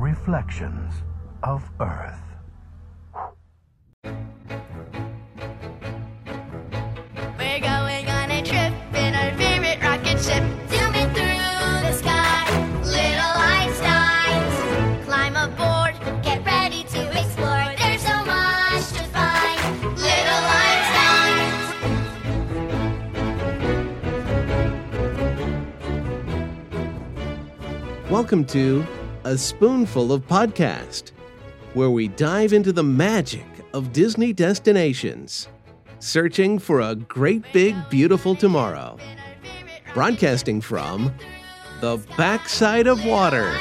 Reflections 0.00 0.94
of 1.42 1.62
Earth. 1.78 2.16
We're 7.36 7.60
going 7.60 8.08
on 8.08 8.30
a 8.30 8.42
trip 8.42 8.72
in 8.94 9.14
our 9.14 9.30
favorite 9.36 9.82
rocket 9.82 10.18
ship, 10.18 10.42
zooming 10.70 11.10
through 11.12 11.36
the 11.84 11.92
sky. 11.92 12.46
Little 12.82 13.34
Einsteins, 13.52 15.04
climb 15.04 15.36
aboard, 15.36 15.94
get 16.24 16.46
ready 16.46 16.82
to 16.84 17.10
explore. 17.20 17.74
There's 17.76 18.00
so 18.00 18.24
much 18.24 18.92
to 18.96 19.04
find. 19.12 19.60
Little 19.98 20.44
Einsteins. 20.64 21.30
Welcome 28.10 28.46
to 28.46 28.86
A 29.24 29.36
Spoonful 29.36 30.12
of 30.12 30.26
Podcast, 30.26 31.12
where 31.74 31.90
we 31.90 32.08
dive 32.08 32.54
into 32.54 32.72
the 32.72 32.82
magic 32.82 33.44
of 33.74 33.92
Disney 33.92 34.32
destinations, 34.32 35.46
searching 35.98 36.58
for 36.58 36.80
a 36.80 36.94
great 36.94 37.44
big 37.52 37.76
beautiful 37.90 38.34
tomorrow. 38.34 38.96
Broadcasting 39.92 40.62
from 40.62 41.12
the 41.82 41.98
backside 42.16 42.86
of 42.86 43.04
water. 43.04 43.54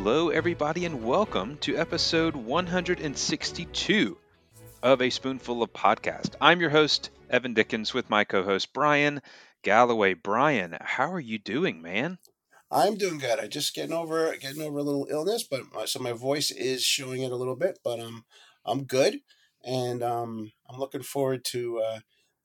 Hello, 0.00 0.28
everybody, 0.28 0.84
and 0.84 1.02
welcome 1.02 1.58
to 1.58 1.76
episode 1.76 2.36
162 2.36 4.16
of 4.80 5.02
A 5.02 5.10
Spoonful 5.10 5.60
of 5.60 5.72
Podcast. 5.72 6.36
I'm 6.40 6.60
your 6.60 6.70
host, 6.70 7.10
Evan 7.28 7.52
Dickens, 7.52 7.92
with 7.92 8.08
my 8.08 8.22
co 8.22 8.44
host, 8.44 8.72
Bryan 8.72 9.20
Galloway. 9.64 10.14
Bryan, 10.14 10.78
how 10.80 11.12
are 11.12 11.18
you 11.18 11.40
doing, 11.40 11.82
man? 11.82 12.18
I'm 12.70 12.94
doing 12.94 13.18
good. 13.18 13.40
I 13.40 13.48
just 13.48 13.74
getting 13.74 13.92
over 13.92 14.34
getting 14.36 14.62
over 14.62 14.78
a 14.78 14.84
little 14.84 15.08
illness, 15.10 15.42
but 15.42 15.62
uh, 15.76 15.84
so 15.84 15.98
my 15.98 16.12
voice 16.12 16.52
is 16.52 16.84
showing 16.84 17.22
it 17.22 17.32
a 17.32 17.36
little 17.36 17.56
bit, 17.56 17.80
but 17.82 17.98
um, 17.98 18.24
I'm 18.64 18.84
good, 18.84 19.18
and 19.64 20.04
um, 20.04 20.52
I'm 20.70 20.78
looking 20.78 21.02
forward 21.02 21.44
to 21.46 21.80
uh, 21.80 21.98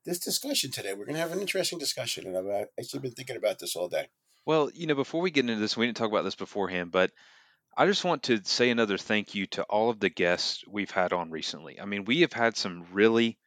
this 0.06 0.17
discussion 0.17 0.72
today. 0.72 0.95
We're 0.95 1.06
gonna 1.06 1.19
have 1.19 1.31
an 1.31 1.39
interesting 1.39 1.78
discussion, 1.78 2.25
and 2.25 2.35
I've 2.35 2.67
actually 2.80 3.02
been 3.02 3.11
thinking 3.11 3.38
about 3.38 3.59
this 3.59 3.75
all 3.75 3.89
day. 3.89 4.08
Well, 4.44 4.72
you 4.73 4.88
know, 4.88 4.95
before 4.95 5.22
we 5.22 5.30
get 5.30 5.47
into 5.47 5.61
this, 5.61 5.78
we 5.78 5.85
didn't 5.85 5.97
talk 5.97 6.09
about 6.09 6.23
this 6.23 6.35
beforehand, 6.35 6.91
but 6.91 7.11
I 7.75 7.85
just 7.88 8.03
want 8.03 8.23
to 8.23 8.39
say 8.43 8.69
another 8.69 8.97
thank 8.97 9.33
you 9.33 9.47
to 9.47 9.63
all 9.63 9.89
of 9.89 9.99
the 9.99 10.09
guests 10.09 10.63
we've 10.67 10.91
had 10.91 11.11
on 11.11 11.31
recently. 11.31 11.79
I 11.79 11.85
mean, 11.85 12.05
we 12.05 12.21
have 12.21 12.33
had 12.33 12.55
some 12.55 12.85
really 12.91 13.38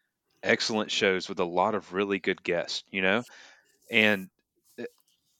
excellent 0.43 0.91
shows 0.91 1.29
with 1.29 1.39
a 1.39 1.45
lot 1.45 1.75
of 1.75 1.93
really 1.93 2.19
good 2.19 2.43
guests, 2.43 2.83
you 2.91 3.03
know? 3.03 3.23
And 3.91 4.29
uh, 4.81 4.85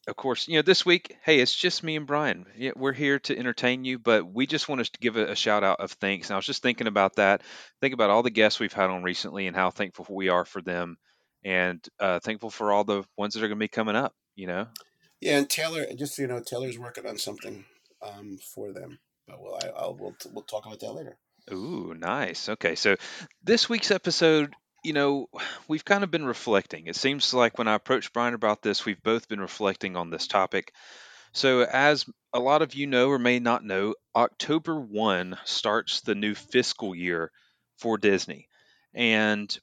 of 0.07 0.15
course, 0.15 0.47
you 0.47 0.57
know, 0.57 0.63
this 0.63 0.87
week, 0.87 1.17
hey, 1.25 1.41
it's 1.41 1.55
just 1.55 1.83
me 1.83 1.97
and 1.97 2.07
Bryan. 2.07 2.47
We're 2.77 2.93
here 2.93 3.19
to 3.21 3.37
entertain 3.37 3.85
you, 3.85 3.99
but 3.99 4.33
we 4.33 4.47
just 4.47 4.69
want 4.69 4.85
to 4.85 5.01
give 5.01 5.17
a, 5.17 5.33
a 5.33 5.37
shout 5.37 5.65
out 5.65 5.81
of 5.81 5.93
thanks. 5.93 6.29
And 6.29 6.35
I 6.35 6.37
was 6.37 6.47
just 6.47 6.63
thinking 6.63 6.87
about 6.87 7.17
that, 7.17 7.43
think 7.81 7.93
about 7.95 8.11
all 8.11 8.23
the 8.23 8.31
guests 8.31 8.61
we've 8.61 8.73
had 8.73 8.91
on 8.91 9.03
recently 9.03 9.49
and 9.49 9.57
how 9.57 9.71
thankful 9.71 10.07
we 10.11 10.29
are 10.29 10.45
for 10.45 10.63
them, 10.63 10.97
and 11.45 11.85
uh, 11.99 12.21
thankful 12.21 12.51
for 12.51 12.73
all 12.73 12.85
the 12.85 13.05
ones 13.17 13.35
that 13.35 13.43
are 13.43 13.49
going 13.49 13.59
to 13.59 13.65
be 13.65 13.69
coming 13.69 13.97
up, 13.97 14.15
you 14.37 14.47
know? 14.47 14.69
Yeah, 15.21 15.39
and 15.39 15.51
Taylor, 15.51 15.87
just 15.97 16.15
so 16.15 16.23
you 16.23 16.29
know, 16.29 16.41
Taylor's 16.41 16.79
working 16.79 17.07
on 17.07 17.19
something 17.19 17.65
um, 18.03 18.39
for 18.55 18.73
them, 18.73 18.99
but 19.27 19.41
well, 19.41 19.59
I, 19.63 19.69
I'll 19.69 19.97
we'll, 19.97 20.17
we'll 20.33 20.45
talk 20.45 20.67
about 20.67 20.81
that 20.81 20.93
later. 20.93 21.19
Ooh, 21.53 21.95
nice. 21.97 22.49
Okay, 22.49 22.75
so 22.75 22.97
this 23.43 23.69
week's 23.69 23.91
episode, 23.91 24.55
you 24.85 24.93
know, 24.93 25.29
we've 25.69 25.85
kind 25.85 26.05
of 26.05 26.11
been 26.11 26.25
reflecting. 26.25 26.87
It 26.87 26.97
seems 26.97 27.33
like 27.33 27.59
when 27.59 27.69
I 27.69 27.75
approached 27.75 28.13
Bryan 28.13 28.35
about 28.35 28.63
this, 28.63 28.85
we've 28.85 29.03
both 29.03 29.29
been 29.29 29.41
reflecting 29.41 29.97
on 29.97 30.11
this 30.11 30.27
topic. 30.27 30.73
So, 31.33 31.61
as 31.63 32.07
a 32.33 32.41
lot 32.41 32.63
of 32.63 32.75
you 32.75 32.87
know 32.87 33.09
or 33.09 33.19
may 33.19 33.39
not 33.39 33.65
know, 33.65 33.95
October 34.15 34.81
1 34.81 35.37
starts 35.45 36.01
the 36.01 36.15
new 36.15 36.35
fiscal 36.35 36.95
year 36.95 37.31
for 37.79 37.99
Disney. 37.99 38.49
And 38.95 39.55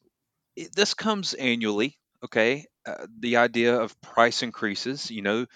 it, 0.55 0.75
this 0.75 0.93
comes 0.93 1.33
annually, 1.33 1.97
okay? 2.23 2.67
Uh, 2.85 3.07
the 3.19 3.37
idea 3.37 3.75
of 3.75 3.99
price 4.01 4.43
increases, 4.43 5.09
you 5.09 5.23
know, 5.23 5.47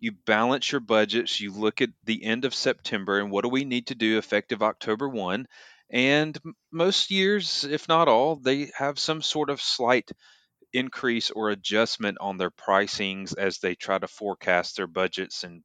you 0.00 0.12
balance 0.12 0.70
your 0.70 0.80
budgets, 0.80 1.40
you 1.40 1.52
look 1.52 1.80
at 1.80 1.90
the 2.04 2.24
end 2.24 2.44
of 2.44 2.54
September 2.54 3.18
and 3.18 3.30
what 3.30 3.42
do 3.42 3.48
we 3.48 3.64
need 3.64 3.88
to 3.88 3.94
do 3.94 4.18
effective 4.18 4.62
October 4.62 5.08
1. 5.08 5.46
And 5.90 6.38
most 6.70 7.10
years, 7.10 7.64
if 7.64 7.88
not 7.88 8.08
all, 8.08 8.36
they 8.36 8.70
have 8.76 8.98
some 8.98 9.22
sort 9.22 9.50
of 9.50 9.60
slight 9.60 10.10
increase 10.72 11.30
or 11.30 11.50
adjustment 11.50 12.18
on 12.20 12.36
their 12.36 12.50
pricings 12.50 13.36
as 13.36 13.58
they 13.58 13.74
try 13.74 13.98
to 13.98 14.06
forecast 14.06 14.76
their 14.76 14.86
budgets 14.86 15.44
and, 15.44 15.62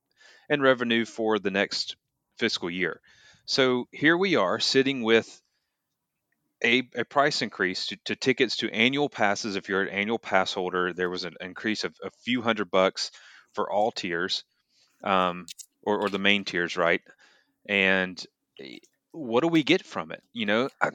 and 0.50 0.62
revenue 0.64 1.06
for 1.06 1.40
the 1.40 1.52
next 1.52 1.98
fiscal 2.38 2.70
year. 2.70 3.02
So 3.46 3.86
here 3.92 4.18
we 4.18 4.38
are 4.38 4.60
sitting 4.60 5.04
with 5.04 5.42
a, 6.64 6.84
a 6.96 7.04
price 7.04 7.42
increase 7.42 7.88
to, 7.88 7.98
to 8.06 8.16
tickets 8.16 8.58
to 8.58 8.72
annual 8.72 9.10
passes. 9.10 9.58
If 9.58 9.68
you're 9.68 9.82
an 9.82 9.90
annual 9.90 10.20
pass 10.20 10.54
holder, 10.54 10.94
there 10.94 11.10
was 11.10 11.26
an 11.26 11.36
increase 11.42 11.84
of 11.84 11.94
a 12.02 12.10
few 12.24 12.42
hundred 12.42 12.72
bucks 12.72 13.12
for 13.54 13.72
all 13.72 13.92
tiers, 13.92 14.44
um, 15.04 15.46
or, 15.84 16.00
or 16.00 16.10
the 16.10 16.20
main 16.20 16.46
tiers, 16.46 16.78
right? 16.78 17.02
And 17.68 18.24
eh, 18.60 18.78
what 19.12 19.42
do 19.42 19.48
we 19.48 19.64
get 19.64 19.86
from 19.86 20.12
it? 20.12 20.24
You 20.34 20.46
know, 20.46 20.70
I, 20.82 20.92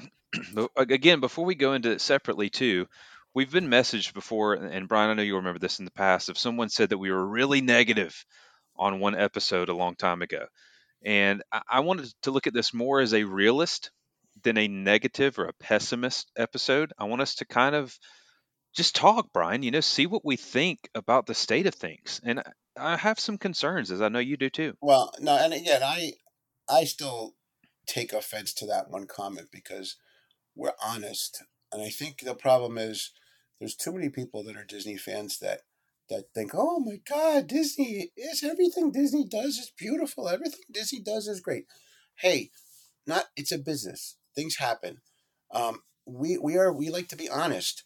again, 0.77 1.21
before 1.21 1.45
we 1.45 1.55
go 1.55 1.73
into 1.75 1.91
it 1.91 2.01
separately 2.01 2.51
too, 2.51 2.87
we've 3.35 3.51
been 3.53 3.69
messaged 3.69 4.15
before, 4.15 4.55
and 4.55 4.89
Bryan, 4.89 5.11
I 5.11 5.15
know 5.15 5.23
you'll 5.23 5.39
remember 5.39 5.61
this 5.61 5.79
in 5.79 5.85
the 5.85 5.91
past. 5.93 6.29
If 6.29 6.39
someone 6.39 6.69
said 6.69 6.91
that 6.91 6.99
we 6.99 7.11
were 7.11 7.27
really 7.27 7.61
negative 7.61 8.25
on 8.77 9.01
one 9.01 9.15
episode 9.17 9.69
a 9.69 9.75
long 9.77 9.97
time 9.97 10.23
ago, 10.23 10.47
and 11.05 11.43
I 11.69 11.81
wanted 11.81 12.13
to 12.23 12.31
look 12.31 12.47
at 12.47 12.55
this 12.55 12.75
more 12.75 13.01
as 13.01 13.15
a 13.15 13.25
realist 13.25 13.91
than 14.43 14.59
a 14.59 14.69
negative 14.69 15.39
or 15.39 15.47
a 15.47 15.53
pessimist 15.53 16.31
episode. 16.37 16.93
I 16.99 17.05
want 17.05 17.23
us 17.23 17.37
to 17.37 17.45
kind 17.45 17.75
of 17.75 17.97
just 18.75 18.95
talk, 18.95 19.33
Bryan, 19.33 19.63
you 19.63 19.71
know, 19.71 19.81
see 19.81 20.07
what 20.07 20.25
we 20.25 20.37
think 20.37 20.89
about 20.95 21.27
the 21.27 21.35
state 21.35 21.67
of 21.67 21.75
things. 21.75 22.21
And 22.25 22.43
I 22.77 22.97
have 22.97 23.19
some 23.19 23.39
concerns, 23.39 23.91
as 23.91 24.01
I 24.01 24.09
know 24.09 24.19
you 24.19 24.37
do 24.37 24.51
too. 24.51 24.75
Well, 24.81 25.13
no, 25.21 25.37
and 25.37 25.53
again, 25.53 25.83
I 25.83 26.13
I 26.69 26.85
still 26.85 27.35
take 27.87 28.13
offense 28.13 28.53
to 28.55 28.67
that 28.67 28.91
one 28.91 29.07
comment 29.07 29.49
because 29.51 29.97
we're 30.55 30.73
honest, 30.85 31.43
and 31.73 31.83
I 31.83 31.89
think 31.89 32.21
the 32.21 32.35
problem 32.35 32.79
is 32.79 33.13
there's 33.59 33.75
too 33.75 33.93
many 33.93 34.09
people 34.09 34.45
that 34.45 34.57
are 34.57 34.65
Disney 34.65 34.97
fans 34.97 35.39
that 35.41 35.63
that 36.09 36.25
think, 36.35 36.53
oh 36.55 36.81
my 36.81 37.01
God, 37.09 37.49
Disney 37.49 38.11
is 38.17 38.43
everything 38.43 38.91
Disney 38.93 39.27
does 39.27 39.57
is 39.59 39.73
beautiful. 39.77 40.29
Everything 40.29 40.61
Disney 40.71 41.01
does 41.01 41.27
is 41.29 41.41
great. 41.41 41.67
Hey, 42.17 42.51
not 43.07 43.27
it's 43.37 43.53
a 43.53 43.59
business. 43.59 44.17
Things 44.35 44.57
happen. 44.57 44.99
Um, 45.53 45.83
we 46.07 46.39
we 46.39 46.57
are 46.57 46.73
we 46.73 46.91
like 46.91 47.09
to 47.09 47.17
be 47.17 47.29
honest. 47.29 47.85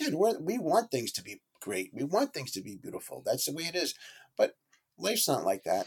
We 0.00 0.34
we 0.40 0.58
want 0.58 0.90
things 0.90 1.12
to 1.12 1.22
be 1.22 1.40
great. 1.60 1.90
We 1.92 2.04
want 2.04 2.32
things 2.34 2.52
to 2.52 2.60
be 2.60 2.76
beautiful. 2.76 3.22
That's 3.24 3.46
the 3.46 3.52
way 3.52 3.64
it 3.64 3.74
is. 3.74 3.94
But 4.36 4.56
life's 4.98 5.28
not 5.28 5.44
like 5.44 5.64
that. 5.64 5.86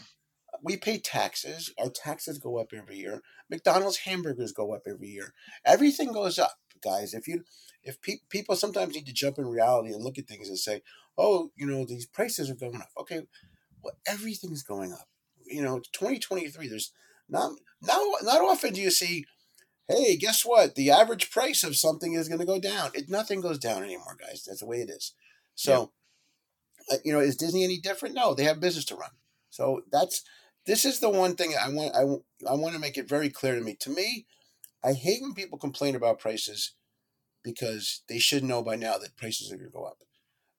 We 0.62 0.76
pay 0.76 0.98
taxes. 0.98 1.72
Our 1.78 1.90
taxes 1.90 2.38
go 2.38 2.58
up 2.58 2.68
every 2.74 2.96
year. 2.96 3.22
McDonald's 3.50 3.98
hamburgers 3.98 4.52
go 4.52 4.74
up 4.74 4.82
every 4.86 5.08
year. 5.08 5.32
Everything 5.64 6.12
goes 6.12 6.38
up, 6.38 6.58
guys. 6.82 7.14
If 7.14 7.26
you 7.26 7.44
if 7.82 8.00
pe- 8.00 8.18
people 8.28 8.54
sometimes 8.56 8.94
need 8.94 9.06
to 9.06 9.12
jump 9.12 9.38
in 9.38 9.46
reality 9.46 9.92
and 9.92 10.04
look 10.04 10.18
at 10.18 10.28
things 10.28 10.48
and 10.48 10.58
say, 10.58 10.82
"Oh, 11.18 11.50
you 11.56 11.66
know, 11.66 11.84
these 11.84 12.06
prices 12.06 12.50
are 12.50 12.54
going 12.54 12.76
up." 12.76 12.90
Okay, 12.98 13.22
well, 13.82 13.94
everything's 14.06 14.62
going 14.62 14.92
up. 14.92 15.08
You 15.46 15.62
know, 15.62 15.80
2023. 15.92 16.68
There's 16.68 16.92
not 17.28 17.52
not 17.82 18.00
not 18.22 18.42
often 18.42 18.74
do 18.74 18.80
you 18.80 18.90
see, 18.90 19.24
"Hey, 19.88 20.16
guess 20.16 20.44
what? 20.44 20.74
The 20.74 20.90
average 20.90 21.30
price 21.30 21.64
of 21.64 21.76
something 21.76 22.14
is 22.14 22.28
going 22.28 22.40
to 22.40 22.46
go 22.46 22.60
down." 22.60 22.90
It 22.94 23.08
nothing 23.10 23.40
goes 23.40 23.58
down 23.58 23.82
anymore, 23.82 24.16
guys. 24.20 24.44
That's 24.44 24.60
the 24.60 24.66
way 24.66 24.78
it 24.82 24.90
is. 24.90 25.14
So, 25.54 25.92
uh, 26.90 26.96
you 27.04 27.12
know, 27.12 27.20
is 27.20 27.36
Disney 27.36 27.64
any 27.64 27.78
different? 27.78 28.14
No, 28.14 28.34
they 28.34 28.44
have 28.44 28.60
business 28.60 28.84
to 28.86 28.96
run. 28.96 29.10
So 29.50 29.82
that's 29.90 30.22
this 30.66 30.84
is 30.84 31.00
the 31.00 31.10
one 31.10 31.34
thing 31.34 31.54
I 31.60 31.68
want. 31.68 31.94
I, 31.94 32.04
want- 32.04 32.24
I 32.48 32.54
want 32.54 32.74
to 32.74 32.80
make 32.80 32.96
it 32.98 33.08
very 33.08 33.30
clear 33.30 33.54
to 33.54 33.60
me. 33.60 33.76
To 33.80 33.90
me, 33.90 34.26
I 34.84 34.92
hate 34.94 35.22
when 35.22 35.34
people 35.34 35.58
complain 35.58 35.96
about 35.96 36.20
prices 36.20 36.74
because 37.44 38.02
they 38.08 38.18
should 38.18 38.44
know 38.44 38.62
by 38.62 38.76
now 38.76 38.98
that 38.98 39.16
prices 39.16 39.52
are 39.52 39.56
going 39.56 39.70
to 39.70 39.72
go 39.76 39.84
up. 39.84 39.98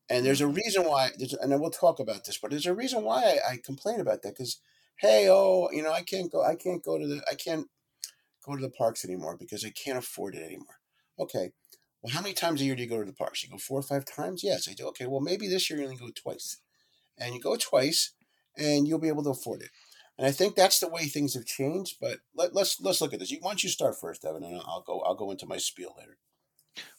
And 0.09 0.25
there's 0.25 0.41
a 0.41 0.47
reason 0.47 0.83
why. 0.85 1.11
And 1.41 1.53
I 1.53 1.57
will 1.57 1.71
talk 1.71 1.99
about 1.99 2.25
this, 2.25 2.37
but 2.37 2.51
there's 2.51 2.65
a 2.65 2.75
reason 2.75 3.03
why 3.03 3.23
I, 3.47 3.53
I 3.53 3.59
complain 3.63 3.99
about 3.99 4.21
that. 4.23 4.35
Because 4.37 4.61
hey, 4.97 5.27
oh, 5.29 5.69
you 5.71 5.83
know, 5.83 5.91
I 5.93 6.01
can't 6.01 6.31
go. 6.31 6.43
I 6.43 6.55
can't 6.55 6.83
go 6.83 6.97
to 6.97 7.07
the. 7.07 7.23
I 7.29 7.35
can't 7.35 7.67
go 8.45 8.55
to 8.55 8.61
the 8.61 8.69
parks 8.69 9.05
anymore 9.05 9.37
because 9.37 9.63
I 9.65 9.71
can't 9.71 9.97
afford 9.97 10.35
it 10.35 10.43
anymore. 10.43 10.79
Okay. 11.19 11.51
Well, 12.01 12.13
how 12.13 12.21
many 12.21 12.33
times 12.33 12.61
a 12.61 12.65
year 12.65 12.75
do 12.75 12.83
you 12.83 12.89
go 12.89 12.99
to 12.99 13.05
the 13.05 13.13
parks? 13.13 13.43
You 13.43 13.49
go 13.49 13.57
four 13.57 13.79
or 13.79 13.83
five 13.83 14.05
times? 14.05 14.43
Yes, 14.43 14.67
I 14.69 14.73
do. 14.73 14.87
Okay. 14.87 15.07
Well, 15.07 15.21
maybe 15.21 15.47
this 15.47 15.69
year 15.69 15.79
you 15.79 15.85
only 15.85 15.97
go 15.97 16.09
twice, 16.13 16.57
and 17.17 17.33
you 17.33 17.39
go 17.39 17.55
twice, 17.55 18.11
and 18.57 18.87
you'll 18.87 18.99
be 18.99 19.07
able 19.07 19.23
to 19.23 19.29
afford 19.29 19.61
it. 19.61 19.69
and 20.17 20.27
I 20.27 20.31
think 20.31 20.55
that's 20.55 20.79
the 20.79 20.89
way 20.89 21.05
things 21.05 21.33
have 21.33 21.45
changed. 21.45 21.97
But 22.01 22.19
let, 22.35 22.53
let's 22.53 22.79
let's 22.81 22.99
look 22.99 23.13
at 23.13 23.19
this. 23.19 23.31
You, 23.31 23.37
why 23.41 23.51
don't 23.51 23.63
you 23.63 23.69
start 23.69 23.95
first, 23.99 24.25
Evan, 24.25 24.43
and 24.43 24.61
I'll 24.65 24.83
go 24.85 24.99
I'll 25.01 25.15
go 25.15 25.31
into 25.31 25.45
my 25.45 25.57
spiel 25.57 25.95
later. 25.97 26.17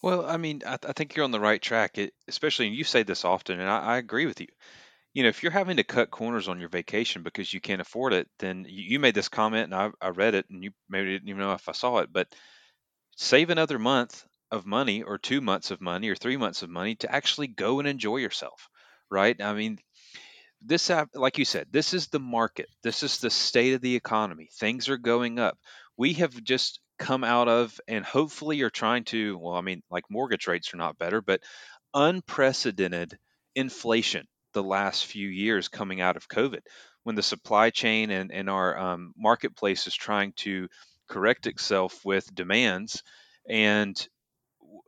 Well, 0.02 0.25
I 0.25 0.37
mean, 0.37 0.62
I, 0.64 0.79
I 0.88 0.93
think 0.93 1.14
you're 1.14 1.25
on 1.25 1.32
the 1.32 1.40
right 1.40 1.61
track. 1.61 1.99
It, 1.99 2.14
especially, 2.29 2.69
and 2.69 2.76
you 2.76 2.85
say 2.85 3.02
this 3.02 3.25
often, 3.25 3.61
and 3.61 3.69
I, 3.69 3.81
I 3.81 3.97
agree 3.99 4.26
with 4.26 4.40
you. 4.40 4.49
You 5.14 5.22
know, 5.22 5.28
if 5.28 5.43
you're 5.43 5.52
having 5.52 5.76
to 5.78 5.84
cut 5.84 6.11
corners 6.11 6.49
on 6.49 6.61
your 6.61 6.69
vacation 6.69 7.22
because 7.22 7.55
you 7.55 7.61
can't 7.61 7.81
afford 7.81 8.12
it, 8.12 8.28
then 8.40 8.66
you, 8.69 8.84
you 8.84 8.99
made 8.99 9.14
this 9.14 9.28
comment, 9.28 9.72
and 9.72 9.75
I, 9.75 9.90
I 10.00 10.08
read 10.11 10.34
it, 10.34 10.46
and 10.50 10.62
you 10.62 10.72
maybe 10.88 11.12
didn't 11.12 11.28
even 11.28 11.40
know 11.40 11.52
if 11.52 11.69
I 11.69 11.72
saw 11.72 11.99
it, 11.99 12.12
but 12.12 12.34
save 13.16 13.50
another 13.50 13.78
month 13.78 14.25
of 14.50 14.66
money, 14.66 15.02
or 15.02 15.19
two 15.19 15.40
months 15.40 15.70
of 15.70 15.81
money, 15.81 16.08
or 16.08 16.16
three 16.16 16.37
months 16.37 16.62
of 16.62 16.70
money 16.70 16.96
to 16.96 17.12
actually 17.12 17.49
go 17.49 17.78
and 17.78 17.88
enjoy 17.88 18.19
yourself, 18.19 18.69
right? 19.11 19.40
I 19.40 19.55
mean, 19.55 19.78
this 20.62 20.90
like 21.14 21.38
you 21.38 21.44
said, 21.44 21.69
this 21.70 21.94
is 21.94 22.08
the 22.08 22.20
market. 22.20 22.69
This 22.82 23.02
is 23.02 23.19
the 23.19 23.31
state 23.31 23.75
of 23.75 23.81
the 23.82 23.96
economy. 23.96 24.49
Things 24.58 24.88
are 24.88 24.96
going 24.96 25.38
up. 25.38 25.58
We 25.96 26.14
have 26.14 26.43
just 26.43 26.81
come 26.99 27.25
out 27.25 27.49
of 27.49 27.78
and 27.88 28.05
hopefully 28.05 28.62
are 28.62 28.70
trying 28.70 29.05
to, 29.05 29.38
well, 29.38 29.55
I 29.55 29.61
mean, 29.61 29.82
like 29.90 30.05
mortgage 30.11 30.46
rates 30.46 30.72
are 30.75 30.78
not 30.78 30.99
better, 30.99 31.20
but 31.20 31.43
unprecedented 31.94 33.19
inflation 33.55 34.26
the 34.54 34.62
last 34.62 35.06
few 35.06 35.28
years 35.28 35.68
coming 35.68 36.00
out 36.00 36.16
of 36.16 36.28
COVID 36.28 36.62
when 37.04 37.16
the 37.16 37.22
supply 37.22 37.70
chain 37.70 38.10
and, 38.10 38.32
and 38.32 38.50
our 38.50 38.78
um, 38.78 39.12
marketplace 39.16 39.86
is 39.86 39.94
trying 39.94 40.32
to 40.36 40.68
correct 41.08 41.46
itself 41.46 42.04
with 42.04 42.34
demands 42.34 43.02
and 43.48 44.08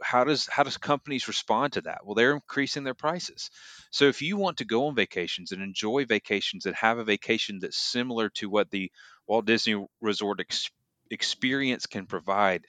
how 0.03 0.25
does 0.25 0.47
how 0.49 0.63
does 0.63 0.77
companies 0.77 1.29
respond 1.29 1.73
to 1.75 1.81
that? 1.83 2.01
Well 2.05 2.15
they're 2.15 2.33
increasing 2.35 2.85
their 2.85 2.95
prices. 2.95 3.51
So 3.91 4.07
if 4.07 4.23
you 4.23 4.37
want 4.37 4.59
to 4.59 4.65
go 4.65 4.87
on 4.87 4.95
vacations 4.95 5.53
and 5.53 5.63
enjoy 5.63 6.05
vacations 6.07 6.67
and 6.67 6.75
have 6.77 6.99
a 6.99 7.05
vacation 7.05 7.59
that's 7.61 7.79
similar 7.79 8.29
to 8.31 8.51
what 8.51 8.71
the 8.71 8.91
walt 9.27 9.47
disney 9.47 9.85
resort 10.01 10.41
ex- 10.41 10.71
experience 11.11 11.87
can 11.87 12.07
provide 12.07 12.65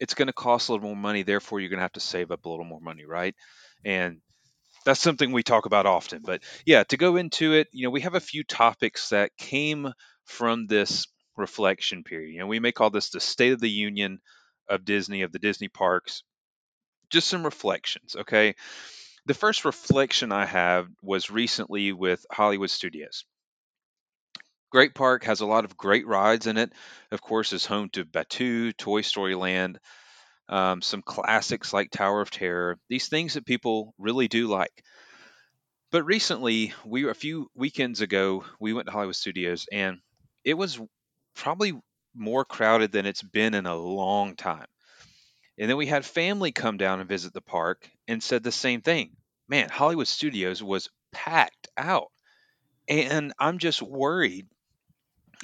it's 0.00 0.14
going 0.14 0.26
to 0.28 0.32
cost 0.34 0.68
a 0.68 0.72
little 0.72 0.88
more 0.88 0.96
money 0.96 1.22
therefore 1.22 1.60
you're 1.60 1.70
going 1.70 1.78
to 1.78 1.84
have 1.84 1.92
to 1.92 2.00
save 2.00 2.30
up 2.30 2.44
a 2.44 2.48
little 2.48 2.64
more 2.64 2.80
money 2.80 3.04
right? 3.06 3.34
And 3.84 4.20
that's 4.84 5.00
something 5.00 5.32
we 5.32 5.42
talk 5.42 5.66
about 5.66 5.86
often 5.86 6.22
but 6.24 6.42
yeah 6.66 6.84
to 6.84 6.96
go 6.96 7.16
into 7.16 7.52
it 7.52 7.68
you 7.72 7.84
know 7.84 7.90
we 7.90 8.02
have 8.02 8.14
a 8.14 8.20
few 8.20 8.44
topics 8.44 9.08
that 9.10 9.36
came 9.36 9.92
from 10.24 10.66
this 10.66 11.06
reflection 11.36 12.04
period 12.04 12.32
you 12.32 12.38
know 12.38 12.46
we 12.46 12.60
may 12.60 12.72
call 12.72 12.90
this 12.90 13.10
the 13.10 13.20
state 13.20 13.52
of 13.52 13.60
the 13.60 13.70
union 13.70 14.18
of 14.68 14.84
disney 14.84 15.22
of 15.22 15.32
the 15.32 15.38
disney 15.38 15.68
parks 15.68 16.22
just 17.10 17.28
some 17.28 17.44
reflections, 17.44 18.16
okay? 18.16 18.54
The 19.26 19.34
first 19.34 19.64
reflection 19.64 20.32
I 20.32 20.46
have 20.46 20.88
was 21.02 21.30
recently 21.30 21.92
with 21.92 22.26
Hollywood 22.30 22.70
Studios. 22.70 23.24
Great 24.70 24.94
Park 24.94 25.24
has 25.24 25.40
a 25.40 25.46
lot 25.46 25.64
of 25.64 25.76
great 25.76 26.06
rides 26.06 26.48
in 26.48 26.58
it. 26.58 26.72
Of 27.12 27.22
course, 27.22 27.52
is 27.52 27.64
home 27.64 27.88
to 27.90 28.04
Batuu, 28.04 28.76
Toy 28.76 29.02
Story 29.02 29.36
Land, 29.36 29.78
um, 30.48 30.82
some 30.82 31.02
classics 31.02 31.72
like 31.72 31.90
Tower 31.90 32.20
of 32.20 32.30
Terror. 32.30 32.78
These 32.88 33.08
things 33.08 33.34
that 33.34 33.46
people 33.46 33.94
really 33.98 34.28
do 34.28 34.48
like. 34.48 34.84
But 35.90 36.04
recently, 36.04 36.74
we 36.84 37.08
a 37.08 37.14
few 37.14 37.48
weekends 37.54 38.00
ago, 38.00 38.44
we 38.58 38.72
went 38.72 38.86
to 38.86 38.92
Hollywood 38.92 39.16
Studios, 39.16 39.66
and 39.70 40.00
it 40.44 40.54
was 40.54 40.80
probably 41.34 41.72
more 42.14 42.44
crowded 42.44 42.92
than 42.92 43.06
it's 43.06 43.22
been 43.22 43.54
in 43.54 43.66
a 43.66 43.76
long 43.76 44.36
time. 44.36 44.66
And 45.58 45.70
then 45.70 45.76
we 45.76 45.86
had 45.86 46.04
family 46.04 46.52
come 46.52 46.78
down 46.78 47.00
and 47.00 47.08
visit 47.08 47.32
the 47.32 47.40
park 47.40 47.88
and 48.08 48.22
said 48.22 48.42
the 48.42 48.52
same 48.52 48.80
thing. 48.80 49.16
Man, 49.48 49.68
Hollywood 49.68 50.08
Studios 50.08 50.62
was 50.62 50.88
packed 51.12 51.68
out. 51.76 52.10
And 52.88 53.32
I'm 53.38 53.58
just 53.58 53.80
worried, 53.80 54.46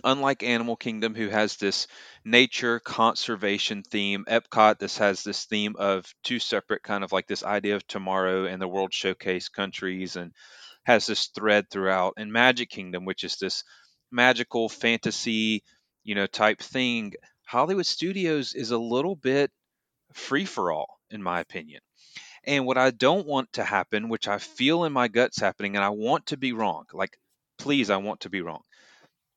unlike 0.04 0.42
Animal 0.42 0.76
Kingdom, 0.76 1.14
who 1.14 1.28
has 1.28 1.56
this 1.56 1.86
nature 2.24 2.80
conservation 2.80 3.82
theme, 3.82 4.24
Epcot, 4.28 4.78
this 4.78 4.98
has 4.98 5.22
this 5.22 5.44
theme 5.44 5.76
of 5.78 6.12
two 6.22 6.38
separate 6.38 6.82
kind 6.82 7.04
of 7.04 7.12
like 7.12 7.26
this 7.26 7.44
idea 7.44 7.76
of 7.76 7.86
tomorrow 7.86 8.46
and 8.46 8.60
the 8.60 8.68
World 8.68 8.92
Showcase 8.92 9.48
countries 9.48 10.16
and 10.16 10.32
has 10.84 11.06
this 11.06 11.26
thread 11.28 11.70
throughout. 11.70 12.14
And 12.16 12.32
Magic 12.32 12.70
Kingdom, 12.70 13.04
which 13.04 13.24
is 13.24 13.36
this 13.36 13.64
magical 14.10 14.68
fantasy, 14.68 15.62
you 16.04 16.14
know, 16.14 16.26
type 16.26 16.60
thing. 16.60 17.14
Hollywood 17.46 17.86
Studios 17.86 18.54
is 18.54 18.70
a 18.70 18.78
little 18.78 19.16
bit 19.16 19.50
free 20.12 20.44
for 20.44 20.72
all, 20.72 20.98
in 21.10 21.22
my 21.22 21.40
opinion. 21.40 21.80
And 22.44 22.64
what 22.64 22.78
I 22.78 22.90
don't 22.90 23.26
want 23.26 23.52
to 23.54 23.64
happen, 23.64 24.08
which 24.08 24.26
I 24.26 24.38
feel 24.38 24.84
in 24.84 24.92
my 24.92 25.08
guts 25.08 25.38
happening, 25.38 25.76
and 25.76 25.84
I 25.84 25.90
want 25.90 26.26
to 26.26 26.36
be 26.36 26.52
wrong, 26.52 26.86
like, 26.92 27.18
please, 27.58 27.90
I 27.90 27.98
want 27.98 28.20
to 28.20 28.30
be 28.30 28.40
wrong. 28.40 28.62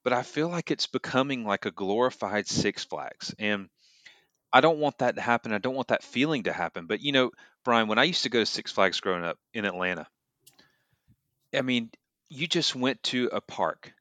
But 0.04 0.14
I 0.14 0.24
feel 0.24 0.50
like 0.50 0.72
it's 0.72 0.88
becoming 0.88 1.46
like 1.46 1.66
a 1.66 1.72
glorified 1.72 2.48
Six 2.48 2.84
Flags. 2.84 3.34
And 3.40 3.70
I 4.52 4.62
don't 4.62 4.80
want 4.80 5.00
that 5.00 5.16
to 5.16 5.22
happen. 5.22 5.54
I 5.54 5.58
don't 5.60 5.76
want 5.76 5.88
that 5.88 6.04
feeling 6.04 6.44
to 6.44 6.54
happen. 6.54 6.86
But, 6.88 7.02
you 7.02 7.12
know, 7.12 7.32
Bryan, 7.64 7.88
when 7.88 8.00
I 8.00 8.04
used 8.04 8.24
to 8.24 8.30
go 8.30 8.40
to 8.40 8.46
Six 8.46 8.72
Flags 8.72 9.00
growing 9.00 9.24
up 9.24 9.38
in 9.54 9.66
Atlanta, 9.66 10.08
I 11.56 11.62
mean, 11.62 11.90
you 12.30 12.48
just 12.48 12.76
went 12.76 13.02
to 13.04 13.30
a 13.32 13.42
park 13.42 13.94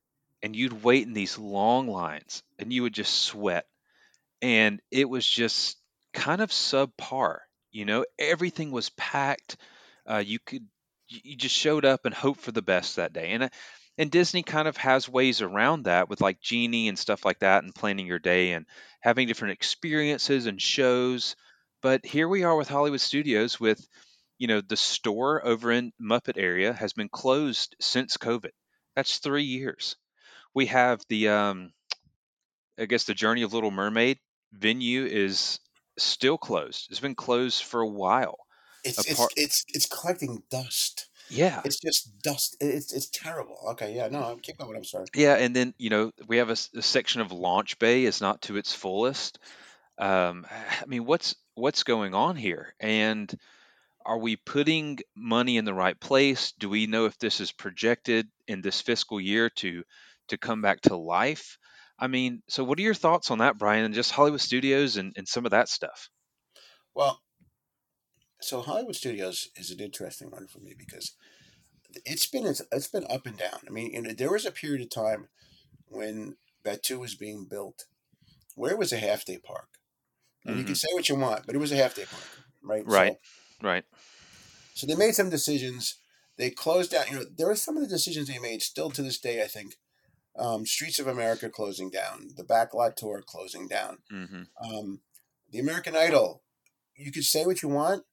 and 0.43 0.57
you'd 0.57 0.83
wait 0.83 1.07
in 1.07 1.13
these 1.13 1.39
long 1.39 1.87
lines 1.87 2.43
and 2.59 2.73
you 2.73 2.83
would 2.83 2.95
just 2.95 3.15
sweat. 3.15 3.67
And 4.41 4.81
it 4.91 5.09
was 5.09 5.27
just 5.27 5.79
kind 6.13 6.41
of 6.41 6.51
subpar. 6.51 7.39
You 7.71 7.85
know, 7.85 8.05
everything 8.19 8.71
was 8.71 8.91
packed. 8.91 9.57
Uh, 10.07 10.23
you 10.25 10.39
could 10.39 10.67
you 11.09 11.37
just 11.37 11.55
showed 11.55 11.85
up 11.85 12.07
and 12.07 12.15
hoped 12.15 12.41
for 12.41 12.53
the 12.53 12.63
best 12.63 12.97
that 12.97 13.13
day. 13.13 13.31
And 13.33 13.45
uh, 13.45 13.49
and 13.99 14.11
Disney 14.11 14.43
kind 14.43 14.67
of 14.67 14.77
has 14.77 15.09
ways 15.09 15.43
around 15.43 15.85
that 15.85 16.09
with 16.09 16.21
like 16.21 16.41
Genie 16.41 16.89
and 16.89 16.99
stuff 16.99 17.25
like 17.25 17.41
that, 17.41 17.65
and 17.65 17.75
planning 17.75 18.07
your 18.07 18.19
day 18.19 18.53
and 18.53 18.67
having 19.01 19.27
different 19.27 19.53
experiences 19.53 20.47
and 20.47 20.61
shows. 20.61 21.37
But 21.83 22.07
here 22.07 22.29
we 22.29 22.45
are 22.45 22.57
with 22.57 22.69
Hollywood 22.69 23.01
Studios 23.01 23.61
with 23.61 23.87
you 24.39 24.47
know 24.49 24.61
the 24.61 24.77
store 24.77 25.45
over 25.47 25.71
in 25.71 25.93
Muppet 26.01 26.37
area 26.37 26.73
has 26.73 26.93
been 26.93 27.09
closed 27.09 27.77
since 27.81 28.17
COVID. 28.17 28.51
That's 28.97 29.19
three 29.19 29.45
years. 29.45 29.97
We 30.55 30.67
have 30.67 31.01
the 31.09 31.29
um, 31.29 31.73
I 32.79 32.87
guess 32.87 33.05
the 33.05 33.15
Journey 33.15 33.43
of 33.43 33.53
Little 33.53 33.71
Mermaid 33.71 34.19
venue 34.53 35.05
is 35.05 35.61
still 35.99 36.39
closed. 36.39 36.89
It's 36.91 37.01
been 37.01 37.15
closed 37.15 37.63
for 37.63 37.81
a 37.81 37.89
while. 37.89 38.39
It's 38.85 39.11
Apart- 39.11 39.33
it's 39.37 39.65
it's 39.69 39.87
it's 39.87 40.01
collecting 40.01 40.43
dust. 40.51 41.09
Yeah. 41.33 41.63
It's 41.65 41.81
just 41.81 42.21
dust. 42.23 42.57
It's 42.61 42.93
it's 42.93 43.09
terrible. 43.09 43.59
Okay, 43.71 43.95
yeah, 43.95 44.09
no, 44.09 44.39
keep 44.43 44.59
going. 44.59 44.77
I'm 44.77 44.85
sorry. 44.85 45.07
Yeah, 45.15 45.35
and 45.35 45.57
then 45.57 45.75
you 45.79 45.91
know 45.91 46.13
we 46.27 46.37
have 46.39 46.51
a 46.51 46.57
section 46.57 47.21
of 47.21 47.33
launch 47.33 47.79
bay 47.79 48.05
is 48.05 48.21
not 48.21 48.43
to 48.43 48.57
its 48.57 48.75
fullest. 48.75 49.39
Um, 49.99 50.47
I 50.83 50.87
mean, 50.87 51.05
what's 51.05 51.35
what's 51.55 51.83
going 51.83 52.15
on 52.15 52.37
here? 52.37 52.75
And 52.81 53.33
are 54.05 54.19
we 54.19 54.37
putting 54.37 54.99
money 55.17 55.57
in 55.57 55.65
the 55.65 55.75
right 55.75 55.99
place? 55.99 56.53
Do 56.59 56.69
we 56.69 56.87
know 56.87 57.07
if 57.07 57.19
this 57.19 57.41
is 57.41 57.53
projected 57.53 58.29
in 58.49 58.61
this 58.61 58.81
fiscal 58.81 59.21
year 59.21 59.49
to 59.57 59.85
to 60.29 60.37
come 60.37 60.61
back 60.63 60.83
to 60.83 60.97
life? 60.97 61.59
I 61.99 62.09
mean, 62.09 62.43
so 62.49 62.65
what 62.65 62.79
are 62.79 62.83
your 62.83 62.95
thoughts 62.95 63.31
on 63.31 63.39
that, 63.39 63.59
Bryan, 63.59 63.85
and 63.85 63.95
just 63.95 64.11
Hollywood 64.11 64.41
Studios 64.41 64.97
and, 64.97 65.13
and 65.17 65.29
some 65.29 65.45
of 65.45 65.53
that 65.53 65.69
stuff? 65.69 66.11
Well, 66.95 67.21
so 68.43 68.61
Hollywood 68.63 68.97
Studios 68.97 69.51
is 69.57 69.71
an 69.71 69.81
interesting 69.81 70.31
one 70.31 70.47
for 70.47 70.59
me 70.61 70.75
because 70.77 71.17
it's 72.05 72.27
been 72.27 72.47
it's, 72.47 72.63
it's 72.73 72.89
been 72.89 73.07
up 73.11 73.27
and 73.27 73.39
down. 73.39 73.61
I 73.67 73.71
mean, 73.71 73.93
you 73.93 74.03
know, 74.03 74.13
there 74.13 74.33
was 74.33 74.47
a 74.47 74.53
period 74.53 74.83
of 74.83 74.91
time 74.91 75.29
when 75.87 76.37
Batuu 76.65 76.99
was 77.01 77.15
being 77.17 77.47
built 77.47 77.87
where 78.57 78.73
it 78.73 78.79
was 78.79 78.93
a 78.93 78.99
half 78.99 79.25
day 79.25 79.39
park, 79.39 79.69
and 80.47 80.59
you 80.59 80.65
Mhm. 80.65 80.69
can 80.69 80.77
say 80.77 80.89
what 80.93 81.09
you 81.09 81.17
want, 81.17 81.47
but 81.47 81.55
it 81.55 81.59
was 81.59 81.73
a 81.73 81.77
half 81.77 81.95
day 81.95 82.07
park, 82.07 82.39
right? 82.63 82.85
Right. 82.87 83.15
So, 83.15 83.21
Right. 83.63 83.85
so 84.75 84.87
they 84.87 84.95
made 84.95 85.15
some 85.15 85.31
decisions. 85.31 85.97
They 86.37 86.51
closed 86.51 86.91
down. 86.93 87.07
You 87.09 87.15
know, 87.17 87.25
there 87.25 87.51
are 87.51 87.57
some 87.57 87.77
of 87.77 87.83
the 87.83 87.89
decisions 87.89 88.29
they 88.29 88.39
made 88.39 88.63
still 88.63 88.91
to 88.91 89.03
this 89.03 89.19
day. 89.21 89.43
I 89.43 89.47
think 89.47 89.77
um, 90.39 90.67
Streets 90.67 90.99
of 91.01 91.07
America 91.07 91.51
closing 91.51 91.91
down, 91.91 92.31
the 92.37 92.45
Backlot 92.45 92.97
Tour 92.97 93.23
closing 93.27 93.69
down, 93.69 93.99
hmm 94.11 94.43
um, 94.65 95.03
the 95.51 95.61
American 95.61 95.97
Idol. 95.97 96.43
You 96.97 97.13
could 97.13 97.25
say 97.25 97.47
what 97.47 97.63
you 97.63 97.69
want. 97.71 98.05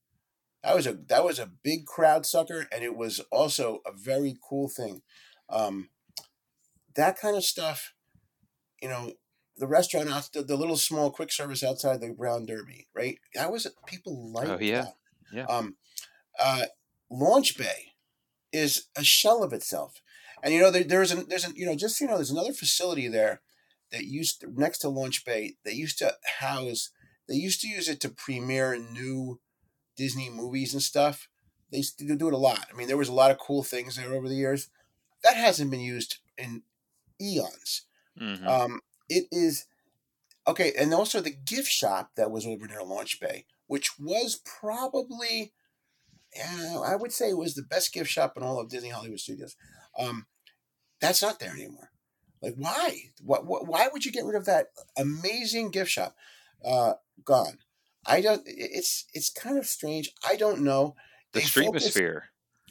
That 0.63 0.75
was 0.75 0.85
a 0.87 0.93
that 1.07 1.23
was 1.23 1.39
a 1.39 1.49
big 1.63 1.85
crowd 1.85 2.25
sucker, 2.25 2.67
and 2.71 2.83
it 2.83 2.95
was 2.95 3.21
also 3.31 3.81
a 3.85 3.91
very 3.93 4.35
cool 4.47 4.69
thing. 4.69 5.01
Um, 5.49 5.89
that 6.95 7.19
kind 7.19 7.37
of 7.37 7.45
stuff, 7.45 7.93
you 8.81 8.89
know, 8.89 9.13
the 9.57 9.67
restaurant 9.67 10.09
out 10.09 10.29
the, 10.33 10.41
the 10.43 10.57
little 10.57 10.77
small 10.77 11.11
quick 11.11 11.31
service 11.31 11.63
outside 11.63 12.01
the 12.01 12.09
Brown 12.09 12.45
Derby, 12.45 12.87
right? 12.93 13.19
That 13.35 13.51
was 13.51 13.67
people 13.85 14.31
like 14.33 14.49
Oh, 14.49 14.57
yeah. 14.59 14.81
that. 14.81 14.93
Yeah. 15.31 15.45
Um, 15.45 15.75
uh, 16.39 16.65
Launch 17.09 17.57
Bay 17.57 17.93
is 18.51 18.87
a 18.97 19.03
shell 19.03 19.43
of 19.43 19.53
itself, 19.53 20.01
and 20.43 20.53
you 20.53 20.59
know 20.59 20.71
there, 20.71 20.83
there's 20.83 21.11
an 21.11 21.25
there's 21.29 21.45
an 21.45 21.53
you 21.55 21.65
know 21.65 21.75
just 21.75 21.97
so 21.97 22.05
you 22.05 22.11
know 22.11 22.17
there's 22.17 22.31
another 22.31 22.53
facility 22.53 23.07
there 23.07 23.41
that 23.91 24.05
used 24.05 24.41
to, 24.41 24.51
next 24.59 24.79
to 24.79 24.89
Launch 24.89 25.23
Bay 25.25 25.55
that 25.63 25.75
used 25.75 25.99
to 25.99 26.15
house 26.39 26.91
they 27.27 27.35
used 27.35 27.61
to 27.61 27.67
use 27.67 27.87
it 27.87 28.01
to 28.01 28.09
premiere 28.09 28.77
new 28.77 29.39
Disney 29.99 30.29
movies 30.29 30.73
and 30.73 30.81
stuff. 30.81 31.27
They 31.71 31.81
to 31.81 32.15
do 32.15 32.29
it 32.29 32.33
a 32.33 32.37
lot. 32.37 32.65
I 32.71 32.75
mean, 32.75 32.87
there 32.87 32.97
was 32.97 33.09
a 33.09 33.13
lot 33.13 33.31
of 33.31 33.37
cool 33.37 33.63
things 33.63 33.97
there 33.97 34.13
over 34.13 34.29
the 34.29 34.35
years. 34.35 34.69
That 35.23 35.35
hasn't 35.35 35.69
been 35.69 35.81
used 35.81 36.19
in 36.37 36.63
eons. 37.21 37.83
hmm 38.17 38.47
Um, 38.47 38.81
it 39.09 39.25
is 39.29 39.65
okay, 40.47 40.71
and 40.79 40.93
also 40.93 41.19
the 41.19 41.35
gift 41.35 41.69
shop 41.69 42.11
that 42.15 42.31
was 42.31 42.47
over 42.47 42.65
near 42.65 42.81
Launch 42.81 43.19
Bay, 43.19 43.45
which 43.67 43.99
was 43.99 44.41
probably, 44.45 45.51
yeah, 46.33 46.79
I 46.83 46.95
would 46.95 47.11
say 47.11 47.29
it 47.29 47.37
was 47.37 47.55
the 47.55 47.61
best 47.61 47.93
gift 47.93 48.09
shop 48.09 48.37
in 48.37 48.43
all 48.43 48.59
of 48.59 48.69
Disney 48.69 48.89
Hollywood 48.89 49.19
Studios. 49.19 49.57
Um, 49.99 50.27
that's 51.01 51.21
not 51.21 51.39
there 51.39 51.51
anymore. 51.51 51.91
Like, 52.41 52.55
why? 52.55 53.11
What, 53.21 53.45
what? 53.45 53.67
Why 53.67 53.89
would 53.91 54.05
you 54.05 54.13
get 54.13 54.23
rid 54.25 54.37
of 54.37 54.45
that 54.45 54.67
amazing 54.97 55.71
gift 55.71 55.91
shop? 55.91 56.15
Uh, 56.63 56.93
gone. 57.25 57.59
I 58.05 58.21
don't. 58.21 58.41
It's 58.45 59.05
it's 59.13 59.29
kind 59.29 59.57
of 59.57 59.65
strange. 59.65 60.11
I 60.27 60.35
don't 60.35 60.61
know. 60.61 60.95
The 61.33 61.39
They 61.41 61.45
focus- 61.45 61.89
Streetmosphere. 61.89 62.21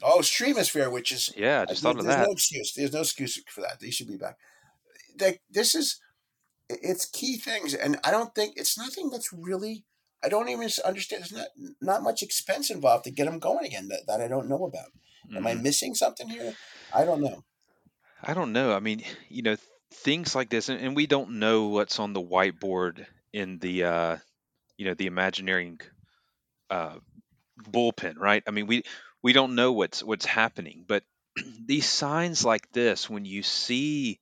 Oh, 0.01 0.19
Streetmosphere, 0.19 0.91
which 0.91 1.11
is 1.11 1.31
Yeah, 1.37 1.61
I 1.61 1.65
just 1.65 1.81
there- 1.83 1.91
thought 1.93 1.99
of 1.99 2.05
there's 2.05 2.17
that. 2.17 2.25
no 2.27 2.31
excuse. 2.33 2.73
There's 2.73 2.93
no 2.93 3.01
excuse 3.01 3.41
for 3.47 3.61
that. 3.61 3.79
They 3.79 3.91
should 3.91 4.07
be 4.07 4.17
back. 4.17 4.37
Like 5.19 5.41
this 5.49 5.75
is, 5.75 5.99
it's 6.69 7.05
key 7.05 7.37
things, 7.37 7.73
and 7.73 7.99
I 8.03 8.11
don't 8.11 8.33
think 8.33 8.53
it's 8.57 8.77
nothing 8.77 9.09
that's 9.09 9.31
really. 9.33 9.85
I 10.23 10.27
don't 10.29 10.49
even 10.49 10.69
understand. 10.85 11.23
There's 11.23 11.31
not 11.31 11.47
not 11.81 12.03
much 12.03 12.21
expense 12.23 12.69
involved 12.69 13.05
to 13.05 13.11
get 13.11 13.25
them 13.25 13.39
going 13.39 13.65
again 13.65 13.87
that, 13.89 14.07
that 14.07 14.21
I 14.21 14.27
don't 14.27 14.49
know 14.49 14.65
about. 14.65 14.91
Am 15.35 15.45
I 15.45 15.53
Mhm. 15.53 15.61
missing 15.61 15.95
something 15.95 16.27
here? 16.29 16.55
I 16.93 17.05
don't 17.05 17.21
know. 17.21 17.43
I 18.23 18.33
don't 18.33 18.51
know. 18.51 18.73
I 18.75 18.79
mean, 18.79 19.03
you 19.29 19.43
know, 19.43 19.55
things 19.93 20.33
like 20.35 20.49
this, 20.49 20.67
and, 20.69 20.79
and 20.81 20.95
we 20.95 21.07
don't 21.07 21.39
know 21.39 21.67
what's 21.67 21.99
on 21.99 22.13
the 22.13 22.21
whiteboard 22.21 23.05
in 23.31 23.59
the, 23.59 23.83
uh, 23.83 24.17
you 24.79 24.85
know, 24.87 24.95
the 24.95 25.07
Imagineering 25.07 25.81
uh, 26.69 26.97
bullpen, 27.61 28.17
right? 28.17 28.43
I 28.47 28.51
mean, 28.51 28.67
we 28.67 28.83
we 29.23 29.33
don't 29.33 29.55
know 29.55 29.73
what's 29.73 30.03
what's 30.03 30.25
happening, 30.25 30.85
but 30.87 31.03
these 31.65 31.87
signs 31.87 32.45
like 32.45 32.71
this, 32.71 33.09
when 33.09 33.25
you 33.25 33.43
see 33.43 34.19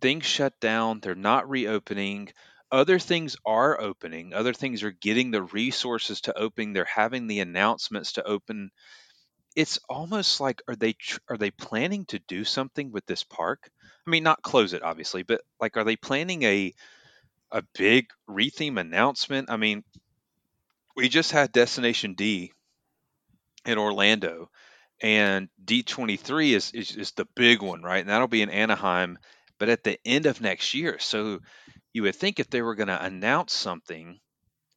things 0.00 0.24
shut 0.26 0.58
down, 0.60 1.00
they're 1.00 1.14
not 1.14 1.48
reopening. 1.48 2.28
Other 2.72 2.98
things 2.98 3.36
are 3.44 3.80
opening. 3.80 4.32
Other 4.32 4.52
things 4.54 4.82
are 4.82 4.92
getting 4.92 5.30
the 5.30 5.42
resources 5.42 6.20
to 6.22 6.38
open. 6.38 6.72
They're 6.72 6.84
having 6.84 7.26
the 7.26 7.40
announcements 7.40 8.12
to 8.12 8.24
open. 8.24 8.70
It's 9.56 9.78
almost 9.88 10.40
like 10.40 10.62
are 10.68 10.76
they 10.76 10.94
are 11.28 11.38
they 11.38 11.50
planning 11.52 12.06
to 12.06 12.20
do 12.20 12.44
something 12.44 12.92
with 12.92 13.06
this 13.06 13.24
park? 13.24 13.70
I 14.06 14.10
mean, 14.10 14.24
not 14.24 14.42
close 14.42 14.72
it 14.74 14.82
obviously, 14.82 15.24
but 15.24 15.42
like 15.60 15.76
are 15.76 15.84
they 15.84 15.96
planning 15.96 16.42
a 16.44 16.74
a 17.52 17.62
big 17.74 18.06
retheme 18.28 18.80
announcement? 18.80 19.50
I 19.50 19.56
mean, 19.56 19.84
we 20.96 21.08
just 21.08 21.32
had 21.32 21.52
Destination 21.52 22.14
D 22.14 22.52
in 23.64 23.78
Orlando, 23.78 24.50
and 25.02 25.48
D23 25.64 26.52
is, 26.52 26.72
is 26.72 26.96
is 26.96 27.12
the 27.12 27.26
big 27.36 27.62
one, 27.62 27.82
right? 27.82 28.00
And 28.00 28.08
that'll 28.08 28.28
be 28.28 28.42
in 28.42 28.50
Anaheim, 28.50 29.18
but 29.58 29.68
at 29.68 29.84
the 29.84 29.98
end 30.04 30.26
of 30.26 30.40
next 30.40 30.74
year. 30.74 30.98
So 30.98 31.40
you 31.92 32.02
would 32.02 32.16
think 32.16 32.38
if 32.38 32.50
they 32.50 32.62
were 32.62 32.74
going 32.74 32.88
to 32.88 33.04
announce 33.04 33.52
something 33.52 34.18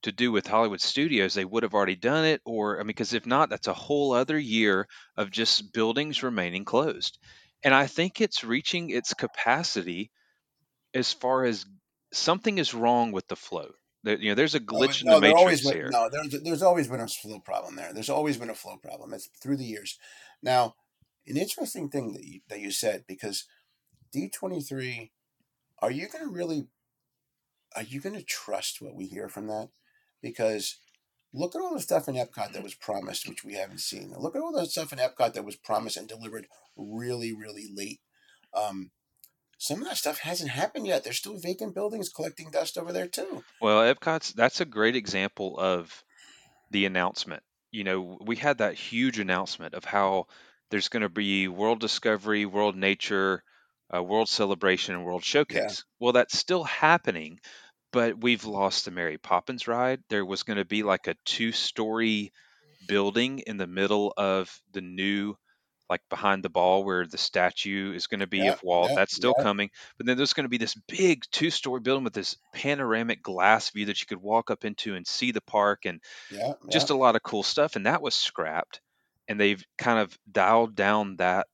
to 0.04 0.12
do 0.12 0.32
with 0.32 0.48
Hollywood 0.48 0.82
Studios, 0.82 1.34
they 1.34 1.46
would 1.46 1.64
have 1.64 1.74
already 1.74 1.96
done 1.96 2.26
it, 2.26 2.42
or 2.46 2.78
I 2.78 2.80
mean, 2.80 2.88
because 2.88 3.14
if 3.14 3.26
not, 3.26 3.50
that's 3.50 3.68
a 3.68 3.74
whole 3.74 4.14
other 4.14 4.38
year 4.38 4.88
of 5.18 5.32
just 5.32 5.74
buildings 5.74 6.24
remaining 6.24 6.66
closed. 6.66 7.18
And 7.64 7.74
I 7.74 7.88
think 7.88 8.20
it's 8.20 8.44
reaching 8.44 8.90
its 8.90 9.14
capacity 9.14 10.12
as 10.94 11.14
far 11.14 11.46
as 11.46 11.66
something 12.14 12.58
is 12.58 12.74
wrong 12.74 13.12
with 13.12 13.28
the 13.28 13.36
flow. 13.36 13.72
There, 14.04 14.18
you 14.18 14.30
know, 14.30 14.36
there's 14.36 14.56
a 14.56 14.60
glitch 14.60 15.02
in 15.02 15.08
no, 15.08 15.16
the 15.16 15.28
there 15.28 15.36
always 15.36 15.64
matrix 15.64 15.72
been, 15.72 15.74
here. 15.74 15.90
no, 15.92 16.10
there's 16.10 16.44
there's 16.44 16.64
always 16.64 16.88
been 16.88 17.00
a 17.00 17.08
flow 17.08 17.40
problem 17.40 17.76
there. 17.76 17.94
There's 17.94 18.10
always 18.10 18.38
been 18.38 18.50
a 18.50 18.56
flow 18.56 18.78
problem. 18.78 19.14
It's 19.14 19.30
through 19.42 19.58
the 19.58 19.66
years. 19.66 19.98
Now, 20.42 20.76
an 21.26 21.38
interesting 21.38 21.90
thing 21.90 22.14
that 22.14 22.24
you, 22.24 22.42
that 22.50 22.60
you 22.60 22.72
said 22.72 23.06
because 23.08 23.46
D 24.12 24.30
twenty 24.30 24.62
three, 24.62 25.12
are 25.80 25.92
you 25.92 26.08
going 26.10 26.26
to 26.26 26.32
really, 26.32 26.68
are 27.76 27.84
you 27.84 28.02
going 28.02 28.16
to 28.16 28.24
trust 28.24 28.82
what 28.82 28.96
we 28.96 29.06
hear 29.06 29.30
from 29.30 29.48
that? 29.48 29.70
Because 30.22 30.78
look 31.34 31.56
at 31.56 31.62
all 31.62 31.74
the 31.74 31.80
stuff 31.80 32.10
in 32.10 32.16
Epcot 32.16 32.52
that 32.52 32.64
was 32.64 32.76
promised, 32.76 33.28
which 33.28 33.46
we 33.46 33.54
haven't 33.54 33.80
seen. 33.80 34.14
Look 34.18 34.36
at 34.36 34.42
all 34.42 34.52
the 34.52 34.66
stuff 34.66 34.92
in 34.92 35.00
Epcot 35.00 35.34
that 35.34 35.46
was 35.46 35.56
promised 35.56 35.98
and 35.98 36.08
delivered 36.08 36.48
really, 36.76 37.34
really 37.34 37.70
late. 37.74 38.02
Um, 38.54 38.92
some 39.64 39.82
of 39.82 39.88
that 39.88 39.96
stuff 39.96 40.20
hasn't 40.20 40.50
happened 40.50 40.86
yet. 40.86 41.06
There's 41.06 41.20
still 41.20 41.38
vacant 41.38 41.74
buildings 41.74 42.10
collecting 42.10 42.52
dust 42.52 42.78
over 42.78 42.92
there 42.92 43.08
too. 43.08 43.46
Well, 43.62 43.80
Epcot's 43.96 44.34
that's 44.34 44.60
a 44.60 44.66
great 44.66 44.98
example 44.98 45.58
of 45.58 46.04
the 46.72 46.86
announcement. 46.86 47.44
You 47.72 47.86
know, 47.86 48.18
we 48.20 48.36
had 48.36 48.58
that 48.58 48.76
huge 48.76 49.20
announcement 49.20 49.74
of 49.74 49.86
how 49.86 50.26
there's 50.70 50.90
going 50.90 51.04
to 51.04 51.10
be 51.10 51.48
World 51.48 51.80
Discovery, 51.80 52.46
World 52.46 52.76
Nature, 52.76 53.42
uh, 53.96 54.04
World 54.04 54.28
Celebration, 54.28 54.96
and 54.96 55.06
World 55.06 55.24
Showcase. 55.24 55.86
Well, 55.98 56.12
that's 56.12 56.38
still 56.38 56.66
happening, 56.66 57.40
but 57.94 58.20
we've 58.20 58.44
lost 58.44 58.84
the 58.84 58.92
Mary 58.92 59.18
Poppins 59.18 59.66
ride. 59.66 60.02
There 60.10 60.26
was 60.26 60.44
going 60.44 60.58
to 60.58 60.66
be 60.66 60.84
like 60.84 61.08
a 61.08 61.16
two-story 61.24 62.34
building 62.86 63.40
in 63.40 63.56
the 63.56 63.68
middle 63.68 64.14
of 64.18 64.54
the 64.74 64.82
new 64.82 65.38
like 65.90 66.02
behind 66.10 66.44
the 66.44 66.50
ball 66.50 66.84
where 66.84 67.06
the 67.06 67.18
statue 67.18 67.94
is 67.94 68.08
going 68.08 68.22
to 68.22 68.28
be 68.28 68.48
Yeah, 68.48 68.50
of 68.50 68.62
Walt. 68.64 68.92
yeah, 68.92 68.96
That's 68.96 69.14
still 69.16 69.36
yeah. 69.38 69.44
coming. 69.44 69.70
But 69.98 70.06
then 70.08 70.18
there's 70.18 70.34
going 70.34 70.46
to 70.46 70.50
be 70.50 70.58
this 70.58 70.76
big 70.88 71.24
two-story 71.32 71.82
building 71.82 72.04
with 72.04 72.14
this 72.14 72.38
panoramic 72.54 73.22
glass 73.22 73.70
view 73.72 73.86
that 73.86 74.00
you 74.02 74.08
could 74.08 74.20
walk 74.22 74.50
up 74.52 74.66
into 74.66 74.96
and 74.96 75.06
see 75.08 75.32
the 75.32 75.42
park 75.42 75.86
and 75.86 76.02
Yeah, 76.30 76.54
just 76.70 76.90
a 76.92 76.96
lot 76.96 77.16
of 77.16 77.24
cool 77.24 77.44
stuff. 77.44 77.76
And 77.76 77.86
that 77.88 78.02
was 78.02 78.16
scrapped. 78.16 78.82
And 79.28 79.40
they've 79.40 79.64
kind 79.78 80.00
of 80.00 80.18
dialed 80.32 80.76
down 80.76 81.18
that 81.18 81.48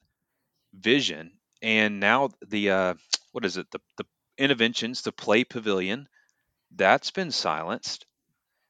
vision. 0.74 1.40
And 1.62 2.00
now 2.00 2.30
the 2.48 2.70
uh, 2.72 2.94
what 3.32 3.46
is 3.46 3.58
it? 3.58 3.70
The 3.72 3.80
the 3.98 4.06
interventions, 4.38 5.02
the 5.02 5.12
play 5.12 5.44
pavilion, 5.44 6.08
that's 6.72 7.12
been 7.12 7.32
silenced. 7.32 8.06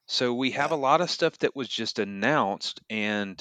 So 0.08 0.34
we 0.34 0.52
have 0.52 0.72
a 0.72 0.76
lot 0.78 1.02
of 1.02 1.12
stuff 1.12 1.38
that 1.40 1.56
was 1.56 1.70
just 1.70 2.00
announced 2.00 2.82
and 2.90 3.40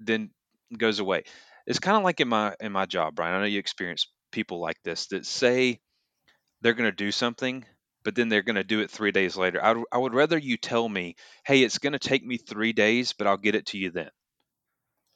then 0.00 0.32
goes 0.76 1.00
away. 1.00 1.24
It's 1.66 1.78
kind 1.80 1.96
of 1.96 2.04
like 2.04 2.20
in 2.20 2.28
my 2.28 2.54
in 2.60 2.72
my 2.72 2.86
job, 2.86 3.14
Bryan. 3.16 3.34
I 3.34 3.40
know 3.40 3.46
you 3.46 3.58
experience 3.58 4.08
people 4.32 4.60
like 4.60 4.76
this 4.84 5.06
that 5.08 5.26
say 5.26 5.80
they're 6.60 6.74
going 6.74 6.90
to 6.90 6.96
do 6.96 7.12
something, 7.12 7.64
but 8.04 8.14
then 8.14 8.28
they're 8.28 8.42
going 8.42 8.56
to 8.56 8.64
do 8.64 8.80
it 8.80 8.90
three 8.90 9.12
days 9.12 9.36
later. 9.36 9.64
I, 9.64 9.82
I 9.92 9.98
would 9.98 10.14
rather 10.14 10.38
you 10.38 10.56
tell 10.56 10.88
me, 10.88 11.16
hey, 11.46 11.62
it's 11.62 11.78
going 11.78 11.92
to 11.94 11.98
take 11.98 12.24
me 12.24 12.38
three 12.38 12.72
days, 12.72 13.12
but 13.12 13.26
I'll 13.26 13.36
get 13.36 13.54
it 13.54 13.66
to 13.66 13.78
you 13.78 13.90
then. 13.90 14.10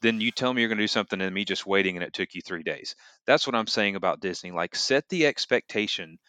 Then 0.01 0.19
you 0.19 0.31
tell 0.31 0.53
me 0.53 0.61
you're 0.61 0.67
going 0.69 0.79
to 0.79 0.83
do 0.83 0.87
something 0.87 1.21
and 1.21 1.33
me 1.33 1.45
just 1.45 1.65
waiting 1.65 1.95
and 1.95 2.03
it 2.03 2.13
took 2.13 2.33
you 2.35 2.41
three 2.41 2.63
days. 2.63 2.95
That's 3.25 3.47
what 3.47 3.55
I'm 3.55 3.67
saying 3.67 3.95
about 3.95 4.19
Disney. 4.19 4.51
Like, 4.51 4.75
set 4.75 5.07
the 5.09 5.27
expectation. 5.27 6.19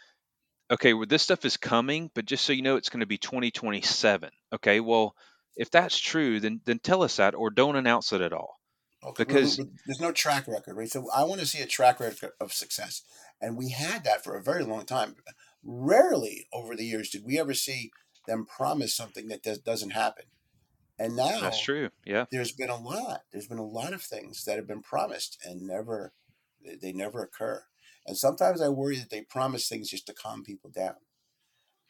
Okay, 0.71 0.95
well, 0.95 1.07
this 1.07 1.23
stuff 1.23 1.45
is 1.45 1.57
coming, 1.59 2.11
but 2.15 2.27
just 2.27 2.45
so 2.45 2.53
you 2.55 2.63
know, 2.63 2.77
it's 2.77 2.91
going 2.91 3.01
to 3.01 3.07
be 3.07 3.19
2027. 3.19 4.31
Okay, 4.55 4.81
well, 4.81 5.15
if 5.57 5.71
that's 5.71 5.99
true, 5.99 6.41
then 6.41 6.61
then 6.65 6.81
tell 6.81 7.03
us 7.03 7.17
that 7.17 7.35
or 7.35 7.51
don't 7.51 7.77
announce 7.77 8.13
it 8.13 8.23
at 8.23 8.33
all. 8.33 8.59
Okay, 9.05 9.25
Because- 9.25 9.57
there's 9.57 10.01
no 10.01 10.13
track 10.13 10.47
record, 10.47 10.77
right? 10.77 10.89
So 10.91 11.11
I 11.11 11.25
want 11.25 11.41
to 11.41 11.47
see 11.47 11.61
a 11.61 11.67
track 11.67 11.99
record 12.01 12.31
of 12.41 12.53
success, 12.53 13.03
and 13.41 13.57
we 13.57 13.71
had 13.71 14.05
that 14.05 14.23
for 14.23 14.37
a 14.37 14.43
very 14.43 14.65
long 14.65 14.87
time. 14.87 15.17
Rarely 15.65 16.49
over 16.53 16.77
the 16.77 16.85
years 16.85 17.11
did 17.11 17.25
we 17.25 17.39
ever 17.39 17.55
see 17.55 17.91
them 18.27 18.47
promise 18.47 18.95
something 18.95 19.29
that 19.29 19.43
does, 19.43 19.59
doesn't 19.59 19.91
happen, 19.91 20.27
and 20.99 21.17
now 21.17 21.41
That's 21.41 21.61
true. 21.61 21.91
Yeah. 22.05 22.27
there's 22.31 22.53
been 22.53 22.71
a 22.71 22.77
lot. 22.81 23.23
There's 23.33 23.49
been 23.49 23.59
a 23.59 23.67
lot 23.67 23.93
of 23.93 24.03
things 24.03 24.45
that 24.45 24.57
have 24.57 24.67
been 24.69 24.83
promised 24.83 25.39
and 25.45 25.63
never, 25.63 26.13
they- 26.65 26.77
they 26.77 26.93
never 26.93 27.23
occur. 27.23 27.65
And 28.07 28.17
sometimes 28.17 28.61
I 28.61 28.69
worry 28.69 28.97
that 28.99 29.11
they 29.11 29.23
promise 29.23 29.69
things 29.69 29.91
just 29.91 30.07
to 30.07 30.15
calm 30.15 30.45
people 30.45 30.71
down, 30.71 30.97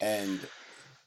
and 0.00 0.49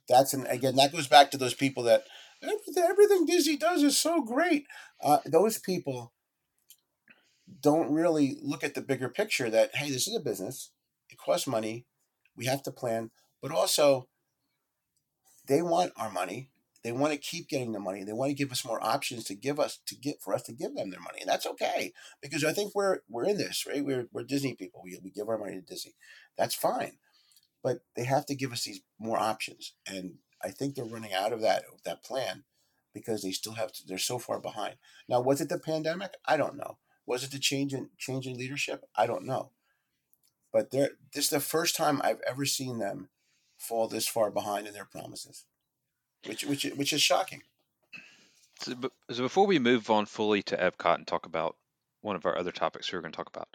that's 0.08 0.34
an 0.36 0.46
again 0.48 0.76
that 0.76 0.92
goes 0.92 1.08
back 1.08 1.32
to 1.32 1.38
those 1.38 1.54
people 1.56 1.82
that 1.84 2.06
everything, 2.48 2.84
everything 2.88 3.26
Disney 3.26 3.58
does 3.58 3.84
is 3.84 3.98
so 3.98 4.22
great. 4.22 4.66
Uh, 5.04 5.20
those 5.26 5.58
people 5.58 6.14
don't 7.62 7.92
really 7.92 8.38
look 8.42 8.64
at 8.64 8.76
the 8.76 8.82
bigger 8.82 9.10
picture. 9.10 9.50
That 9.50 9.76
hey, 9.76 9.90
this 9.90 10.08
is 10.08 10.16
a 10.16 10.20
business. 10.20 10.72
It 11.10 11.18
costs 11.18 11.48
money. 11.48 11.86
We 12.36 12.46
have 12.46 12.64
to 12.64 12.72
plan, 12.72 13.12
but 13.42 13.52
also 13.52 14.08
they 15.48 15.62
want 15.62 15.94
our 15.96 16.12
money. 16.12 16.50
They 16.84 16.92
want 16.92 17.14
to 17.14 17.18
keep 17.18 17.50
getting 17.50 17.72
the 17.72 17.80
money. 17.80 18.04
They 18.04 18.14
want 18.14 18.30
to 18.30 18.36
give 18.36 18.52
us 18.52 18.64
more 18.64 18.84
options 18.84 19.24
to 19.26 19.36
give 19.36 19.60
us 19.60 19.80
to 19.88 19.96
get 19.96 20.22
for 20.22 20.36
us 20.36 20.44
to 20.44 20.54
give 20.54 20.76
them 20.76 20.92
their 20.92 21.00
money, 21.00 21.20
and 21.20 21.30
that's 21.30 21.48
okay 21.48 21.94
because 22.22 22.44
I 22.44 22.54
think 22.54 22.76
we're 22.76 23.00
we're 23.10 23.26
in 23.26 23.38
this 23.38 23.66
right. 23.68 23.84
We're 23.84 24.08
we're 24.12 24.24
Disney 24.24 24.54
people. 24.54 24.82
We 24.84 25.00
we 25.04 25.10
give 25.10 25.30
our 25.30 25.38
money 25.38 25.56
to 25.56 25.62
Disney. 25.62 25.96
That's 26.38 26.54
fine, 26.54 26.98
but 27.64 27.80
they 27.96 28.04
have 28.04 28.28
to 28.28 28.36
give 28.36 28.52
us 28.52 28.64
these 28.66 28.82
more 29.00 29.18
options, 29.18 29.74
and 29.88 30.16
I 30.46 30.52
think 30.52 30.76
they're 30.76 30.86
running 30.86 31.14
out 31.14 31.34
of 31.34 31.42
that 31.42 31.64
that 31.86 32.04
plan 32.04 32.44
because 32.94 33.24
they 33.24 33.32
still 33.32 33.54
have 33.54 33.74
to, 33.74 33.86
they're 33.86 33.98
so 33.98 34.20
far 34.20 34.40
behind. 34.40 34.76
Now, 35.10 35.20
was 35.20 35.42
it 35.42 35.50
the 35.50 35.60
pandemic? 35.60 36.14
I 36.26 36.38
don't 36.38 36.56
know. 36.56 36.78
Was 37.06 37.24
it 37.24 37.32
the 37.32 37.40
change 37.40 37.74
in 37.74 37.90
change 37.98 38.28
in 38.28 38.38
leadership? 38.38 38.86
I 38.96 39.08
don't 39.08 39.26
know. 39.26 39.52
But 40.54 40.72
they're 40.72 40.92
this 41.14 41.26
is 41.26 41.30
the 41.32 41.40
first 41.40 41.76
time 41.76 42.00
I've 42.04 42.22
ever 42.28 42.46
seen 42.46 42.78
them 42.78 43.10
fall 43.58 43.88
this 43.88 44.08
far 44.08 44.30
behind 44.30 44.68
in 44.68 44.74
their 44.74 44.86
promises, 44.86 45.46
which 46.26 46.44
which 46.44 46.64
which 46.76 46.94
is 46.94 47.02
shocking. 47.02 47.42
So, 48.60 48.76
so 49.12 49.24
before 49.24 49.48
we 49.48 49.60
move 49.60 49.90
on 49.90 50.06
fully 50.06 50.44
to 50.44 50.56
Epcot 50.56 50.96
and 50.96 51.08
talk 51.08 51.26
about 51.26 51.58
one 52.02 52.16
of 52.16 52.26
our 52.26 52.38
other 52.38 52.52
topics 52.52 52.92
we 52.92 52.98
were 52.98 53.02
going 53.02 53.12
to 53.12 53.18
talk 53.18 53.30
about, 53.30 53.50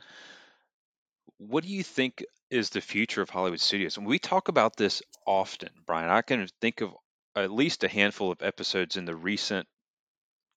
what 1.41 1.65
do 1.65 1.71
you 1.71 1.83
think 1.83 2.23
is 2.51 2.69
the 2.69 2.83
future 2.83 3.23
of 3.23 3.31
Hollywood 3.31 3.61
studios? 3.61 3.97
And 3.97 4.07
we 4.07 4.19
talk 4.19 4.49
about 4.49 4.77
this 4.77 5.03
often, 5.27 5.71
Bryan. 5.87 6.11
I 6.11 6.21
can 6.21 6.47
think 6.61 6.83
of 6.83 6.91
at 7.35 7.51
least 7.51 7.83
a 7.83 7.89
handful 7.89 8.31
of 8.31 8.43
episodes 8.43 8.97
in 8.97 9.07
the 9.07 9.17
recent 9.17 9.67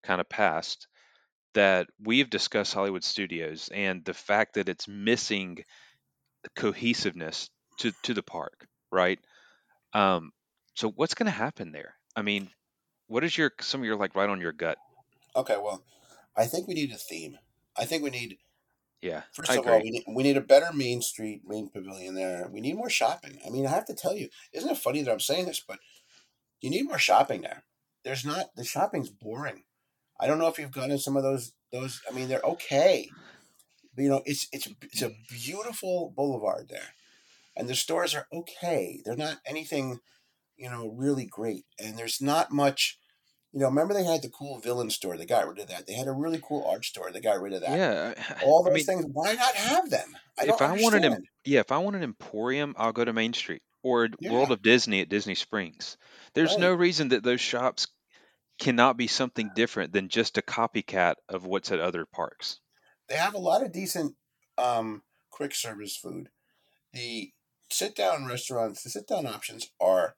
kind 0.04 0.20
of 0.20 0.28
past 0.28 0.88
that 1.54 1.88
we've 2.04 2.30
discussed 2.30 2.74
Hollywood 2.74 3.04
studios 3.04 3.70
and 3.74 4.04
the 4.04 4.14
fact 4.14 4.56
that 4.56 4.68
it's 4.68 4.88
missing 4.88 5.64
cohesiveness 6.56 7.50
to 7.78 7.94
to 8.02 8.14
the 8.14 8.24
park, 8.24 8.68
right? 8.92 9.20
Um, 9.94 10.34
so 10.76 10.90
what's 10.90 11.14
going 11.14 11.28
to 11.28 11.32
happen 11.32 11.72
there? 11.72 11.96
I 12.14 12.24
mean, 12.24 12.50
what 13.08 13.24
is 13.24 13.38
your 13.38 13.54
some 13.62 13.82
of 13.82 13.86
your 13.86 13.96
like 13.96 14.16
right 14.16 14.30
on 14.30 14.42
your 14.42 14.52
gut? 14.52 14.78
Okay, 15.34 15.56
well, 15.56 15.82
I 16.36 16.46
think 16.46 16.68
we 16.68 16.74
need 16.74 16.92
a 16.92 16.98
theme. 16.98 17.38
I 17.78 17.86
think 17.86 18.04
we 18.04 18.10
need 18.10 18.38
Yeah, 19.04 19.24
first 19.34 19.52
I 19.52 19.56
of 19.56 19.68
all 19.68 19.82
we 19.82 19.90
need 19.90 20.04
we 20.08 20.24
need 20.24 20.38
a 20.38 20.42
better 20.42 20.72
Main 20.72 21.02
Street 21.02 21.42
main 21.46 21.68
pavilion 21.70 22.16
there. 22.16 22.50
We 22.50 22.62
need 22.62 22.78
more 22.78 22.90
shopping. 22.90 23.38
I 23.46 23.50
mean, 23.50 23.68
I 23.68 23.70
have 23.72 23.86
to 23.88 23.94
tell 23.94 24.16
you, 24.16 24.30
isn't 24.54 24.70
it 24.70 24.78
funny 24.78 25.02
that 25.02 25.12
I'm 25.12 25.20
saying 25.20 25.46
this, 25.46 25.60
but 25.60 25.80
you 26.62 26.70
need 26.70 26.84
more 26.84 26.98
shopping 26.98 27.42
there. 27.42 27.66
There's 28.06 28.26
not 28.26 28.56
the 28.56 28.64
shopping's 28.64 29.10
boring. 29.10 29.64
I 30.22 30.26
don't 30.26 30.38
know 30.40 30.48
if 30.48 30.58
you've 30.58 30.72
gone 30.72 30.88
to 30.88 30.98
some 30.98 31.18
of 31.18 31.24
those 31.24 31.52
those. 31.74 32.02
I 32.10 32.14
mean, 32.14 32.30
they're 32.30 32.40
okay, 32.44 33.10
but 33.94 34.04
you 34.04 34.10
know, 34.10 34.22
it's 34.26 34.48
it's 34.54 34.70
it's 34.82 35.02
a 35.02 35.12
beautiful 35.30 36.14
boulevard 36.16 36.70
there, 36.70 36.94
and 37.58 37.68
the 37.68 37.76
stores 37.76 38.16
are 38.16 38.28
okay. 38.32 39.02
They're 39.04 39.18
not 39.18 39.40
anything 39.46 40.00
you 40.56 40.70
know 40.70 40.88
really 40.96 41.26
great, 41.26 41.66
and 41.78 41.98
there's 41.98 42.22
not 42.22 42.54
much. 42.54 43.00
You 43.54 43.60
know, 43.60 43.68
remember 43.68 43.94
they 43.94 44.04
had 44.04 44.24
the 44.24 44.30
cool 44.30 44.60
villain 44.60 44.90
store. 44.90 45.16
They 45.16 45.28
got 45.28 45.48
rid 45.48 45.60
of 45.60 45.68
that. 45.68 45.86
They 45.86 45.94
had 45.94 46.08
a 46.08 46.12
really 46.12 46.42
cool 46.42 46.66
art 46.68 46.84
store. 46.86 47.12
They 47.12 47.22
got 47.22 47.40
rid 47.40 47.54
of 47.54 47.62
that. 47.62 47.78
Yeah, 47.78 48.14
All 48.44 48.66
I 48.66 48.70
those 48.70 48.76
mean, 48.76 48.86
things. 48.86 49.06
Why 49.14 49.34
not 49.34 49.56
have 49.56 49.90
them? 49.92 50.18
I 50.40 50.46
don't 50.46 50.56
if 50.56 50.62
I 50.62 50.82
want 50.82 50.96
an 50.96 51.24
yeah, 51.46 51.60
if 51.60 51.72
I 51.72 51.78
want 51.78 51.96
an 51.96 52.04
emporium, 52.04 52.74
I'll 52.78 52.94
go 52.94 53.06
to 53.06 53.14
Main 53.14 53.34
Street 53.34 53.62
or 53.84 54.10
Yeah, 54.20 54.32
World 54.32 54.52
of 54.52 54.64
Disney 54.64 55.02
at 55.02 55.10
Disney 55.10 55.36
Springs. 55.36 55.98
There's 56.34 56.58
no 56.58 56.74
reason 56.74 57.10
that 57.10 57.24
those 57.24 57.42
shops 57.42 57.88
cannot 58.60 58.98
be 58.98 59.08
something 59.08 59.52
different 59.56 59.94
than 59.94 60.10
just 60.10 60.38
a 60.38 60.42
copycat 60.42 61.16
of 61.30 61.46
what's 61.46 61.72
at 61.72 61.80
other 61.80 62.06
parks. 62.06 62.60
They 63.08 63.16
have 63.16 63.34
a 63.34 63.40
lot 63.40 63.64
of 63.64 63.72
decent 63.72 64.16
um, 64.58 65.04
quick 65.30 65.54
service 65.54 65.96
food. 65.96 66.30
The 66.94 67.32
sit 67.70 67.96
down 67.96 68.26
restaurants, 68.26 68.84
the 68.84 68.90
sit 68.90 69.08
down 69.08 69.28
options 69.28 69.70
are 69.80 70.16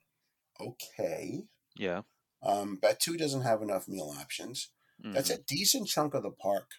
okay. 0.61 1.43
Yeah. 1.75 2.01
Um, 2.45 2.79
Batuu 2.81 3.17
doesn't 3.17 3.41
have 3.41 3.61
enough 3.61 3.87
meal 3.87 4.13
options. 4.19 4.71
That's 5.13 5.29
hmm 5.29 5.31
a 5.31 5.39
decent 5.47 5.87
chunk 5.89 6.13
of 6.13 6.23
the 6.23 6.31
park 6.31 6.71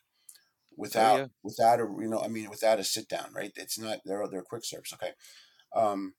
Oh 0.94 1.04
without 1.04 1.11
yeah. 1.11 1.28
without 1.42 1.80
a 1.80 1.85
you 1.85 2.08
know 2.08 2.20
I 2.20 2.28
mean 2.28 2.50
without 2.50 2.80
a 2.80 2.85
sit 2.85 3.08
down 3.08 3.32
right. 3.35 3.52
It's 3.56 3.78
not 3.78 4.00
they're 4.04 4.26
they're 4.28 4.42
quick 4.42 4.64
service. 4.64 4.92
Okay. 4.94 5.12
Um, 5.75 6.14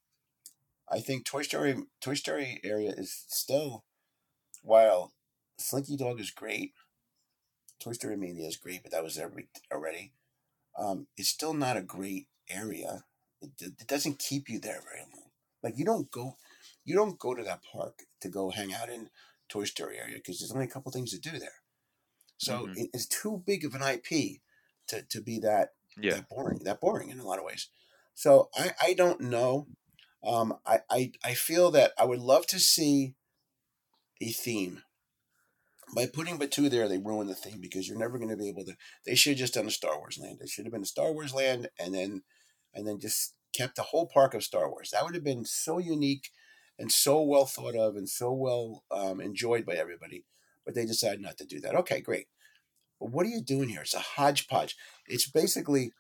I 0.90 1.00
think 1.00 1.26
Toy 1.26 1.44
Story 1.44 1.76
Toy 2.02 2.14
Story 2.16 2.60
area 2.64 2.92
is 2.92 3.26
still 3.28 3.86
while 4.64 5.14
Slinky 5.60 5.98
Dog 5.98 6.20
is 6.20 6.32
great. 6.32 6.74
Toy 7.80 7.94
Story 7.94 8.18
Mania 8.18 8.48
is 8.48 8.58
great, 8.58 8.84
but 8.84 8.92
that 8.92 9.04
was 9.04 9.16
there 9.16 9.32
already. 9.72 10.14
Um, 10.78 11.08
it's 11.18 11.30
still 11.30 11.54
not 11.54 11.78
a 11.78 11.82
great 11.84 12.28
area. 12.50 13.06
It, 13.42 13.52
it 13.62 13.88
doesn't 13.88 14.20
keep 14.20 14.50
you 14.50 14.60
there 14.60 14.82
very 14.84 15.02
long. 15.02 15.32
Like 15.64 15.78
you 15.78 15.86
don't 15.86 16.12
go, 16.12 16.38
you 16.86 16.96
don't 16.96 17.20
go 17.20 17.36
to 17.36 17.44
that 17.44 17.64
park 17.64 18.04
to 18.22 18.30
go 18.30 18.52
hang 18.52 18.74
out 18.74 18.90
in 18.90 19.10
Toy 19.50 19.66
Story 19.66 19.98
area 19.98 20.16
because 20.16 20.40
there's 20.40 20.52
only 20.52 20.66
a 20.66 20.70
couple 20.70 20.92
things 20.92 21.12
to 21.12 21.20
do 21.20 21.38
there. 21.40 21.62
So 22.38 22.66
hmm 22.66 22.74
it, 22.76 22.90
it's 22.94 23.08
too 23.08 23.44
big 23.46 23.66
of 23.66 23.74
an 23.76 23.82
IP 23.82 24.42
to, 24.88 25.02
to 25.10 25.22
be 25.22 25.40
that 25.40 25.74
Yeah. 26.00 26.16
that 26.16 26.30
boring, 26.30 26.60
that 26.64 26.80
boring 26.82 27.10
in 27.10 27.20
a 27.20 27.26
lot 27.26 27.40
of 27.40 27.46
ways. 27.46 27.70
So 28.14 28.50
I, 28.56 28.72
I 28.82 28.94
don't 28.94 29.22
know. 29.22 29.68
Um, 30.24 30.58
I, 30.66 30.80
I 30.90 31.12
I 31.24 31.34
feel 31.34 31.72
that 31.72 31.94
I 31.98 32.06
would 32.06 32.20
love 32.20 32.48
to 32.48 32.60
see 32.60 33.16
a 34.22 34.30
theme. 34.32 34.84
By 35.96 36.06
putting 36.06 36.38
Batuu 36.38 36.70
there, 36.70 36.90
they 36.90 36.98
ruin 36.98 37.28
the 37.28 37.36
theme 37.36 37.62
because 37.62 37.88
you're 37.88 37.98
never 37.98 38.18
going 38.18 38.30
to 38.30 38.36
be 38.38 38.50
able 38.50 38.66
to. 38.66 38.76
They 39.06 39.16
should 39.16 39.32
have 39.32 39.40
just 39.40 39.54
done 39.54 39.68
a 39.68 39.72
Star 39.72 39.98
Wars 39.98 40.18
land. 40.22 40.40
It 40.42 40.50
should 40.50 40.66
have 40.66 40.74
been 40.74 40.82
a 40.82 40.86
Star 40.86 41.14
Wars 41.14 41.34
land, 41.34 41.70
and 41.80 41.94
then 41.94 42.24
and 42.74 42.86
then 42.86 43.00
just 43.00 43.36
kept 43.54 43.76
the 43.76 43.84
whole 43.84 44.08
park 44.08 44.34
of 44.34 44.44
Star 44.44 44.70
Wars. 44.70 44.92
That 44.92 45.06
would 45.06 45.16
have 45.16 45.24
been 45.24 45.46
so 45.46 45.78
unique 45.78 46.30
and 46.80 46.92
so 46.92 47.22
well 47.22 47.46
thought 47.46 47.76
of 47.76 47.96
and 47.96 48.10
so 48.10 48.32
well 48.32 48.84
um, 48.92 49.20
enjoyed 49.20 49.66
by 49.66 49.74
everybody. 49.74 50.26
But 50.66 50.76
they 50.76 50.86
decided 50.86 51.22
not 51.22 51.38
to 51.38 51.46
do 51.46 51.60
that. 51.62 51.76
Okay, 51.76 52.02
great. 52.02 52.28
But 53.00 53.12
what 53.12 53.26
are 53.26 53.30
you 53.30 53.42
doing 53.42 53.70
here? 53.70 53.82
It's 53.82 53.94
a 53.94 54.00
hodgepodge. 54.00 54.76
It's 55.08 55.30
basically 55.30 55.92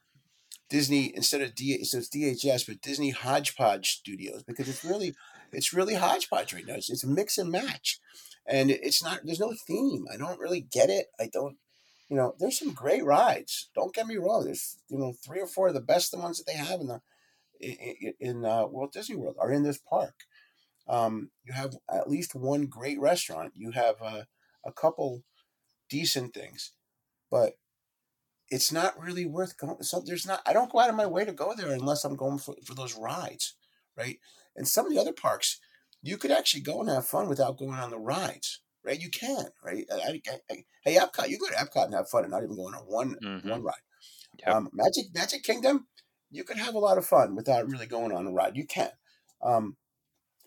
Disney 0.70 1.16
instead 1.16 1.42
of 1.42 1.56
D, 1.56 1.84
so 1.84 2.00
it's 2.00 2.10
DHS, 2.10 2.68
but 2.68 2.82
Disney 2.82 3.12
Hodgepodge 3.12 3.92
Studios 3.92 4.44
because 4.44 4.68
it's 4.68 4.84
really 4.84 5.16
it's 5.54 5.74
really 5.74 5.96
hodgepodge 5.96 6.54
right 6.54 6.66
now. 6.66 6.76
It's, 6.76 6.90
it's 6.90 7.04
a 7.04 7.08
mix 7.08 7.38
and 7.38 7.52
match, 7.52 8.00
and 8.46 8.70
it's 8.70 9.02
not. 9.02 9.22
There's 9.24 9.40
no 9.40 9.54
theme. 9.54 10.06
I 10.12 10.18
don't 10.18 10.40
really 10.40 10.62
get 10.62 10.90
it. 10.90 11.08
I 11.20 11.30
don't. 11.32 11.58
You 12.10 12.16
know, 12.16 12.36
there's 12.40 12.60
some 12.60 12.74
great 12.74 13.04
rides. 13.04 13.70
Don't 13.76 13.94
get 13.94 14.08
me 14.08 14.18
wrong. 14.18 14.46
There's 14.46 14.78
you 14.90 14.98
know 14.98 15.14
three 15.14 15.40
or 15.40 15.48
four 15.48 15.70
of 15.70 15.74
the 15.74 15.82
best 15.82 16.12
the 16.12 16.18
ones 16.18 16.38
that 16.38 16.48
they 16.48 16.58
have 16.58 16.82
in 16.82 16.88
the 16.88 17.02
in, 17.60 18.14
in 18.20 18.46
uh, 18.46 18.68
Walt 18.68 18.92
Disney 18.92 19.16
World 19.16 19.38
are 19.40 19.52
in 19.52 19.64
this 19.64 19.78
park. 19.78 20.26
Um, 20.90 21.32
you 21.44 21.54
have 21.54 21.76
at 21.90 22.10
least 22.10 22.36
one 22.36 22.66
great 22.66 23.00
restaurant. 23.00 23.54
You 23.56 23.72
have 23.72 23.96
uh, 24.02 24.24
a 24.66 24.72
couple 24.72 25.24
decent 25.90 26.34
things, 26.34 26.72
but 27.30 27.54
it's 28.50 28.72
not 28.72 29.00
really 29.00 29.26
worth 29.26 29.58
going. 29.58 29.84
So 29.84 30.02
there's 30.06 30.26
not. 30.26 30.42
I 30.46 30.54
don't 30.54 30.72
go 30.72 30.80
out 30.80 30.90
of 30.90 30.96
my 30.96 31.06
way 31.06 31.26
to 31.26 31.34
go 31.34 31.54
there 31.56 31.72
unless 31.72 32.06
I'm 32.06 32.16
going 32.16 32.40
for, 32.40 32.56
for 32.64 32.74
those 32.74 32.96
rides, 32.96 33.56
right? 33.98 34.20
And 34.56 34.68
some 34.68 34.86
of 34.86 34.94
the 34.94 35.00
other 35.00 35.14
parks, 35.14 35.60
you 36.02 36.18
could 36.18 36.32
actually 36.32 36.62
go 36.62 36.80
and 36.80 36.90
have 36.90 37.06
fun 37.06 37.28
without 37.28 37.58
going 37.58 37.74
on 37.74 37.90
the 37.90 38.00
rides, 38.00 38.62
right? 38.86 39.00
You 39.00 39.10
can, 39.10 39.48
right? 39.64 39.86
I, 39.92 40.22
I, 40.26 40.40
I, 40.50 40.64
hey, 40.84 40.96
Epcot, 40.96 41.30
you 41.30 41.38
go 41.38 41.48
to 41.48 41.56
Epcot 41.56 41.86
and 41.86 41.94
have 41.94 42.10
fun 42.10 42.24
and 42.24 42.32
not 42.32 42.44
even 42.44 42.56
going 42.56 42.74
on 42.74 42.82
one 42.82 43.16
hmm 43.22 43.50
one 43.50 43.64
ride. 43.64 43.76
Yep. 44.40 44.56
Um, 44.56 44.70
Magic 44.72 45.06
Magic 45.14 45.44
Kingdom, 45.44 45.88
you 46.32 46.44
could 46.44 46.58
have 46.58 46.76
a 46.76 46.80
lot 46.80 46.98
of 46.98 47.06
fun 47.06 47.36
without 47.36 47.68
really 47.68 47.88
going 47.88 48.12
on 48.12 48.28
a 48.28 48.32
ride. 48.32 48.56
You 48.56 48.66
can. 48.66 48.92
Um, 49.42 49.76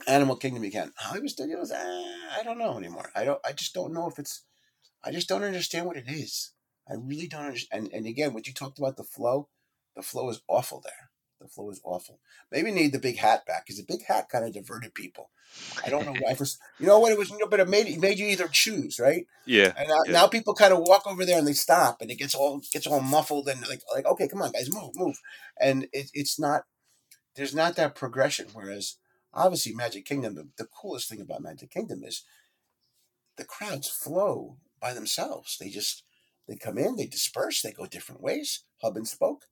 Animal 0.06 0.36
Kingdom, 0.36 0.68
can. 0.70 0.92
Hollywood 0.96 1.30
Studios, 1.30 1.70
eh, 1.70 1.76
I 2.38 2.42
don't 2.42 2.58
know 2.58 2.76
anymore. 2.78 3.10
I 3.14 3.24
don't. 3.24 3.40
I 3.44 3.52
just 3.52 3.74
don't 3.74 3.92
know 3.92 4.08
if 4.08 4.18
it's. 4.18 4.42
I 5.04 5.12
just 5.12 5.28
don't 5.28 5.44
understand 5.44 5.86
what 5.86 5.96
it 5.96 6.08
is. 6.08 6.52
I 6.88 6.94
really 6.94 7.28
don't 7.28 7.46
understand. 7.46 7.84
And, 7.84 7.92
and 7.94 8.06
again, 8.06 8.34
what 8.34 8.46
you 8.46 8.52
talked 8.52 8.78
about 8.78 8.96
the 8.96 9.04
flow, 9.04 9.48
the 9.96 10.02
flow 10.02 10.28
is 10.30 10.42
awful 10.48 10.80
there. 10.80 11.10
The 11.40 11.48
flow 11.48 11.70
is 11.70 11.80
awful. 11.84 12.20
Maybe 12.52 12.70
need 12.70 12.92
the 12.92 12.98
big 12.98 13.16
hat 13.16 13.46
back 13.46 13.64
because 13.64 13.78
the 13.78 13.84
big 13.86 14.04
hat 14.06 14.28
kind 14.28 14.44
of 14.44 14.52
diverted 14.52 14.94
people. 14.94 15.30
I 15.84 15.88
don't 15.88 16.04
know 16.04 16.14
why. 16.20 16.34
For 16.34 16.44
you 16.78 16.86
know 16.86 16.98
what 16.98 17.12
it 17.12 17.18
was, 17.18 17.30
you 17.30 17.38
know, 17.38 17.46
but 17.46 17.60
it 17.60 17.68
made 17.68 17.86
it 17.86 17.98
made 18.00 18.18
you 18.18 18.26
either 18.26 18.48
choose, 18.48 18.98
right? 18.98 19.26
yeah. 19.46 19.72
And 19.76 19.88
now, 19.88 19.96
Yeah. 20.06 20.12
now 20.12 20.26
people 20.26 20.54
kind 20.54 20.72
of 20.72 20.80
walk 20.80 21.06
over 21.06 21.24
there 21.24 21.38
and 21.38 21.46
they 21.46 21.54
stop, 21.54 22.02
and 22.02 22.10
it 22.10 22.16
gets 22.18 22.34
all 22.34 22.60
gets 22.72 22.86
all 22.86 23.00
muffled 23.00 23.48
and 23.48 23.66
like 23.68 23.82
like 23.94 24.04
okay, 24.06 24.28
come 24.28 24.42
on, 24.42 24.52
guys, 24.52 24.72
move, 24.72 24.90
move. 24.96 25.16
And 25.58 25.86
it, 25.92 26.10
it's 26.12 26.38
not 26.38 26.64
there's 27.36 27.54
not 27.54 27.76
that 27.76 27.94
progression. 27.94 28.48
Whereas 28.52 28.96
obviously 29.32 29.72
Magic 29.74 30.04
Kingdom, 30.04 30.34
the, 30.34 30.48
the 30.56 30.66
coolest 30.66 31.08
thing 31.08 31.20
about 31.20 31.42
Magic 31.42 31.70
Kingdom 31.70 32.02
is 32.04 32.24
the 33.36 33.44
crowds 33.44 33.88
flow 33.88 34.56
by 34.80 34.92
themselves. 34.92 35.56
They 35.58 35.68
just 35.68 36.04
they 36.48 36.56
come 36.56 36.78
in, 36.78 36.96
they 36.96 37.06
disperse, 37.06 37.62
they 37.62 37.72
go 37.72 37.86
different 37.86 38.22
ways, 38.22 38.64
hub 38.82 38.96
and 38.96 39.06
spoke, 39.06 39.46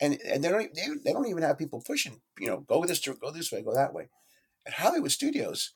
and 0.00 0.18
and 0.26 0.42
they 0.42 0.48
don't 0.48 0.74
they, 0.74 0.86
they 1.04 1.12
don't 1.12 1.28
even 1.28 1.42
have 1.42 1.58
people 1.58 1.82
pushing. 1.84 2.20
You 2.38 2.48
know, 2.48 2.60
go 2.60 2.84
this 2.84 3.06
go 3.06 3.30
this 3.30 3.52
way, 3.52 3.62
go 3.62 3.74
that 3.74 3.94
way. 3.94 4.08
At 4.66 4.74
Hollywood 4.74 5.12
Studios, 5.12 5.72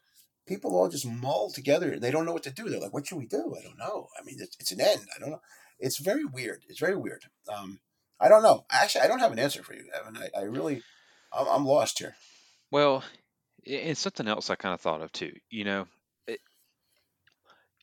people 0.46 0.74
all 0.74 0.88
just 0.88 1.06
mull 1.06 1.50
together. 1.50 1.98
They 1.98 2.10
don't 2.10 2.26
know 2.26 2.32
what 2.32 2.42
to 2.44 2.50
do. 2.50 2.68
They're 2.68 2.80
like, 2.80 2.92
"What 2.92 3.06
should 3.06 3.18
we 3.18 3.26
do?" 3.26 3.54
I 3.58 3.62
don't 3.62 3.78
know. 3.78 4.08
I 4.18 4.24
mean, 4.24 4.36
it's, 4.40 4.56
it's 4.58 4.72
an 4.72 4.80
end. 4.80 5.06
I 5.14 5.20
don't 5.20 5.30
know. 5.30 5.42
It's 5.78 5.98
very 5.98 6.24
weird. 6.24 6.64
It's 6.68 6.80
very 6.80 6.96
weird. 6.96 7.24
Um, 7.48 7.80
I 8.18 8.28
don't 8.28 8.42
know. 8.42 8.66
Actually, 8.70 9.02
I 9.02 9.06
don't 9.06 9.20
have 9.20 9.32
an 9.32 9.38
answer 9.38 9.62
for 9.62 9.74
you, 9.74 9.84
Evan. 9.98 10.18
I, 10.18 10.40
I 10.40 10.42
really, 10.42 10.82
I'm, 11.32 11.46
I'm 11.46 11.64
lost 11.64 11.98
here. 12.00 12.16
Well, 12.70 13.02
and 13.66 13.96
something 13.96 14.29
else 14.29 14.51
I 14.51 14.57
kind 14.57 14.75
of 14.75 14.81
thought 14.81 15.03
of 15.03 15.12
too. 15.12 15.35
You 15.51 15.64
know, 15.64 15.87
it, 16.27 16.40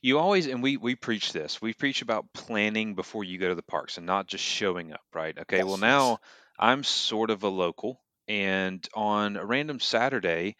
you 0.00 0.18
always 0.18 0.46
and 0.46 0.62
we 0.62 0.76
we 0.76 0.94
preach 0.94 1.32
this. 1.32 1.60
We 1.60 1.74
preach 1.74 2.02
about 2.02 2.32
planning 2.32 2.94
before 2.94 3.24
you 3.24 3.38
go 3.38 3.48
to 3.48 3.54
the 3.54 3.62
parks 3.62 3.96
and 3.96 4.06
not 4.06 4.26
just 4.28 4.44
showing 4.44 4.92
up, 4.92 5.04
right? 5.12 5.36
Okay. 5.36 5.64
Well, 5.64 5.76
Yes, 5.76 5.84
yes. 5.84 6.16
now 6.16 6.18
I'm 6.58 6.84
sort 6.84 7.30
of 7.30 7.42
a 7.42 7.48
local, 7.48 8.00
and 8.28 8.86
on 8.94 9.36
a 9.36 9.44
random 9.44 9.80
Saturday, 9.80 10.56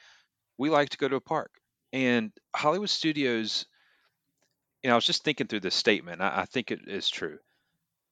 we 0.59 0.71
like 0.71 0.91
to 0.91 0.99
go 0.99 1.09
to 1.09 1.17
a 1.17 1.21
park. 1.23 1.53
And 1.93 2.33
Hollywood 2.55 2.91
Studios, 2.91 3.67
you 4.83 4.89
know, 4.89 4.95
I 4.95 4.97
was 4.97 5.07
just 5.07 5.25
thinking 5.25 5.47
through 5.47 5.61
this 5.61 5.75
statement. 5.75 6.21
I, 6.21 6.43
I 6.43 6.45
think 6.45 6.71
it 6.71 6.89
is 6.89 7.09
true. 7.09 7.39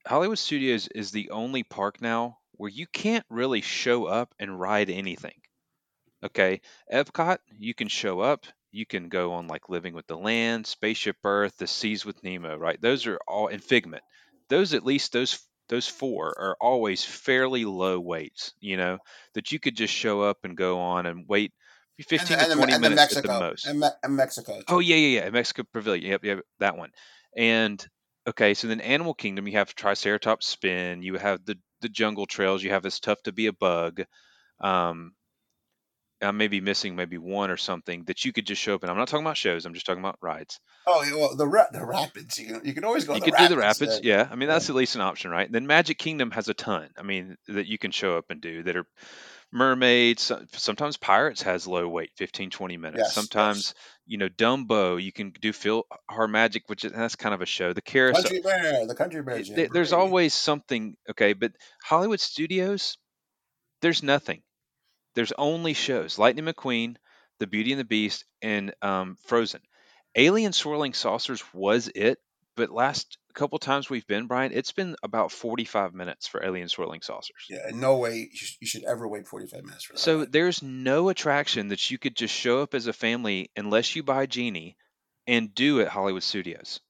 Hollywood 0.07 0.38
Studios 0.38 0.88
is 0.88 1.12
the 1.12 1.31
only 1.31 1.64
park 1.64 2.01
now 2.03 2.40
where 2.53 2.71
you 2.71 2.87
can't 2.88 3.27
really 3.31 3.62
show 3.62 4.07
up 4.07 4.35
and 4.38 4.61
ride 4.61 4.90
anything. 4.90 5.40
Okay, 6.24 6.61
Epcot, 6.92 7.38
you 7.59 7.74
can 7.74 7.88
show 7.88 8.20
up. 8.20 8.46
You 8.72 8.87
can 8.87 9.09
go 9.09 9.35
on 9.35 9.48
like 9.48 9.68
Living 9.68 9.94
with 9.94 10.07
the 10.07 10.16
Land, 10.16 10.66
Spaceship 10.66 11.16
Earth, 11.24 11.57
The 11.59 11.66
Seas 11.66 12.05
with 12.05 12.22
Nemo, 12.22 12.57
right? 12.57 12.81
Those 12.81 13.07
are 13.07 13.18
all 13.29 13.46
in 13.48 13.61
Figment. 13.61 14.02
Those 14.48 14.74
at 14.74 14.85
least 14.85 15.12
those 15.12 15.38
those 15.68 15.88
four 15.88 16.35
are 16.38 16.57
always 16.61 17.05
fairly 17.05 17.64
low 17.64 17.98
weights. 18.00 18.52
You 18.61 18.76
know 18.76 18.98
that 19.35 19.52
you 19.52 19.59
could 19.59 19.76
just 19.76 19.92
show 19.94 20.22
up 20.22 20.38
and 20.44 20.57
go 20.57 20.79
on 20.81 21.07
and 21.07 21.26
wait 21.29 21.52
And, 21.98 22.07
fifteen 22.07 22.37
the, 22.38 22.44
to 22.44 22.50
and, 22.50 22.52
the, 22.52 22.57
twenty 22.57 22.72
and 22.74 22.85
the 22.85 22.88
minutes 22.90 23.16
at 23.16 23.22
the 23.22 23.29
Mexico 23.29 23.40
most. 23.40 23.66
and, 23.66 23.81
Me- 23.81 23.88
and 24.02 24.16
Mexico. 24.16 24.61
Oh 24.68 24.79
yeah, 24.81 24.96
yeah, 24.96 25.20
yeah. 25.24 25.31
Mexico 25.31 25.64
Pavilion. 25.72 26.11
Yep, 26.11 26.24
yep, 26.24 26.38
that 26.61 26.76
one. 26.76 26.90
And 27.37 27.85
okay, 28.26 28.55
so 28.55 28.68
then 28.68 28.81
Animal 28.81 29.14
Kingdom, 29.14 29.46
you 29.46 29.55
have 29.55 29.74
Triceratops 29.74 30.46
Spin. 30.46 31.02
You 31.02 31.16
have 31.18 31.44
the 31.44 31.59
the 31.81 31.88
jungle 31.88 32.26
trails. 32.26 32.62
You 32.62 32.70
have 32.70 32.85
It's 32.87 33.00
Tough 33.00 33.22
to 33.24 33.33
Be 33.33 33.46
a 33.46 33.52
Bug. 33.52 34.02
Um, 34.61 35.12
I 36.22 36.31
may 36.31 36.48
be 36.48 36.61
missing 36.61 36.96
maybe 36.96 37.18
one 37.18 37.50
or 37.50 37.57
something 37.59 38.05
that 38.07 38.24
you 38.24 38.33
could 38.33 38.46
just 38.46 38.61
show 38.62 38.74
up 38.74 38.83
and 38.83 38.90
I'm 38.90 38.96
not 38.96 39.09
talking 39.09 39.24
about 39.26 39.37
shows. 39.37 39.66
I'm 39.66 39.74
just 39.74 39.85
talking 39.87 40.02
about 40.02 40.18
rides. 40.22 40.59
Oh, 40.87 41.02
yeah, 41.02 41.14
well, 41.14 41.37
the 41.37 41.46
ra- 41.46 41.66
the 41.72 41.85
rapids. 41.85 42.38
You 42.38 42.46
can, 42.46 42.61
you 42.64 42.72
can 42.72 42.85
always 42.85 43.05
go. 43.05 43.14
You 43.14 43.20
could 43.20 43.35
do 43.37 43.48
the 43.48 43.57
rapids. 43.57 44.00
there. 44.00 44.20
Uh, 44.20 44.22
yeah. 44.24 44.29
I 44.31 44.35
mean, 44.37 44.48
that's 44.48 44.70
at 44.70 44.76
least 44.76 44.94
an 44.94 45.02
option, 45.02 45.31
right? 45.31 45.50
then 45.50 45.66
Magic 45.66 45.98
Kingdom 45.98 46.31
has 46.31 46.48
a 46.48 46.55
ton. 46.55 46.88
I 46.98 47.02
mean, 47.02 47.37
that 47.48 47.66
you 47.66 47.76
can 47.76 47.90
show 47.90 48.16
up 48.16 48.26
and 48.31 48.40
do 48.40 48.62
that 48.62 48.76
are 48.76 48.87
mermaids. 49.52 50.31
Sometimes 50.52 50.96
Pirates 50.96 51.42
has 51.42 51.66
low 51.66 51.88
weight, 51.88 52.11
15, 52.16 52.50
20 52.50 52.76
minutes. 52.76 52.98
Yes, 53.05 53.14
Sometimes, 53.14 53.74
you 54.07 54.18
know, 54.18 54.29
Dumbo, 54.29 55.02
you 55.02 55.12
can 55.12 55.33
do 55.40 55.52
Phil 55.52 55.85
Our 56.09 56.29
Magic, 56.29 56.64
which 56.68 56.85
is 56.85 56.92
that's 56.92 57.16
kind 57.16 57.35
of 57.35 57.42
a 57.42 57.46
show. 57.46 57.72
The 57.72 57.83
carousel, 57.83 58.22
Country 58.22 58.40
Bear, 58.40 58.87
the 58.87 58.94
Country 58.94 59.22
there- 59.55 59.68
there's 59.72 59.92
always 59.92 60.35
something, 60.35 60.96
okay, 61.11 61.33
but 61.33 61.52
Hollywood 61.83 62.20
Studios, 62.20 62.96
there's 63.83 64.02
nothing. 64.02 64.42
There's 65.16 65.33
only 65.33 65.72
shows 65.72 66.18
Lightning 66.18 66.44
McQueen, 66.44 66.96
The 67.40 67.46
Beauty 67.46 67.72
and 67.72 67.81
the 67.81 67.85
Beast, 67.85 68.24
and 68.42 68.72
um, 68.83 69.16
Frozen. 69.26 69.62
Alien 70.14 70.52
Swirling 70.52 70.92
Saucers 70.92 71.42
was 71.52 71.88
it, 71.88 72.18
but 72.55 72.70
last 72.70 73.18
couple 73.35 73.59
times 73.59 73.90
we've 73.90 74.07
been, 74.07 74.26
Bryan, 74.26 74.52
it's 74.55 74.72
been 74.72 74.94
about 75.02 75.33
45 75.33 75.94
minutes 75.94 76.26
for 76.26 76.44
Alien 76.44 76.68
Swirling 76.68 77.00
Saucers. 77.02 77.46
Yeah, 77.48 77.70
no 77.72 77.96
way 77.96 78.31
you 78.61 78.66
should, 78.66 78.85
ever 78.85 79.09
wait 79.09 79.26
45 79.26 79.64
minutes 79.64 79.85
for 79.85 79.94
that. 79.94 79.98
So 79.98 80.24
there's 80.24 80.62
no 80.62 81.09
attraction 81.09 81.68
that 81.68 81.90
you 81.90 81.98
could 81.98 82.14
just 82.14 82.35
show 82.35 82.62
up 82.62 82.74
as 82.74 82.87
a 82.87 82.92
family 82.92 83.50
unless 83.57 83.96
you 83.96 84.02
buy 84.02 84.26
Genie 84.26 84.76
and 85.26 85.55
do 85.55 85.81
at 85.81 85.88
Hollywood 85.88 86.22
Studios. 86.22 86.81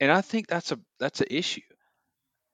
And 0.00 0.10
I 0.10 0.22
think 0.22 0.46
that's 0.46 0.72
a 0.72 0.78
that's 0.98 1.20
an 1.20 1.28
issue. 1.30 1.60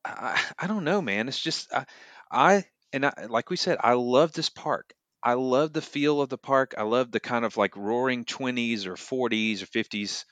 I, 0.05 0.41
I 0.59 0.67
don't 0.67 0.85
know, 0.85 1.01
man. 1.01 1.29
It's 1.29 1.39
just 1.39 1.73
I, 1.73 1.87
I 2.31 2.65
and 2.93 3.07
I, 3.07 3.27
like 3.29 3.51
we 3.51 3.57
said, 3.57 3.79
I 3.81 3.95
love 3.95 4.33
this 4.33 4.49
park. 4.49 4.93
I 5.27 5.35
love 5.35 5.73
the 5.73 5.83
feel 5.83 6.21
of 6.21 6.29
the 6.29 6.39
park. 6.39 6.77
I 6.79 6.85
love 6.85 7.11
the 7.11 7.19
kind 7.19 7.45
of 7.45 7.57
like 7.57 7.77
roaring 7.77 8.25
20s 8.25 8.87
or 8.87 8.95
40s 8.95 9.61
or 9.61 9.67
50s 9.67 10.25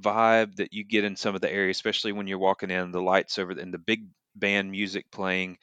vibe 0.00 0.54
that 0.56 0.72
you 0.72 0.84
get 0.84 1.02
in 1.02 1.16
some 1.16 1.34
of 1.34 1.40
the 1.40 1.52
areas, 1.52 1.76
especially 1.76 2.12
when 2.12 2.28
you're 2.28 2.38
walking 2.38 2.70
in, 2.70 2.92
the 2.92 3.02
lights 3.02 3.36
over 3.40 3.50
and 3.50 3.74
the 3.74 3.78
big 3.78 4.06
band 4.36 4.70
music 4.70 5.10
playing. 5.10 5.58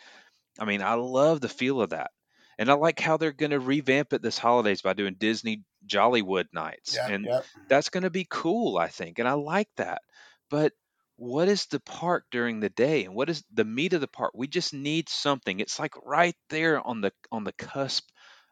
I 0.59 0.65
mean, 0.65 0.81
I 0.81 0.95
love 0.95 1.39
the 1.39 1.47
feel 1.47 1.79
of 1.79 1.91
that. 1.91 2.11
And 2.59 2.69
I 2.69 2.73
like 2.73 2.99
how 2.99 3.15
they're 3.15 3.31
going 3.31 3.51
to 3.51 3.61
revamp 3.61 4.11
it 4.11 4.21
this 4.21 4.37
holidays 4.37 4.81
by 4.81 4.91
doing 4.91 5.15
Disney 5.17 5.63
Jollywood 5.87 6.47
nights. 6.51 6.97
yeah, 6.97 7.07
and 7.09 7.25
yeah. 7.25 7.41
that's 7.69 7.87
going 7.87 8.03
to 8.03 8.09
be 8.09 8.27
cool, 8.29 8.77
I 8.77 8.89
think. 8.89 9.19
And 9.19 9.27
I 9.27 9.33
like 9.33 9.69
that. 9.77 10.01
But 10.49 10.73
what 11.15 11.47
is 11.47 11.65
the 11.67 11.79
park 11.79 12.25
during 12.29 12.59
the 12.59 12.69
day 12.69 13.05
and 13.05 13.15
what 13.15 13.29
is 13.29 13.41
the 13.53 13.63
meat 13.63 13.93
of 13.93 14.01
the 14.01 14.07
park? 14.07 14.33
We 14.35 14.47
just 14.47 14.73
need 14.73 15.07
something. 15.07 15.61
It's 15.61 15.79
like 15.79 15.93
right 16.03 16.35
there 16.49 16.85
on 16.85 16.99
the 16.99 17.13
on 17.31 17.45
the 17.45 17.53
cusp 17.53 18.09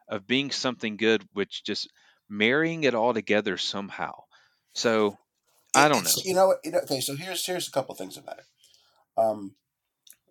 of 0.08 0.26
being 0.26 0.50
something 0.50 0.96
good, 0.96 1.26
which 1.32 1.64
just 1.64 1.88
marrying 2.28 2.84
it 2.84 2.94
all 2.94 3.14
together 3.14 3.56
somehow. 3.56 4.12
So 4.74 5.18
I 5.74 5.88
don't 5.88 5.98
it's- 6.06 6.16
know. 6.18 6.22
You 6.24 6.34
know? 6.34 6.56
You 6.64 6.70
know, 6.72 6.78
okay, 6.80 7.00
so 7.00 7.16
here's 7.16 7.44
here's 7.46 7.68
a 7.68 7.72
couple 7.72 7.94
things 7.94 8.16
about 8.16 8.38
it. 8.38 8.44
Um, 9.16 9.54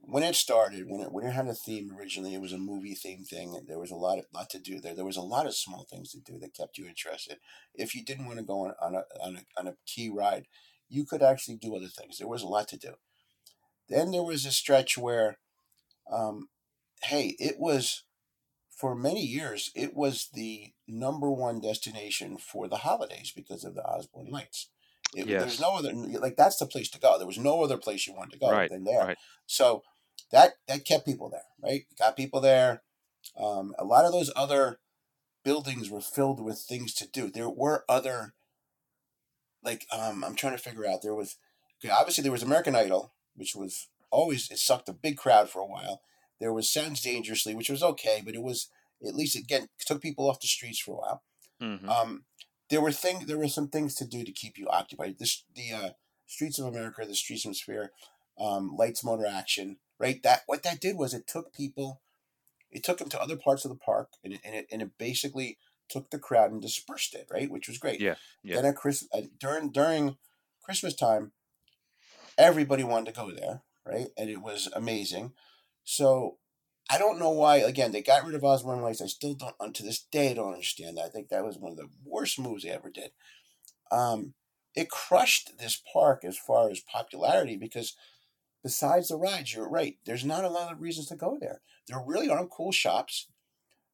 when 0.05 0.23
it 0.23 0.35
started, 0.35 0.89
when 0.89 0.99
it 1.01 1.11
when 1.11 1.25
it 1.25 1.31
had 1.31 1.47
a 1.47 1.53
theme 1.53 1.95
originally, 1.97 2.33
it 2.33 2.41
was 2.41 2.51
a 2.51 2.57
movie 2.57 2.93
theme 2.95 3.23
thing. 3.23 3.55
and 3.55 3.67
There 3.67 3.79
was 3.79 3.91
a 3.91 3.95
lot 3.95 4.19
of, 4.19 4.25
lot 4.33 4.49
to 4.49 4.59
do 4.59 4.81
there. 4.81 4.93
There 4.95 5.05
was 5.05 5.17
a 5.17 5.21
lot 5.21 5.45
of 5.45 5.55
small 5.55 5.85
things 5.89 6.11
to 6.11 6.19
do 6.19 6.37
that 6.39 6.53
kept 6.53 6.77
you 6.77 6.85
interested. 6.87 7.37
If 7.73 7.95
you 7.95 8.03
didn't 8.03 8.25
want 8.25 8.37
to 8.39 8.43
go 8.45 8.65
on, 8.65 8.73
on 8.81 8.95
a 8.95 9.03
on 9.23 9.37
a 9.37 9.59
on 9.59 9.67
a 9.67 9.75
key 9.85 10.09
ride, 10.09 10.47
you 10.89 11.05
could 11.05 11.23
actually 11.23 11.55
do 11.55 11.75
other 11.75 11.87
things. 11.87 12.17
There 12.17 12.27
was 12.27 12.41
a 12.43 12.47
lot 12.47 12.67
to 12.69 12.77
do. 12.77 12.95
Then 13.87 14.11
there 14.11 14.23
was 14.23 14.45
a 14.45 14.51
stretch 14.51 14.97
where, 14.97 15.37
um, 16.11 16.49
hey, 17.03 17.35
it 17.39 17.55
was 17.59 18.03
for 18.83 18.95
many 18.95 19.21
years 19.25 19.71
it 19.75 19.95
was 19.95 20.27
the 20.33 20.73
number 20.89 21.31
one 21.31 21.61
destination 21.61 22.35
for 22.37 22.67
the 22.67 22.75
holidays 22.79 23.31
because 23.33 23.63
of 23.63 23.75
the 23.75 23.81
Osborne 23.81 24.29
Lights. 24.29 24.67
It, 25.15 25.25
Yes. 25.25 25.41
There's 25.41 25.61
no 25.61 25.77
other 25.77 25.93
like 25.93 26.35
that's 26.35 26.57
the 26.57 26.65
place 26.65 26.89
to 26.89 26.99
go. 26.99 27.17
There 27.17 27.25
was 27.25 27.37
no 27.37 27.63
other 27.63 27.77
place 27.77 28.05
you 28.05 28.13
wanted 28.13 28.33
to 28.33 28.39
go 28.39 28.51
Right, 28.51 28.69
than 28.69 28.83
there. 28.83 28.99
right. 28.99 29.17
So 29.45 29.83
that 30.33 30.55
that 30.67 30.83
kept 30.83 31.05
people 31.05 31.29
there, 31.29 31.45
right? 31.63 31.85
Got 31.97 32.17
people 32.17 32.41
there. 32.41 32.83
Um, 33.39 33.73
a 33.79 33.85
lot 33.85 34.03
of 34.03 34.11
those 34.11 34.31
other 34.35 34.79
buildings 35.45 35.89
were 35.89 36.01
filled 36.01 36.43
with 36.43 36.57
things 36.59 36.93
to 36.95 37.07
do. 37.07 37.29
There 37.29 37.49
were 37.49 37.85
other 37.87 38.33
like 39.63 39.85
um, 39.97 40.25
I'm 40.25 40.35
trying 40.35 40.57
to 40.57 40.61
figure 40.61 40.85
out. 40.85 41.03
There 41.03 41.15
was 41.15 41.37
okay, 41.79 41.89
obviously 41.93 42.21
there 42.23 42.33
was 42.33 42.43
American 42.43 42.75
Idol, 42.75 43.13
which 43.33 43.55
was 43.55 43.87
always 44.11 44.51
it 44.51 44.57
sucked 44.59 44.89
a 44.89 44.93
big 44.93 45.15
crowd 45.15 45.49
for 45.49 45.61
a 45.61 45.65
while. 45.67 46.01
There 46.43 46.51
was 46.51 46.67
Sounds 46.67 47.01
Dangerously, 47.01 47.55
which 47.55 47.69
was 47.69 47.81
okay, 47.81 48.21
but 48.23 48.35
it 48.35 48.43
was 48.43 48.67
at 49.07 49.15
least 49.15 49.37
again 49.37 49.69
took 49.79 50.01
people 50.01 50.29
off 50.29 50.41
the 50.41 50.47
streets 50.47 50.77
for 50.77 50.91
a 50.91 50.99
while. 50.99 51.23
hmm 51.61 51.89
Um, 51.89 52.25
there 52.69 52.81
were 52.81 52.91
things. 52.91 53.27
There 53.27 53.37
were 53.37 53.47
some 53.47 53.69
things 53.69 53.95
to 53.95 54.05
do 54.05 54.25
to 54.25 54.31
keep 54.33 54.57
you 54.57 54.67
occupied. 54.67 55.19
This 55.19 55.45
the 55.55 55.71
uh, 55.71 55.89
Streets 56.25 56.59
of 56.59 56.65
America, 56.65 57.05
the 57.05 57.13
Streetmosphere, 57.13 57.89
um, 58.37 58.75
Lights 58.75 59.05
Motor 59.05 59.25
Action. 59.25 59.77
Right. 59.97 60.21
That 60.23 60.41
what 60.45 60.63
that 60.63 60.81
did 60.81 60.97
was 60.97 61.13
it 61.13 61.27
took 61.27 61.53
people, 61.53 62.01
it 62.69 62.83
took 62.83 62.97
them 62.97 63.07
to 63.09 63.21
other 63.21 63.37
parts 63.37 63.63
of 63.63 63.69
the 63.69 63.77
park, 63.77 64.09
and 64.21 64.33
it, 64.33 64.41
and 64.43 64.53
it, 64.53 64.67
and 64.69 64.81
it 64.81 64.97
basically 64.97 65.57
took 65.87 66.09
the 66.09 66.19
crowd 66.19 66.51
and 66.51 66.61
dispersed 66.61 67.15
it. 67.15 67.27
Right, 67.31 67.49
which 67.49 67.69
was 67.69 67.77
great. 67.77 68.01
Yeah, 68.01 68.15
yeah. 68.43 68.55
Then 68.55 68.65
at 68.65 68.75
Chris 68.75 69.07
uh, 69.13 69.21
during 69.39 69.71
during 69.71 70.17
Christmas 70.61 70.93
time, 70.93 71.31
everybody 72.37 72.83
wanted 72.83 73.13
to 73.13 73.21
go 73.21 73.31
there. 73.31 73.61
Right, 73.85 74.09
and 74.17 74.29
it 74.29 74.41
was 74.41 74.67
amazing. 74.73 75.31
So 75.83 76.37
I 76.89 76.97
don't 76.97 77.19
know 77.19 77.29
why. 77.31 77.57
Again, 77.57 77.91
they 77.91 78.01
got 78.01 78.25
rid 78.25 78.35
of 78.35 78.43
Osborne 78.43 78.81
Lights. 78.81 79.01
I 79.01 79.07
still 79.07 79.35
don't, 79.35 79.75
to 79.75 79.83
this 79.83 80.05
day, 80.11 80.31
I 80.31 80.33
don't 80.33 80.53
understand 80.53 80.97
that. 80.97 81.05
I 81.05 81.09
think 81.09 81.29
that 81.29 81.45
was 81.45 81.57
one 81.57 81.71
of 81.71 81.77
the 81.77 81.89
worst 82.05 82.39
moves 82.39 82.63
they 82.63 82.69
ever 82.69 82.89
did. 82.89 83.11
Um, 83.91 84.33
it 84.75 84.89
crushed 84.89 85.57
this 85.59 85.81
park 85.93 86.23
as 86.25 86.37
far 86.37 86.69
as 86.69 86.79
popularity 86.81 87.57
because 87.57 87.95
besides 88.63 89.09
the 89.09 89.17
rides, 89.17 89.53
you're 89.53 89.69
right. 89.69 89.97
There's 90.05 90.25
not 90.25 90.45
a 90.45 90.49
lot 90.49 90.71
of 90.71 90.81
reasons 90.81 91.07
to 91.09 91.15
go 91.15 91.37
there. 91.39 91.61
There 91.87 92.01
really 92.05 92.29
aren't 92.29 92.51
cool 92.51 92.71
shops. 92.71 93.27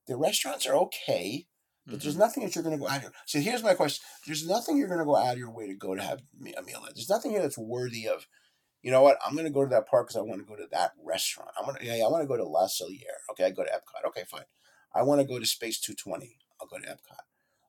The 0.08 0.18
restaurants 0.18 0.66
are 0.68 0.76
okay, 0.76 1.48
but 1.90 2.02
there's 2.02 2.16
Mhm. 2.16 2.20
nothing 2.20 2.44
that 2.44 2.56
you're 2.56 2.64
going 2.64 2.78
to 2.78 2.82
go 2.82 2.88
out 2.90 3.02
here. 3.02 3.14
So 3.26 3.40
here's 3.40 3.64
my 3.64 3.74
question: 3.76 4.04
There's 4.26 4.48
nothing 4.48 4.78
you're 4.78 4.88
going 4.88 5.00
to 5.00 5.06
go 5.06 5.16
out 5.16 5.34
of 5.34 5.40
your 5.40 5.52
way 5.52 5.68
to 5.68 5.76
go 5.76 5.96
to 5.96 6.02
have 6.02 6.22
a 6.58 6.62
meal 6.64 6.86
at. 6.88 6.96
There's 6.96 7.10
nothing 7.10 7.32
here 7.32 7.42
that's 7.42 7.58
worthy 7.58 8.08
of. 8.08 8.28
You 8.82 8.92
know 8.92 9.02
what? 9.02 9.18
I'm 9.26 9.34
going 9.34 9.46
to 9.46 9.52
go 9.52 9.64
to 9.64 9.70
that 9.70 9.88
park 9.88 10.08
because 10.08 10.16
I 10.18 10.22
want 10.22 10.40
to 10.42 10.46
go 10.48 10.56
to 10.56 10.68
that 10.72 10.92
restaurant. 11.04 11.52
I 11.60 11.64
want 11.66 11.80
to. 11.80 11.86
Yeah, 11.86 11.96
I 12.06 12.10
want 12.10 12.24
to 12.24 12.28
go 12.28 12.38
to 12.38 12.46
Le 12.46 12.68
Cellier. 12.68 13.18
Okay, 13.32 13.44
I 13.46 13.52
go 13.52 13.64
to 13.64 13.70
Epcot. 13.70 14.08
Okay, 14.10 14.24
fine. 14.30 14.46
I 14.96 15.04
want 15.04 15.20
to 15.22 15.28
go 15.28 15.38
to 15.40 15.46
Space 15.46 15.80
220. 15.80 16.38
I'll 16.62 16.68
go 16.68 16.78
to 16.78 16.88
Epcot. 16.88 17.24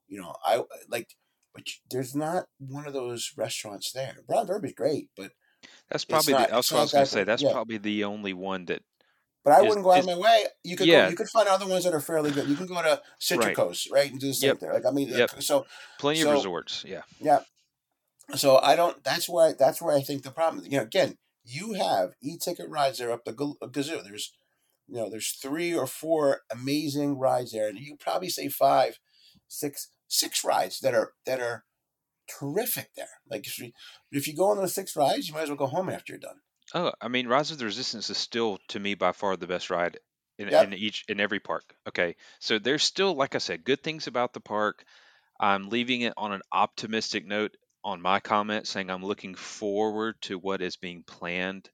You 0.08 0.20
know, 0.20 0.34
I 0.46 0.56
uh, 0.58 0.64
like, 0.88 1.16
but 1.54 1.64
there's 1.90 2.14
not 2.14 2.44
one 2.58 2.86
of 2.86 2.92
those 2.92 3.32
restaurants 3.36 3.92
there. 3.92 4.18
Brown 4.26 4.46
Derby's 4.46 4.72
great, 4.74 5.08
but 5.16 5.32
That's 5.90 6.04
probably 6.04 6.32
not- 6.32 6.48
the, 6.48 6.54
that's 6.54 6.66
it's 6.68 6.72
what 6.72 6.78
I 6.78 6.82
was 6.82 6.90
to 6.92 7.06
say. 7.06 7.24
That's 7.24 7.42
yeah. 7.42 7.52
probably 7.52 7.78
the 7.78 8.04
only 8.04 8.32
one 8.32 8.66
that 8.66 8.82
but 9.42 9.54
I 9.54 9.62
Is- 9.62 9.68
wouldn't 9.68 9.84
go 9.84 9.92
out 9.92 10.00
of 10.00 10.06
my 10.06 10.16
way. 10.16 10.44
You 10.64 10.76
could 10.76 10.86
Yeah. 10.86 11.04
go, 11.06 11.10
you 11.10 11.16
could 11.16 11.28
find 11.28 11.48
other 11.48 11.66
ones 11.66 11.84
that 11.84 11.94
are 11.94 12.00
fairly 12.00 12.30
good. 12.30 12.46
You 12.48 12.56
can 12.56 12.66
go 12.66 12.82
to 12.82 13.00
Citricos, 13.20 13.86
right, 13.90 14.10
and 14.10 14.20
do 14.20 14.28
the 14.28 14.34
same 14.34 14.48
Yep. 14.48 14.60
thing. 14.60 14.70
Like 14.72 14.86
I 14.86 14.90
mean, 14.90 15.08
Yep. 15.08 15.42
so 15.42 15.66
plenty 15.98 16.20
So- 16.20 16.30
of 16.30 16.34
resorts. 16.36 16.84
Yeah. 16.86 17.02
Yeah. 17.20 17.40
So 18.36 18.58
I 18.58 18.76
don't. 18.76 19.02
That's 19.04 19.28
why. 19.28 19.52
that's 19.58 19.80
where 19.82 19.96
I 19.96 20.00
think 20.02 20.22
the 20.22 20.30
problem. 20.30 20.64
You 20.64 20.78
know, 20.78 20.82
again, 20.82 21.16
you 21.44 21.74
have 21.74 22.12
e-ticket 22.22 22.68
rides 22.68 22.98
there 22.98 23.12
up 23.12 23.24
the 23.24 23.32
gaz- 23.32 23.56
uh, 23.62 23.66
gazoo. 23.66 24.02
There's, 24.04 24.32
you 24.88 24.96
know, 24.96 25.10
there's 25.10 25.32
three 25.32 25.74
or 25.74 25.86
four 25.86 26.40
amazing 26.50 27.18
rides 27.18 27.52
there, 27.52 27.68
and 27.68 27.78
you 27.78 27.96
probably 27.98 28.28
say 28.28 28.48
five, 28.48 28.98
six, 29.48 29.90
six 30.08 30.44
rides 30.44 30.80
that 30.80 30.94
are 30.94 31.12
that 31.26 31.40
are 31.40 31.64
terrific 32.28 32.90
there. 32.96 33.08
Like 33.28 33.46
if 33.46 33.58
you, 33.58 33.72
if 34.12 34.28
you 34.28 34.36
go 34.36 34.50
on 34.50 34.56
those 34.56 34.74
six 34.74 34.94
rides, 34.96 35.28
you 35.28 35.34
might 35.34 35.42
as 35.42 35.48
well 35.48 35.56
go 35.58 35.66
home 35.66 35.88
after 35.88 36.12
you're 36.12 36.20
done. 36.20 36.40
Oh, 36.74 36.92
I 37.00 37.08
mean, 37.08 37.26
Rise 37.26 37.50
of 37.50 37.58
the 37.58 37.64
Resistance 37.64 38.10
is 38.10 38.18
still 38.18 38.58
to 38.68 38.78
me 38.78 38.94
by 38.94 39.12
far 39.12 39.36
the 39.36 39.48
best 39.48 39.70
ride 39.70 39.98
in, 40.38 40.48
Yep. 40.48 40.66
in 40.66 40.74
each 40.74 41.04
in 41.08 41.18
every 41.18 41.40
park. 41.40 41.74
Okay, 41.88 42.14
so 42.38 42.58
there's 42.58 42.84
still, 42.84 43.14
like 43.14 43.34
I 43.34 43.38
said, 43.38 43.64
good 43.64 43.82
things 43.82 44.06
about 44.06 44.32
the 44.32 44.40
park. 44.40 44.84
I'm 45.40 45.68
leaving 45.68 46.02
it 46.02 46.14
on 46.16 46.32
an 46.32 46.42
optimistic 46.52 47.26
note 47.26 47.56
on 47.84 48.00
my 48.00 48.20
comment, 48.20 48.66
saying 48.66 48.90
I'm 48.90 49.04
looking 49.04 49.34
forward 49.34 50.20
to 50.22 50.38
what 50.38 50.62
is 50.62 50.76
being 50.76 51.02
planned 51.04 51.70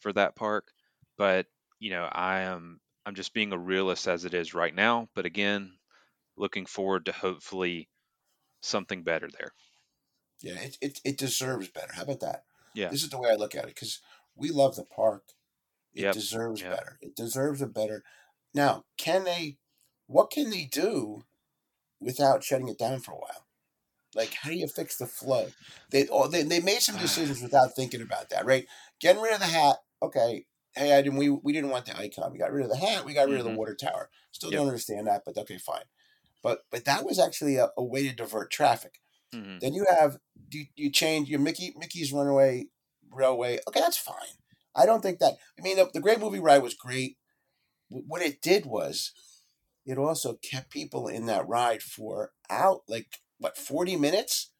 for 0.00 0.12
that 0.12 0.36
park. 0.36 0.72
But 1.18 1.46
you 1.78 1.90
know, 1.90 2.04
I 2.04 2.40
am 2.40 2.80
I'm 3.06 3.14
just 3.14 3.34
being 3.34 3.52
a 3.52 3.58
realist 3.58 4.08
as 4.08 4.24
it 4.24 4.34
is 4.34 4.54
right 4.54 4.74
now. 4.74 5.08
But 5.14 5.26
again, 5.26 5.78
looking 6.36 6.66
forward 6.66 7.06
to 7.06 7.12
hopefully 7.12 7.88
something 8.62 9.02
better 9.02 9.28
there. 9.38 9.52
Yeah, 10.40 10.58
it 10.60 10.78
it, 10.80 11.00
it 11.04 11.18
deserves 11.18 11.68
better. 11.68 11.92
How 11.94 12.02
about 12.02 12.20
that? 12.20 12.44
Yeah. 12.74 12.88
This 12.90 13.02
is 13.02 13.10
the 13.10 13.18
way 13.18 13.30
I 13.30 13.34
look 13.34 13.54
at 13.54 13.64
it 13.64 13.74
because 13.74 14.00
we 14.34 14.50
love 14.50 14.76
the 14.76 14.84
park. 14.84 15.32
It 15.94 16.02
Yep. 16.02 16.14
deserves 16.14 16.62
Yep. 16.62 16.70
better. 16.70 16.98
It 17.02 17.16
deserves 17.16 17.60
a 17.60 17.66
better. 17.66 18.04
Now, 18.54 18.84
can 18.96 19.24
they? 19.24 19.58
What 20.06 20.30
can 20.30 20.50
they 20.50 20.64
do 20.64 21.24
without 22.00 22.42
shutting 22.44 22.68
it 22.68 22.78
down 22.78 23.00
for 23.00 23.12
a 23.12 23.18
while? 23.18 23.46
Like, 24.14 24.34
how 24.34 24.50
do 24.50 24.56
you 24.56 24.66
fix 24.66 24.96
the 24.96 25.06
flow? 25.06 25.48
They 25.90 26.08
they, 26.30 26.42
they 26.42 26.60
made 26.60 26.80
some 26.82 26.98
decisions 26.98 27.42
without 27.42 27.74
thinking 27.74 28.02
about 28.02 28.30
that, 28.30 28.44
right? 28.46 28.66
Getting 29.00 29.22
rid 29.22 29.32
of 29.34 29.40
the 29.40 29.46
hat. 29.46 29.78
Okay, 30.02 30.46
hey, 30.74 30.96
I 30.96 31.02
didn't. 31.02 31.18
We 31.18 31.28
we 31.30 31.52
didn't 31.52 31.70
want 31.70 31.86
the 31.86 31.96
icon. 31.96 32.32
We 32.32 32.38
got 32.38 32.52
rid 32.52 32.64
of 32.64 32.70
the 32.70 32.76
hat. 32.76 33.04
We 33.04 33.14
got 33.14 33.28
rid 33.28 33.40
of 33.40 33.46
Mhm. 33.46 33.52
the 33.52 33.58
water 33.58 33.74
tower. 33.74 34.10
Still 34.32 34.50
Yep. 34.50 34.58
don't 34.60 34.68
understand 34.68 35.06
that, 35.06 35.22
but 35.24 35.36
okay, 35.38 35.58
fine. 35.58 35.84
But 36.42 36.64
but 36.70 36.84
that 36.86 37.04
was 37.04 37.18
actually 37.18 37.56
a, 37.56 37.70
a 37.76 37.84
way 37.84 38.08
to 38.08 38.14
divert 38.14 38.50
traffic. 38.50 39.00
hmm 39.32 39.58
Then 39.60 39.74
you 39.74 39.86
have 39.88 40.18
you, 40.50 40.66
you 40.76 40.90
change 40.90 41.28
your 41.28 41.40
Mickey 41.40 41.74
Mickey's 41.76 42.12
Runaway 42.12 42.66
Railway. 43.10 43.58
Okay, 43.68 43.80
that's 43.80 43.98
fine. 43.98 44.38
I 44.74 44.86
don't 44.86 45.02
think 45.02 45.18
that. 45.20 45.34
I 45.58 45.62
mean, 45.62 45.76
the, 45.76 45.90
the 45.92 46.00
Great 46.00 46.20
Movie 46.20 46.40
Ride 46.40 46.62
was 46.62 46.74
great. 46.74 47.18
What 47.88 48.22
it 48.22 48.40
did 48.40 48.66
was, 48.66 49.12
it 49.84 49.98
also 49.98 50.34
kept 50.34 50.70
people 50.70 51.08
in 51.08 51.26
that 51.26 51.48
ride 51.48 51.82
for 51.82 52.32
out 52.48 52.82
like 52.88 53.18
what 53.40 53.56
forty 53.58 53.96
minutes. 53.96 54.50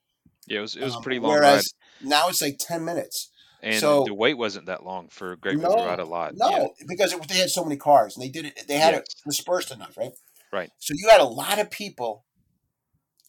Yeah, 0.46 0.58
it 0.58 0.62
was 0.62 0.74
it 0.74 0.82
was 0.82 0.94
a 0.94 0.96
Um, 0.96 1.02
pretty 1.04 1.20
long 1.20 1.32
ride, 1.32 1.38
whereas 1.40 1.74
now 2.00 2.28
it's 2.28 2.42
like 2.42 2.56
ten 2.58 2.84
minutes. 2.84 3.30
and 3.62 3.76
so- 3.76 4.04
the 4.04 4.14
wait 4.14 4.34
wasn't 4.34 4.66
that 4.66 4.82
long 4.84 5.08
for 5.08 5.36
Great 5.36 5.56
Movie 5.58 5.68
No, 5.76 5.84
Ride 5.86 6.00
a 6.00 6.04
lot. 6.04 6.34
No, 6.34 6.48
Yeah. 6.50 6.66
because 6.88 7.12
it, 7.12 7.28
they 7.28 7.36
had 7.38 7.50
so 7.50 7.62
many 7.62 7.76
cars 7.76 8.16
and 8.16 8.24
they 8.24 8.30
did 8.30 8.46
it. 8.46 8.66
They 8.66 8.78
had 8.78 8.94
it 8.94 9.08
dispersed 9.24 9.70
enough, 9.70 9.96
right? 9.96 10.12
Right. 10.50 10.70
So 10.78 10.94
you 10.96 11.08
had 11.10 11.20
a 11.20 11.24
lot 11.24 11.58
of 11.60 11.70
people 11.70 12.24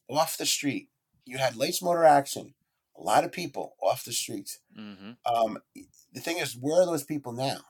off 0.10 0.38
the 0.38 0.46
street. 0.46 0.90
You 1.26 1.38
had 1.38 1.56
late 1.56 1.78
motor 1.82 2.04
action. 2.06 2.54
A 2.98 3.02
lot 3.02 3.24
of 3.24 3.32
people 3.32 3.76
off 3.82 4.04
the 4.06 4.14
streets. 4.14 4.60
hmm 4.76 5.12
Um, 5.26 5.60
the 6.14 6.20
thing 6.22 6.38
is, 6.38 6.56
where 6.56 6.82
are 6.82 6.86
those 6.86 7.04
people 7.04 7.32
now? 7.34 7.62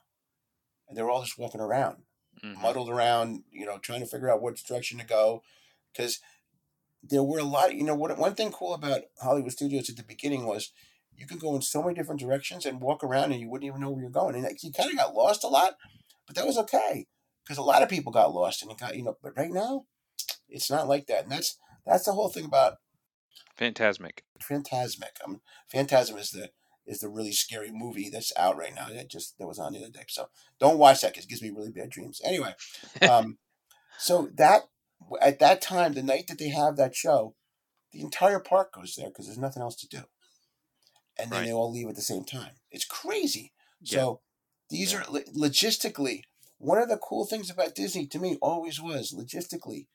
And 0.88 0.98
they're 0.98 1.10
all 1.10 1.24
just 1.24 1.38
walking 1.38 1.62
around, 1.62 2.04
hmm 2.41 2.62
muddled 2.62 2.89
around, 2.89 3.44
you 3.52 3.65
know, 3.65 3.78
trying 3.80 4.02
to 4.02 4.06
figure 4.06 4.30
out 4.30 4.41
which 4.41 4.63
direction 4.63 4.98
to 5.00 5.06
go. 5.06 5.44
Because 5.91 6.20
there 7.03 7.23
were 7.23 7.39
a 7.39 7.43
lot, 7.43 7.75
you 7.75 7.83
know, 7.83 7.95
what 7.95 8.17
one 8.17 8.35
thing 8.35 8.51
cool 8.51 8.73
about 8.73 9.01
Hollywood 9.21 9.51
Studios 9.51 9.89
at 9.89 9.97
the 9.97 10.03
beginning 10.03 10.45
was 10.45 10.71
you 11.15 11.27
could 11.27 11.39
go 11.39 11.55
in 11.55 11.61
so 11.61 11.81
many 11.81 11.95
different 11.95 12.19
directions 12.19 12.65
and 12.65 12.81
walk 12.81 13.03
around 13.03 13.31
and 13.31 13.41
you 13.41 13.49
wouldn't 13.49 13.67
even 13.67 13.81
know 13.81 13.91
where 13.91 14.01
you're 14.01 14.11
going. 14.11 14.35
And 14.35 14.47
you 14.61 14.71
kind 14.71 14.91
of 14.91 14.97
got 14.97 15.13
lost 15.13 15.43
a 15.43 15.47
lot, 15.47 15.75
but 16.27 16.35
that 16.35 16.45
was 16.45 16.57
okay 16.57 17.07
because 17.43 17.57
a 17.57 17.63
lot 17.63 17.83
of 17.83 17.89
people 17.89 18.11
got 18.11 18.33
lost 18.33 18.61
and 18.61 18.71
it 18.71 18.77
got, 18.77 18.95
you 18.95 19.03
know, 19.03 19.17
but 19.21 19.37
right 19.37 19.51
now 19.51 19.85
it's 20.47 20.69
not 20.69 20.87
like 20.87 21.07
that. 21.07 21.23
And 21.23 21.31
that's, 21.31 21.57
that's 21.85 22.05
the 22.05 22.13
whole 22.13 22.29
thing 22.29 22.45
about 22.45 22.75
Fantasmic. 23.59 24.19
Fantasmic. 24.41 25.23
Um, 25.23 25.41
Phantasm 25.71 26.17
is 26.17 26.31
the 26.31 26.49
is 26.87 26.99
the 26.99 27.09
really 27.09 27.31
scary 27.31 27.71
movie 27.71 28.09
that's 28.09 28.33
out 28.37 28.57
right 28.57 28.73
now. 28.73 28.87
That 28.89 29.09
just 29.09 29.37
that 29.37 29.47
was 29.47 29.59
on 29.59 29.73
the 29.73 29.79
other 29.79 29.91
day. 29.91 30.05
So 30.07 30.29
don't 30.59 30.79
watch 30.79 31.01
that 31.01 31.11
because 31.11 31.25
it 31.25 31.29
gives 31.29 31.41
me 31.41 31.51
really 31.51 31.71
bad 31.71 31.89
dreams. 31.89 32.21
Anyway, 32.25 32.53
um, 33.09 33.37
so 33.97 34.29
that 34.35 34.63
at 35.21 35.39
that 35.39 35.61
time, 35.61 35.93
the 35.93 36.03
night 36.03 36.27
that 36.27 36.37
they 36.39 36.49
have 36.49 36.77
that 36.77 36.95
show, 36.95 37.35
the 37.91 38.01
entire 38.01 38.39
park 38.39 38.73
goes 38.73 38.95
there 38.95 39.07
because 39.09 39.25
there's 39.25 39.37
nothing 39.37 39.61
else 39.61 39.75
to 39.77 39.87
do, 39.87 40.03
and 41.17 41.31
then 41.31 41.39
Right. 41.39 41.45
they 41.47 41.53
all 41.53 41.71
leave 41.71 41.89
at 41.89 41.95
the 41.95 42.01
same 42.01 42.23
time. 42.23 42.55
It's 42.71 42.85
crazy. 42.85 43.53
Yeah. 43.81 43.99
So 43.99 44.21
these 44.69 44.93
Yeah. 44.93 44.99
are 45.01 45.05
logistically 45.05 46.23
one 46.57 46.77
of 46.77 46.89
the 46.89 46.97
cool 46.97 47.25
things 47.25 47.49
about 47.49 47.73
Disney 47.73 48.05
to 48.05 48.19
me 48.19 48.37
always 48.39 48.79
was 48.79 49.11
logistically 49.11 49.87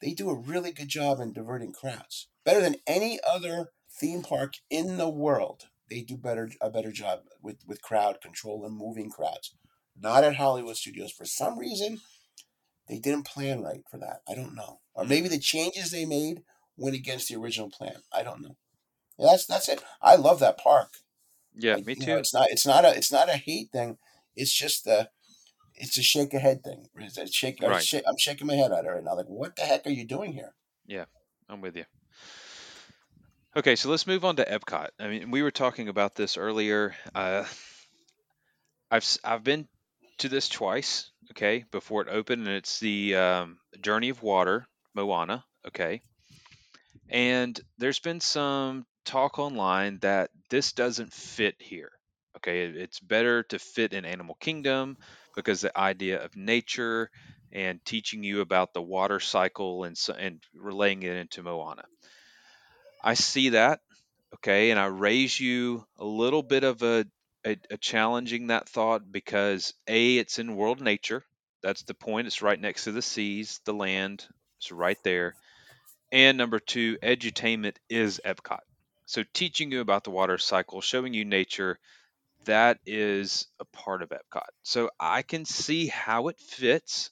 they 0.00 0.12
do 0.12 0.30
a 0.30 0.34
really 0.34 0.72
good 0.72 0.88
job 0.88 1.20
in 1.20 1.32
diverting 1.32 1.72
crowds. 1.72 2.28
Better 2.44 2.60
than 2.60 2.76
any 2.86 3.18
other 3.22 3.72
theme 3.90 4.22
park 4.22 4.54
in 4.70 4.96
the 4.96 5.08
world. 5.08 5.68
They 5.88 6.00
do 6.02 6.16
better 6.16 6.50
a 6.60 6.70
better 6.70 6.90
job 6.90 7.24
with, 7.40 7.66
with 7.66 7.80
crowd 7.82 8.20
control 8.20 8.64
and 8.64 8.76
moving 8.76 9.10
crowds. 9.10 9.54
Not 9.94 10.24
at 10.24 10.36
Hollywood 10.36 10.76
Studios. 10.76 11.12
For 11.12 11.24
some 11.24 11.58
reason, 11.58 12.00
they 12.88 12.98
didn't 12.98 13.24
plan 13.24 13.62
right 13.62 13.82
for 13.90 13.98
that. 13.98 14.20
I 14.28 14.34
don't 14.34 14.54
know. 14.54 14.80
Or 14.94 15.04
maybe 15.04 15.28
the 15.28 15.38
changes 15.38 15.90
they 15.90 16.04
made 16.06 16.42
went 16.76 16.96
against 16.96 17.28
the 17.28 17.36
original 17.36 17.70
plan. 17.70 17.96
I 18.12 18.22
don't 18.22 18.42
know. 18.42 18.56
Yeah, 19.18 19.28
that's 19.30 19.46
that's 19.46 19.68
it. 19.68 19.82
I 20.00 20.16
love 20.16 20.40
that 20.40 20.58
park. 20.58 20.92
Yeah, 21.54 21.76
me 21.76 21.94
too. 21.94 22.06
know, 22.06 22.16
it's 22.18 22.34
not 22.34 22.50
it's 22.50 22.66
not 22.66 22.84
a 22.84 22.96
it's 22.96 23.12
not 23.12 23.28
a 23.28 23.36
hate 23.36 23.70
thing. 23.72 23.98
It's 24.34 24.52
just 24.52 24.84
the 24.84 25.10
it's 25.74 25.98
a 25.98 26.02
shake 26.02 26.32
a 26.34 26.38
head 26.38 26.62
thing. 26.64 26.86
It's 26.96 27.18
a 27.18 27.26
shake, 27.26 27.62
I'm 27.62 27.70
Right. 27.70 27.82
shak- 27.82 28.04
I'm 28.06 28.16
shaking 28.16 28.46
my 28.46 28.54
head 28.54 28.72
at 28.72 28.84
it 28.84 28.88
right 28.88 29.04
now. 29.04 29.14
Like, 29.14 29.26
what 29.26 29.56
the 29.56 29.62
heck 29.62 29.86
are 29.86 29.90
you 29.90 30.04
doing 30.04 30.32
here? 30.32 30.54
Yeah, 30.86 31.04
I'm 31.48 31.60
with 31.60 31.76
you. 31.76 31.84
Okay, 33.56 33.76
so 33.76 33.88
let's 33.90 34.06
move 34.06 34.24
on 34.24 34.36
to 34.36 34.44
Epcot. 34.44 34.88
I 34.98 35.08
mean, 35.08 35.30
we 35.30 35.42
were 35.42 35.50
talking 35.50 35.88
about 35.88 36.14
this 36.14 36.36
earlier. 36.36 36.94
Uh, 37.14 37.44
I've 38.90 39.18
I've 39.24 39.44
been 39.44 39.68
to 40.18 40.28
this 40.28 40.48
twice. 40.48 41.10
Okay, 41.32 41.64
before 41.70 42.02
it 42.02 42.08
opened, 42.08 42.46
and 42.46 42.56
it's 42.56 42.78
the 42.80 43.16
um, 43.16 43.58
Journey 43.80 44.10
of 44.10 44.22
Water, 44.22 44.66
Moana. 44.94 45.44
Okay, 45.66 46.02
and 47.08 47.58
there's 47.78 47.98
been 47.98 48.20
some 48.20 48.86
talk 49.04 49.38
online 49.38 49.98
that 50.00 50.30
this 50.50 50.72
doesn't 50.72 51.12
fit 51.12 51.56
here. 51.58 51.90
Okay, 52.36 52.64
it's 52.66 53.00
better 53.00 53.42
to 53.44 53.58
fit 53.58 53.92
in 53.92 54.04
Animal 54.04 54.36
Kingdom 54.40 54.96
because 55.34 55.60
the 55.60 55.76
idea 55.78 56.24
of 56.24 56.36
nature 56.36 57.10
and 57.52 57.84
teaching 57.84 58.22
you 58.22 58.40
about 58.40 58.74
the 58.74 58.82
water 58.82 59.20
cycle 59.20 59.84
and 59.84 59.96
and 60.18 60.42
relaying 60.54 61.02
it 61.02 61.16
into 61.16 61.42
Moana. 61.42 61.84
I 63.02 63.14
see 63.14 63.50
that, 63.50 63.80
okay, 64.34 64.70
and 64.70 64.80
I 64.80 64.86
raise 64.86 65.38
you 65.38 65.86
a 65.98 66.04
little 66.04 66.42
bit 66.42 66.64
of 66.64 66.82
a, 66.82 67.06
a, 67.46 67.56
a 67.70 67.76
challenging 67.76 68.48
that 68.48 68.68
thought 68.68 69.10
because 69.10 69.72
a 69.86 70.18
it's 70.18 70.38
in 70.38 70.56
world 70.56 70.80
nature. 70.80 71.24
That's 71.62 71.84
the 71.84 71.94
point. 71.94 72.26
It's 72.26 72.42
right 72.42 72.60
next 72.60 72.84
to 72.84 72.92
the 72.92 73.02
seas, 73.02 73.60
the 73.64 73.72
land. 73.72 74.26
It's 74.58 74.72
right 74.72 74.98
there. 75.04 75.34
And 76.12 76.36
number 76.36 76.58
two, 76.58 76.98
edutainment 77.02 77.76
is 77.88 78.20
Epcot. 78.24 78.60
So 79.06 79.22
teaching 79.32 79.70
you 79.70 79.80
about 79.80 80.04
the 80.04 80.10
water 80.10 80.38
cycle, 80.38 80.80
showing 80.80 81.14
you 81.14 81.24
nature, 81.24 81.78
that 82.44 82.78
is 82.86 83.46
a 83.60 83.64
part 83.64 84.02
of 84.02 84.10
Epcot. 84.10 84.48
So 84.62 84.90
I 84.98 85.22
can 85.22 85.44
see 85.44 85.86
how 85.86 86.28
it 86.28 86.38
fits, 86.40 87.10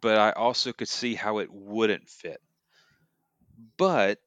but 0.00 0.18
I 0.18 0.32
also 0.32 0.72
could 0.72 0.88
see 0.88 1.14
how 1.14 1.38
it 1.38 1.48
wouldn't 1.52 2.08
fit. 2.08 2.40
But 3.76 4.18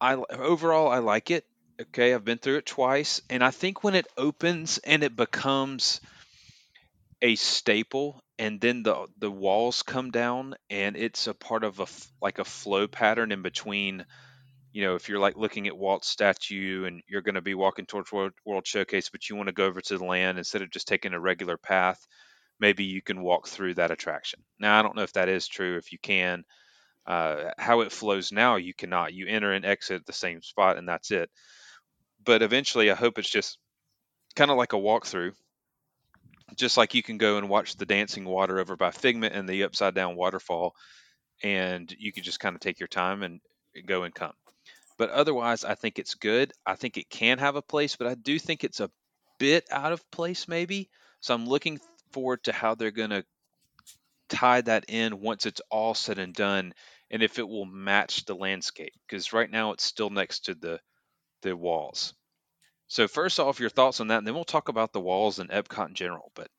I 0.00 0.14
overall 0.14 0.88
I 0.88 0.98
like 0.98 1.30
it. 1.30 1.44
Okay, 1.82 2.14
I've 2.14 2.24
been 2.24 2.38
through 2.38 2.58
it 2.58 2.66
twice, 2.66 3.20
and 3.28 3.42
I 3.42 3.50
think 3.50 3.82
when 3.82 3.96
it 3.96 4.06
opens 4.16 4.78
and 4.78 5.02
it 5.02 5.16
becomes 5.16 6.00
a 7.20 7.34
staple, 7.34 8.22
and 8.38 8.60
then 8.60 8.84
the 8.84 9.08
the 9.18 9.30
walls 9.30 9.82
come 9.82 10.10
down, 10.12 10.54
and 10.70 10.96
it's 10.96 11.26
a 11.26 11.34
part 11.34 11.64
of 11.64 11.80
a 11.80 11.86
like 12.20 12.38
a 12.38 12.44
flow 12.44 12.86
pattern 12.86 13.32
in 13.32 13.42
between. 13.42 14.04
You 14.72 14.84
know, 14.84 14.94
if 14.94 15.08
you're 15.08 15.18
like 15.18 15.36
looking 15.36 15.66
at 15.66 15.76
Walt's 15.76 16.08
statue 16.08 16.84
and 16.84 17.02
you're 17.08 17.20
going 17.20 17.34
to 17.34 17.42
be 17.42 17.54
walking 17.54 17.86
towards 17.86 18.12
World, 18.12 18.32
World 18.46 18.66
Showcase, 18.66 19.10
but 19.10 19.28
you 19.28 19.36
want 19.36 19.48
to 19.48 19.52
go 19.52 19.66
over 19.66 19.80
to 19.80 19.98
the 19.98 20.04
land 20.04 20.38
instead 20.38 20.62
of 20.62 20.70
just 20.70 20.88
taking 20.88 21.14
a 21.14 21.20
regular 21.20 21.58
path, 21.58 22.06
maybe 22.60 22.84
you 22.84 23.02
can 23.02 23.22
walk 23.22 23.48
through 23.48 23.74
that 23.74 23.90
attraction. 23.90 24.40
Now, 24.58 24.78
I 24.78 24.82
don't 24.82 24.96
know 24.96 25.02
if 25.02 25.12
that 25.14 25.28
is 25.28 25.48
true. 25.48 25.76
If 25.76 25.92
you 25.92 25.98
can, 26.00 26.44
uh, 27.06 27.50
how 27.58 27.80
it 27.80 27.92
flows 27.92 28.32
now, 28.32 28.56
you 28.56 28.72
cannot. 28.72 29.12
You 29.12 29.26
enter 29.26 29.52
and 29.52 29.64
exit 29.64 30.06
the 30.06 30.12
same 30.12 30.42
spot, 30.42 30.78
and 30.78 30.88
that's 30.88 31.10
it. 31.10 31.28
But 32.24 32.42
eventually, 32.42 32.90
I 32.90 32.94
hope 32.94 33.18
it's 33.18 33.30
just 33.30 33.58
kind 34.36 34.50
of 34.50 34.56
like 34.56 34.72
a 34.72 34.76
walkthrough, 34.76 35.32
just 36.56 36.76
like 36.76 36.94
you 36.94 37.02
can 37.02 37.18
go 37.18 37.38
and 37.38 37.48
watch 37.48 37.76
the 37.76 37.86
dancing 37.86 38.24
water 38.24 38.58
over 38.58 38.76
by 38.76 38.90
Figment 38.90 39.34
and 39.34 39.48
the 39.48 39.64
upside 39.64 39.94
down 39.94 40.16
waterfall, 40.16 40.74
and 41.42 41.92
you 41.98 42.12
can 42.12 42.22
just 42.22 42.40
kind 42.40 42.54
of 42.54 42.60
take 42.60 42.80
your 42.80 42.88
time 42.88 43.22
and 43.22 43.40
go 43.86 44.04
and 44.04 44.14
come. 44.14 44.34
But 44.98 45.10
otherwise, 45.10 45.64
I 45.64 45.74
think 45.74 45.98
it's 45.98 46.14
good. 46.14 46.52
I 46.64 46.76
think 46.76 46.96
it 46.96 47.10
can 47.10 47.38
have 47.38 47.56
a 47.56 47.62
place, 47.62 47.96
but 47.96 48.06
I 48.06 48.14
do 48.14 48.38
think 48.38 48.62
it's 48.62 48.80
a 48.80 48.90
bit 49.38 49.64
out 49.70 49.92
of 49.92 50.08
place, 50.10 50.46
maybe. 50.46 50.90
So 51.20 51.34
I'm 51.34 51.46
looking 51.46 51.80
forward 52.12 52.44
to 52.44 52.52
how 52.52 52.74
they're 52.74 52.90
going 52.90 53.10
to 53.10 53.24
tie 54.28 54.60
that 54.60 54.84
in 54.88 55.20
once 55.20 55.46
it's 55.46 55.60
all 55.70 55.94
said 55.94 56.18
and 56.18 56.34
done 56.34 56.72
and 57.10 57.22
if 57.22 57.38
it 57.38 57.46
will 57.46 57.66
match 57.66 58.24
the 58.24 58.34
landscape 58.34 58.94
because 59.06 59.32
right 59.32 59.50
now 59.50 59.72
it's 59.72 59.84
still 59.84 60.08
next 60.08 60.46
to 60.46 60.54
the 60.54 60.80
the 61.42 61.56
walls 61.56 62.14
so 62.88 63.08
first 63.08 63.40
off 63.40 63.60
your 63.60 63.70
thoughts 63.70 64.00
on 64.00 64.08
that 64.08 64.18
and 64.18 64.26
then 64.26 64.34
we'll 64.34 64.44
talk 64.44 64.68
about 64.68 64.92
the 64.92 65.00
walls 65.00 65.38
and 65.38 65.50
epcot 65.50 65.88
in 65.88 65.94
general 65.94 66.32
but 66.34 66.50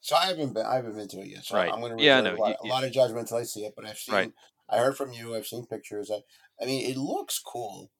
So 0.00 0.16
I 0.16 0.26
haven't 0.26 0.52
been 0.54 0.66
I 0.66 0.76
haven't 0.76 0.96
been 0.96 1.08
to 1.08 1.20
it 1.20 1.28
yet. 1.28 1.44
So 1.44 1.56
Right. 1.56 1.68
I'm 1.68 1.80
going 1.80 1.92
to 1.96 2.04
Yeah, 2.04 2.20
know. 2.20 2.34
a, 2.34 2.36
lot, 2.36 2.50
You- 2.50 2.56
a 2.62 2.66
lot 2.66 2.84
of 2.84 2.92
judgment 2.92 3.20
until 3.20 3.38
I 3.38 3.44
see 3.44 3.64
it. 3.64 3.74
But 3.76 3.86
I've 3.86 3.98
seen 3.98 4.16
Right. 4.16 4.32
I 4.68 4.78
heard 4.78 4.96
from 4.96 5.12
you. 5.12 5.34
I've 5.34 5.46
seen 5.46 5.66
pictures. 5.66 6.10
I 6.10 6.22
I 6.62 6.66
mean, 6.66 6.88
it 6.90 6.96
looks 6.96 7.38
cool. 7.38 7.90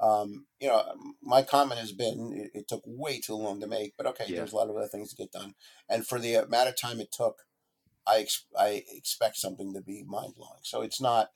Um, 0.00 0.46
you 0.58 0.68
know, 0.68 0.94
my 1.22 1.42
comment 1.42 1.78
has 1.80 1.92
been 1.92 2.32
it, 2.54 2.60
it 2.60 2.68
took 2.68 2.82
way 2.86 3.20
too 3.20 3.34
long 3.34 3.60
to 3.60 3.66
make, 3.66 3.94
but 3.96 4.06
okay, 4.06 4.26
Yeah. 4.26 4.36
there's 4.36 4.52
a 4.52 4.56
lot 4.56 4.68
of 4.68 4.76
other 4.76 4.88
things 4.88 5.10
to 5.10 5.16
get 5.16 5.30
done, 5.32 5.54
and 5.88 6.06
for 6.06 6.18
the 6.18 6.34
amount 6.34 6.68
of 6.70 6.76
time 6.76 6.98
it 7.00 7.12
took, 7.12 7.42
I 8.06 8.20
ex- 8.20 8.46
I 8.58 8.84
expect 8.88 9.36
something 9.36 9.74
to 9.74 9.80
be 9.82 10.04
mind 10.04 10.34
blowing. 10.36 10.60
So 10.64 10.82
it's 10.82 11.00
not, 11.00 11.30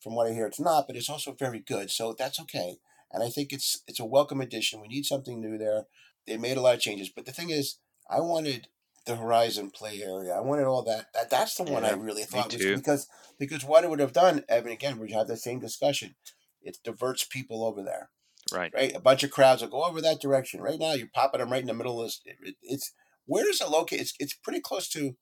from 0.00 0.14
what 0.16 0.28
I 0.28 0.32
hear, 0.34 0.46
it's 0.46 0.60
not, 0.60 0.86
but 0.86 0.96
it's 0.96 1.10
also 1.10 1.32
very 1.34 1.60
good. 1.60 1.90
So 1.90 2.14
that's 2.18 2.40
okay, 2.40 2.78
and 3.12 3.22
I 3.22 3.28
think 3.28 3.52
it's 3.52 3.82
it's 3.86 4.00
a 4.00 4.04
welcome 4.04 4.40
addition. 4.40 4.80
We 4.80 4.88
need 4.88 5.04
something 5.06 5.40
new 5.40 5.58
there. 5.58 5.84
They 6.26 6.36
made 6.36 6.56
a 6.56 6.60
lot 6.60 6.74
of 6.74 6.80
changes, 6.80 7.08
but 7.08 7.26
the 7.26 7.32
thing 7.32 7.50
is, 7.50 7.78
I 8.08 8.20
wanted 8.20 8.68
the 9.06 9.16
Horizon 9.16 9.70
play 9.70 10.02
area. 10.02 10.32
I 10.34 10.40
wanted 10.40 10.66
all 10.66 10.82
that. 10.84 11.06
that 11.14 11.30
that's 11.30 11.54
the 11.54 11.62
one 11.64 11.84
I 11.84 11.92
really 11.92 12.22
thought 12.24 12.52
was 12.52 12.64
because 12.64 13.08
because 13.38 13.64
what 13.64 13.84
it 13.84 13.90
would 13.90 14.00
have 14.00 14.12
done, 14.12 14.44
Evan. 14.48 14.72
Again, 14.72 14.98
we 14.98 15.12
had 15.12 15.26
the 15.26 15.36
same 15.36 15.58
discussion. 15.58 16.14
It 16.62 16.76
diverts 16.84 17.24
people 17.24 17.64
over 17.64 17.82
there, 17.82 18.10
Right. 18.52 18.70
right? 18.74 18.94
A 18.94 19.00
bunch 19.00 19.22
of 19.24 19.30
crowds 19.30 19.62
will 19.62 19.70
go 19.70 19.84
over 19.84 20.02
that 20.02 20.20
direction. 20.20 20.60
Right 20.60 20.78
now, 20.78 20.92
you're 20.92 21.08
popping 21.12 21.40
them 21.40 21.50
right 21.50 21.62
in 21.62 21.66
the 21.68 21.74
middle 21.74 22.00
of 22.00 22.06
this. 22.08 22.20
It, 22.26 22.36
it, 22.42 22.56
it's 22.62 22.92
where 23.24 23.48
is 23.48 23.62
it 23.62 23.70
located? 23.70 24.02
It's 24.02 24.14
it's 24.20 24.34
pretty 24.34 24.60
close 24.60 24.88
to. 24.90 25.16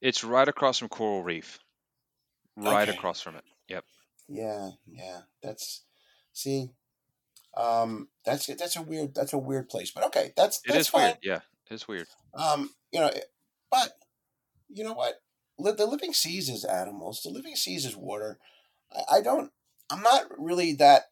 It's 0.00 0.24
right 0.24 0.48
across 0.48 0.78
from 0.78 0.88
Coral 0.88 1.22
Reef. 1.22 1.58
Right 2.56 2.88
Okay. 2.88 2.96
across 2.96 3.20
from 3.20 3.36
it. 3.36 3.44
Yep. 3.68 3.84
Yeah, 4.28 4.70
yeah. 4.86 5.20
That's 5.42 5.84
see. 6.32 6.70
Um, 7.56 8.08
that's 8.24 8.48
it 8.48 8.58
that's 8.58 8.76
a 8.76 8.82
weird 8.82 9.14
that's 9.14 9.32
a 9.32 9.38
weird 9.38 9.68
place, 9.68 9.90
but 9.90 10.04
okay, 10.04 10.32
that's 10.36 10.60
that's 10.66 10.80
is 10.80 10.88
fine. 10.88 11.02
weird. 11.02 11.18
Yeah. 11.22 11.40
It's 11.70 11.88
weird. 11.88 12.06
Um, 12.34 12.70
you 12.92 13.00
know, 13.00 13.10
but 13.70 13.92
you 14.68 14.84
know 14.84 14.94
what? 14.94 15.20
The 15.58 15.86
living 15.86 16.12
seas 16.12 16.48
is 16.48 16.64
animals. 16.64 17.22
The 17.22 17.30
living 17.30 17.56
seas 17.56 17.84
is 17.84 17.96
water. 17.96 18.38
I, 18.92 19.18
I 19.18 19.20
don't. 19.20 19.50
I'm 19.90 20.02
not 20.02 20.26
really 20.38 20.74
that 20.74 21.10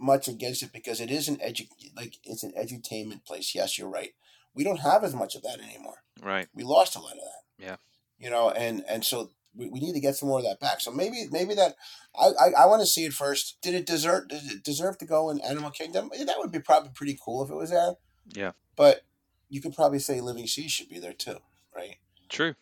much 0.00 0.28
against 0.28 0.62
it 0.62 0.72
because 0.72 1.00
it 1.00 1.10
is 1.10 1.28
an 1.28 1.36
edu 1.36 1.68
like 1.96 2.16
it's 2.24 2.42
an 2.42 2.52
edutainment 2.58 3.24
place. 3.24 3.54
Yes, 3.54 3.78
you're 3.78 3.88
right. 3.88 4.12
We 4.54 4.64
don't 4.64 4.80
have 4.80 5.04
as 5.04 5.14
much 5.14 5.34
of 5.34 5.42
that 5.42 5.60
anymore. 5.60 6.02
Right. 6.22 6.48
We 6.54 6.64
lost 6.64 6.96
a 6.96 7.00
lot 7.00 7.12
of 7.12 7.18
that. 7.18 7.64
Yeah. 7.64 7.76
You 8.18 8.30
know, 8.30 8.50
and 8.50 8.84
and 8.88 9.04
so 9.04 9.30
we, 9.58 9.68
we 9.68 9.80
need 9.80 9.92
to 9.94 10.00
get 10.00 10.14
some 10.16 10.28
more 10.28 10.38
of 10.38 10.44
that 10.44 10.60
back. 10.60 10.80
So 10.80 10.90
maybe 10.92 11.26
maybe 11.30 11.54
that 11.54 11.74
I 12.18 12.28
I, 12.40 12.62
I 12.62 12.66
want 12.66 12.80
to 12.80 12.86
see 12.86 13.04
it 13.04 13.12
first. 13.12 13.58
Did 13.60 13.74
it 13.74 13.84
deserve 13.86 14.28
did 14.28 14.44
it 14.50 14.62
deserve 14.62 14.96
to 14.98 15.04
go 15.04 15.28
in 15.30 15.40
Animal 15.40 15.70
Kingdom? 15.70 16.10
That 16.16 16.36
would 16.38 16.52
be 16.52 16.60
probably 16.60 16.90
pretty 16.94 17.18
cool 17.22 17.44
if 17.44 17.50
it 17.50 17.54
was 17.56 17.70
there. 17.70 17.94
Yeah. 18.32 18.52
But 18.76 19.02
you 19.50 19.60
could 19.60 19.74
probably 19.74 19.98
say 19.98 20.20
Living 20.20 20.46
Seas 20.46 20.70
should 20.70 20.88
be 20.88 20.98
there 20.98 21.12
too, 21.12 21.38
right? 21.74 21.96
True. 22.28 22.54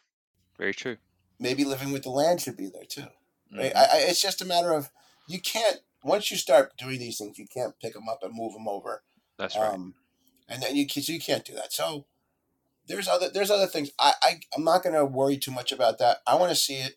Very 0.58 0.72
true. 0.72 0.96
Maybe 1.38 1.64
Living 1.64 1.92
with 1.92 2.02
the 2.04 2.10
Land 2.10 2.40
should 2.40 2.56
be 2.56 2.68
there 2.68 2.84
too, 2.88 3.08
right? 3.54 3.72
Mhm. 3.74 3.76
I, 3.76 3.82
I, 3.82 3.96
it's 4.08 4.22
just 4.22 4.40
a 4.40 4.46
matter 4.46 4.72
of 4.72 4.90
you 5.28 5.38
can't 5.40 5.80
once 6.02 6.30
you 6.30 6.36
start 6.36 6.76
doing 6.78 6.98
these 6.98 7.18
things, 7.18 7.38
you 7.38 7.46
can't 7.46 7.78
pick 7.80 7.92
them 7.92 8.08
up 8.08 8.20
and 8.22 8.32
move 8.32 8.52
them 8.52 8.68
over, 8.68 9.02
That's 9.38 9.56
right. 9.56 9.72
um, 9.74 9.94
and 10.48 10.62
then 10.62 10.76
you 10.76 10.86
you 10.88 11.20
can't 11.20 11.44
do 11.44 11.52
that. 11.54 11.72
So 11.72 12.06
there's 12.88 13.08
other 13.08 13.28
there's 13.32 13.50
other 13.50 13.66
things. 13.66 13.90
I, 13.98 14.14
I 14.22 14.40
I'm 14.56 14.64
not 14.64 14.82
going 14.82 14.94
to 14.94 15.04
worry 15.04 15.36
too 15.38 15.50
much 15.52 15.72
about 15.72 15.98
that. 15.98 16.18
I 16.26 16.34
want 16.36 16.50
to 16.50 16.56
see 16.56 16.76
it. 16.76 16.96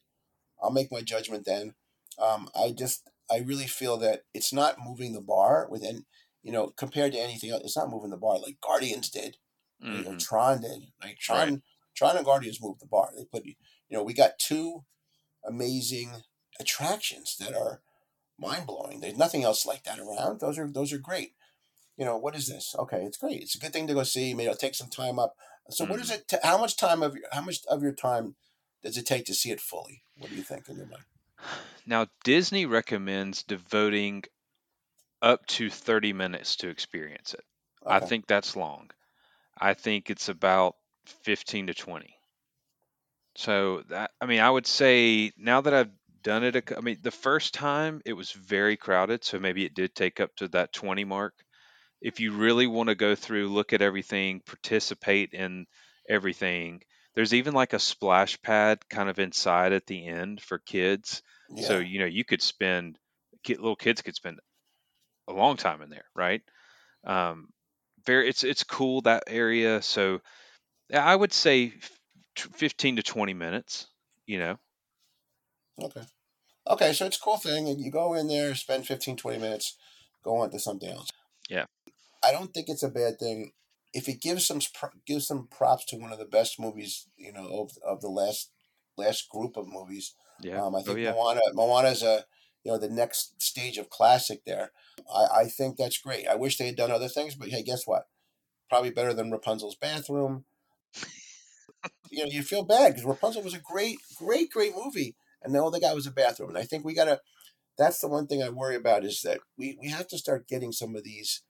I'll 0.61 0.71
make 0.71 0.91
my 0.91 1.01
judgment 1.01 1.45
then. 1.45 1.73
Um, 2.17 2.49
I 2.55 2.71
just 2.71 3.09
I 3.31 3.37
really 3.39 3.67
feel 3.67 3.97
that 3.97 4.23
it's 4.33 4.51
not 4.53 4.77
moving 4.83 5.13
the 5.13 5.21
bar 5.21 5.67
within 5.69 6.05
you 6.43 6.51
know 6.51 6.67
compared 6.67 7.13
to 7.13 7.19
anything 7.19 7.49
else. 7.51 7.63
It's 7.63 7.77
not 7.77 7.89
moving 7.89 8.09
the 8.09 8.17
bar 8.17 8.39
like 8.39 8.59
Guardians 8.61 9.09
did. 9.09 9.37
You 9.81 10.03
know, 10.03 10.11
Mhm. 10.11 10.19
Tron 10.19 10.61
did. 10.61 10.91
Like 11.01 11.17
Tron, 11.19 11.61
Tron 11.95 12.17
and 12.17 12.25
Guardians 12.25 12.61
moved 12.61 12.81
the 12.81 12.85
bar. 12.85 13.11
They 13.15 13.23
put 13.25 13.45
you 13.45 13.55
know 13.91 14.03
we 14.03 14.13
got 14.13 14.37
two 14.39 14.83
amazing 15.45 16.11
attractions 16.59 17.37
that 17.39 17.55
are 17.55 17.81
mind 18.37 18.67
blowing. 18.67 18.99
There's 18.99 19.17
nothing 19.17 19.43
else 19.43 19.65
like 19.65 19.83
that 19.83 19.99
around. 19.99 20.39
Those 20.39 20.57
are 20.59 20.69
those 20.69 20.91
are 20.93 20.97
great. 20.97 21.33
You 21.97 22.05
know 22.05 22.17
what 22.17 22.35
is 22.35 22.47
this? 22.47 22.75
Okay, 22.77 23.03
it's 23.03 23.17
great. 23.17 23.41
It's 23.41 23.55
a 23.55 23.59
good 23.59 23.73
thing 23.73 23.87
to 23.87 23.93
go 23.93 24.03
see. 24.03 24.33
Maybe 24.33 24.45
it'll 24.47 24.57
take 24.57 24.75
some 24.75 24.89
time 24.89 25.19
up. 25.19 25.35
So 25.69 25.85
what 25.85 25.99
is 25.99 26.09
mm. 26.11 26.15
it? 26.15 26.27
T- 26.27 26.37
how 26.43 26.57
much 26.57 26.77
time 26.77 27.03
of 27.03 27.15
your 27.15 27.25
how 27.31 27.41
much 27.41 27.65
of 27.67 27.83
your 27.83 27.91
time 27.91 28.35
does 28.83 28.97
it 28.97 29.05
take 29.05 29.25
to 29.25 29.33
see 29.33 29.51
it 29.51 29.61
fully? 29.61 30.01
What 30.17 30.29
do 30.29 30.35
you 30.35 30.43
think 30.43 30.67
in 30.69 30.77
your 30.77 30.87
mind? 30.87 31.03
Now, 31.85 32.07
Disney 32.23 32.65
recommends 32.65 33.43
devoting 33.43 34.23
up 35.21 35.45
to 35.47 35.69
30 35.69 36.13
minutes 36.13 36.57
to 36.57 36.69
experience 36.69 37.33
it. 37.33 37.43
I 37.85 37.99
think 37.99 38.27
that's 38.27 38.55
long. 38.55 38.91
I 39.57 39.73
think 39.73 40.09
it's 40.09 40.29
about 40.29 40.75
15 41.23 41.67
to 41.67 41.73
20. 41.73 42.15
So 43.35 43.83
that 43.89 44.11
I 44.19 44.25
mean, 44.25 44.39
I 44.39 44.49
would 44.49 44.67
say 44.67 45.31
now 45.37 45.61
that 45.61 45.73
I've 45.73 45.91
done 46.23 46.43
it, 46.43 46.55
a 46.55 46.77
I 46.77 46.81
mean, 46.81 46.97
the 47.01 47.11
first 47.11 47.53
time 47.53 48.01
it 48.05 48.13
was 48.13 48.31
very 48.31 48.75
crowded, 48.75 49.23
so 49.23 49.39
maybe 49.39 49.65
it 49.65 49.73
did 49.73 49.95
take 49.95 50.19
up 50.19 50.35
to 50.37 50.47
that 50.49 50.73
20 50.73 51.05
mark. 51.05 51.33
If 52.01 52.19
you 52.19 52.31
really 52.33 52.67
want 52.67 52.89
to 52.89 52.95
go 52.95 53.15
through, 53.15 53.49
look 53.49 53.73
at 53.73 53.81
everything, 53.81 54.41
participate 54.41 55.33
in 55.33 55.65
everything, 56.07 56.81
there's 57.15 57.33
even 57.33 57.53
like 57.53 57.73
a 57.73 57.79
splash 57.79 58.41
pad 58.41 58.79
kind 58.89 59.09
of 59.09 59.19
inside 59.19 59.73
at 59.73 59.85
the 59.85 60.07
end 60.07 60.41
for 60.41 60.59
kids. 60.59 61.21
yeah. 61.49 61.65
So, 61.65 61.79
you 61.79 61.99
know, 61.99 62.05
you 62.05 62.23
could 62.23 62.41
spend, 62.41 62.97
little 63.47 63.75
kids 63.75 64.01
could 64.01 64.15
spend 64.15 64.39
a 65.27 65.33
long 65.33 65.57
time 65.57 65.81
in 65.81 65.89
there, 65.89 66.05
right? 66.15 66.41
Um, 67.05 67.49
very, 68.05 68.29
it's 68.29 68.43
it's 68.43 68.63
cool 68.63 69.01
that 69.01 69.25
area. 69.27 69.81
So, 69.81 70.21
I 70.93 71.15
would 71.15 71.33
say 71.33 71.73
f- 71.77 71.99
t- 72.35 72.49
15 72.55 72.97
to 72.97 73.03
20 73.03 73.33
minutes. 73.33 73.87
You 74.27 74.39
know, 74.39 74.59
Okay. 75.81 76.03
Okay, 76.67 76.93
so 76.93 77.05
it's 77.07 77.17
a 77.17 77.21
cool 77.21 77.37
thing. 77.37 77.67
You 77.67 77.91
go 77.91 78.13
in 78.13 78.27
there, 78.27 78.55
spend 78.55 78.87
15, 78.87 79.17
20 79.17 79.39
minutes, 79.39 79.77
go 80.23 80.37
on 80.37 80.51
to 80.51 80.59
something 80.59 80.89
else. 80.89 81.09
Yeah. 81.49 81.65
I 82.23 82.31
don't 82.31 82.53
think 82.53 82.67
it's 82.69 82.83
a 82.83 82.89
bad 82.89 83.19
thing 83.19 83.51
if 83.93 84.07
it 84.07 84.21
gives 84.21 84.45
some 84.45 84.59
gives 85.05 85.27
some 85.27 85.47
props 85.47 85.85
to 85.85 85.97
one 85.97 86.11
of 86.11 86.19
the 86.19 86.25
best 86.25 86.59
movies, 86.59 87.07
you 87.17 87.33
know, 87.33 87.47
of, 87.61 87.71
of 87.85 88.01
the 88.01 88.09
last 88.09 88.51
last 88.97 89.29
group 89.29 89.57
of 89.57 89.67
movies. 89.67 90.15
yeah. 90.41 90.61
Um, 90.61 90.75
I 90.75 90.79
oh 90.79 90.81
think 90.83 90.99
yeah, 90.99 91.11
Moana 91.11 91.41
Moana's 91.53 92.03
a 92.03 92.25
you 92.63 92.71
know 92.71 92.77
the 92.77 92.89
next 92.89 93.41
stage 93.41 93.77
of 93.77 93.89
classic 93.89 94.41
there. 94.45 94.71
I, 95.13 95.41
I 95.41 95.43
think 95.45 95.77
that's 95.77 95.97
great. 95.97 96.27
I 96.27 96.35
wish 96.35 96.57
they 96.57 96.67
had 96.67 96.75
done 96.75 96.91
other 96.91 97.07
things, 97.07 97.35
but 97.35 97.49
hey, 97.49 97.63
guess 97.63 97.83
what? 97.85 98.07
Probably 98.69 98.91
better 98.91 99.13
than 99.13 99.31
Rapunzel's 99.31 99.75
bathroom. 99.75 100.45
you 102.11 102.23
know, 102.23 102.29
you 102.29 102.43
feel 102.43 102.63
bad 102.63 102.89
because 102.89 103.05
Rapunzel 103.05 103.43
was 103.43 103.53
a 103.53 103.59
great, 103.59 103.97
great, 104.17 104.51
great 104.51 104.73
movie, 104.75 105.15
and 105.41 105.53
then 105.53 105.61
all 105.61 105.71
they 105.71 105.79
got 105.79 105.95
was 105.95 106.07
a 106.07 106.11
bathroom. 106.11 106.49
And 106.49 106.57
I 106.57 106.63
think 106.63 106.85
we 106.85 106.93
gotta. 106.93 107.21
That's 107.79 107.99
the 107.99 108.09
one 108.09 108.27
thing 108.27 108.43
I 108.43 108.49
worry 108.49 108.75
about 108.75 109.03
is 109.03 109.21
that 109.23 109.39
we 109.57 109.77
we 109.81 109.89
have 109.89 110.07
to 110.09 110.17
start 110.19 110.47
getting 110.47 110.71
some 110.71 110.95
of 110.95 111.03
these 111.03 111.41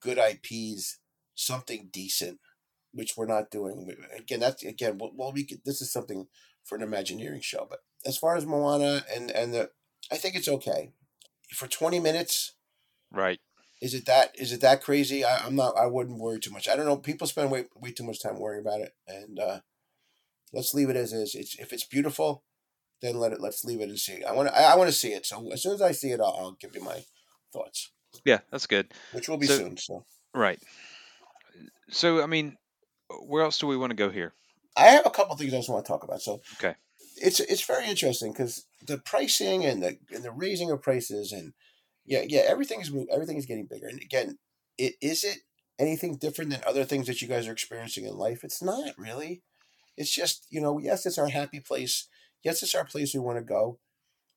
good 0.00 0.18
IPs 0.18 0.98
something 1.36 1.88
decent, 1.92 2.40
which 2.92 3.16
we're 3.16 3.26
not 3.26 3.50
doing. 3.50 3.94
Again, 4.16 4.40
that's 4.40 4.64
again. 4.64 4.98
Well, 4.98 5.32
we 5.32 5.44
could, 5.44 5.60
this 5.64 5.80
is 5.80 5.92
something 5.92 6.26
for 6.64 6.76
an 6.76 6.82
Imagineering 6.82 7.42
show, 7.42 7.66
but 7.68 7.80
as 8.04 8.18
far 8.18 8.36
as 8.36 8.46
Moana 8.46 9.04
and 9.14 9.30
and 9.30 9.54
the, 9.54 9.70
I 10.10 10.16
think 10.16 10.34
it's 10.34 10.48
okay 10.48 10.90
for 11.54 11.68
twenty 11.68 12.00
minutes. 12.00 12.54
right. 13.12 13.38
Is 13.82 13.92
it 13.92 14.06
that 14.06 14.34
is 14.38 14.52
it 14.52 14.62
that 14.62 14.82
crazy? 14.82 15.24
I, 15.24 15.44
I'm 15.44 15.54
not. 15.54 15.76
I 15.76 15.86
wouldn't 15.86 16.18
worry 16.18 16.40
too 16.40 16.50
much. 16.50 16.66
I 16.66 16.76
don't 16.76 16.86
know. 16.86 16.96
People 16.96 17.26
spend 17.26 17.50
way 17.50 17.66
way 17.76 17.92
too 17.92 18.04
much 18.04 18.22
time 18.22 18.38
worrying 18.38 18.62
about 18.62 18.80
it, 18.80 18.94
and 19.06 19.38
uh, 19.38 19.60
let's 20.52 20.72
leave 20.72 20.88
it 20.88 20.96
as 20.96 21.12
is. 21.12 21.34
It's 21.34 21.58
if 21.58 21.74
it's 21.74 21.84
beautiful, 21.84 22.42
then 23.02 23.18
let 23.18 23.32
it. 23.32 23.40
Let's 23.40 23.64
leave 23.64 23.80
it 23.80 23.88
and 23.88 23.98
see. 23.98 24.24
I 24.24 24.32
want 24.32 24.48
to. 24.48 24.58
I, 24.58 24.72
I 24.72 24.76
want 24.76 24.88
to 24.88 24.96
see 24.96 25.12
it. 25.12 25.26
So 25.26 25.50
as 25.52 25.62
soon 25.62 25.74
as 25.74 25.82
I 25.82 25.92
see 25.92 26.10
it, 26.12 26.20
I'll, 26.20 26.36
I'll 26.38 26.52
give 26.60 26.74
you 26.74 26.82
my 26.82 27.04
thoughts, 27.52 27.90
Yeah, 28.24 28.40
that's 28.50 28.66
good. 28.66 28.92
which 29.12 29.28
will 29.28 29.36
be 29.38 29.46
So- 29.46 29.56
soon. 29.58 29.76
So 29.76 30.04
Right. 30.34 30.58
So, 31.90 32.22
I 32.22 32.26
mean, 32.26 32.56
where 33.26 33.42
else 33.44 33.58
do 33.58 33.66
we 33.66 33.76
want 33.76 33.90
to 33.90 33.96
go 33.96 34.10
here? 34.10 34.32
I 34.76 34.86
have 34.88 35.06
a 35.06 35.10
couple 35.10 35.36
things 35.36 35.54
I 35.54 35.58
just 35.58 35.68
want 35.70 35.84
to 35.84 35.90
talk 35.90 36.02
about. 36.04 36.20
So 36.20 36.40
Okay. 36.58 36.74
it's 37.16 37.40
it's 37.40 37.64
very 37.64 37.86
interesting 37.86 38.32
because 38.32 38.66
the 38.86 38.98
pricing 38.98 39.64
and 39.64 39.82
the 39.82 39.98
and 40.10 40.22
the 40.22 40.30
raising 40.32 40.70
of 40.70 40.82
prices 40.82 41.32
and 41.32 41.54
yeah 42.04 42.22
yeah 42.26 42.42
everything 42.46 42.80
is 42.80 42.92
everything 43.10 43.36
is 43.38 43.46
getting 43.46 43.66
bigger. 43.66 43.86
And 43.86 44.00
again, 44.02 44.38
it 44.76 44.94
is 45.00 45.24
it 45.24 45.38
anything 45.78 46.16
different 46.16 46.50
than 46.50 46.60
other 46.66 46.84
things 46.84 47.06
that 47.06 47.22
you 47.22 47.28
guys 47.28 47.46
are 47.48 47.52
experiencing 47.52 48.04
in 48.04 48.16
life? 48.18 48.44
It's 48.44 48.62
not 48.62 48.90
really. 48.98 49.42
It's 49.96 50.10
just 50.14 50.46
you 50.50 50.60
know 50.60 50.78
yes, 50.78 51.06
it's 51.06 51.16
our 51.18 51.28
happy 51.28 51.60
place. 51.60 52.08
Yes, 52.46 52.62
it's 52.62 52.76
our 52.76 52.84
place 52.84 53.12
we 53.12 53.18
want 53.18 53.38
to 53.38 53.44
go, 53.44 53.80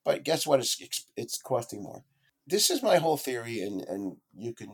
but 0.03 0.23
guess 0.23 0.47
what? 0.47 0.59
It's 0.59 1.05
it's, 1.15 1.37
costing 1.39 1.83
more. 1.83 2.05
This 2.47 2.71
is 2.71 2.81
my 2.81 2.97
whole 2.97 3.17
theory, 3.17 3.61
and 3.61 3.81
and 3.81 4.17
you 4.35 4.51
can, 4.51 4.71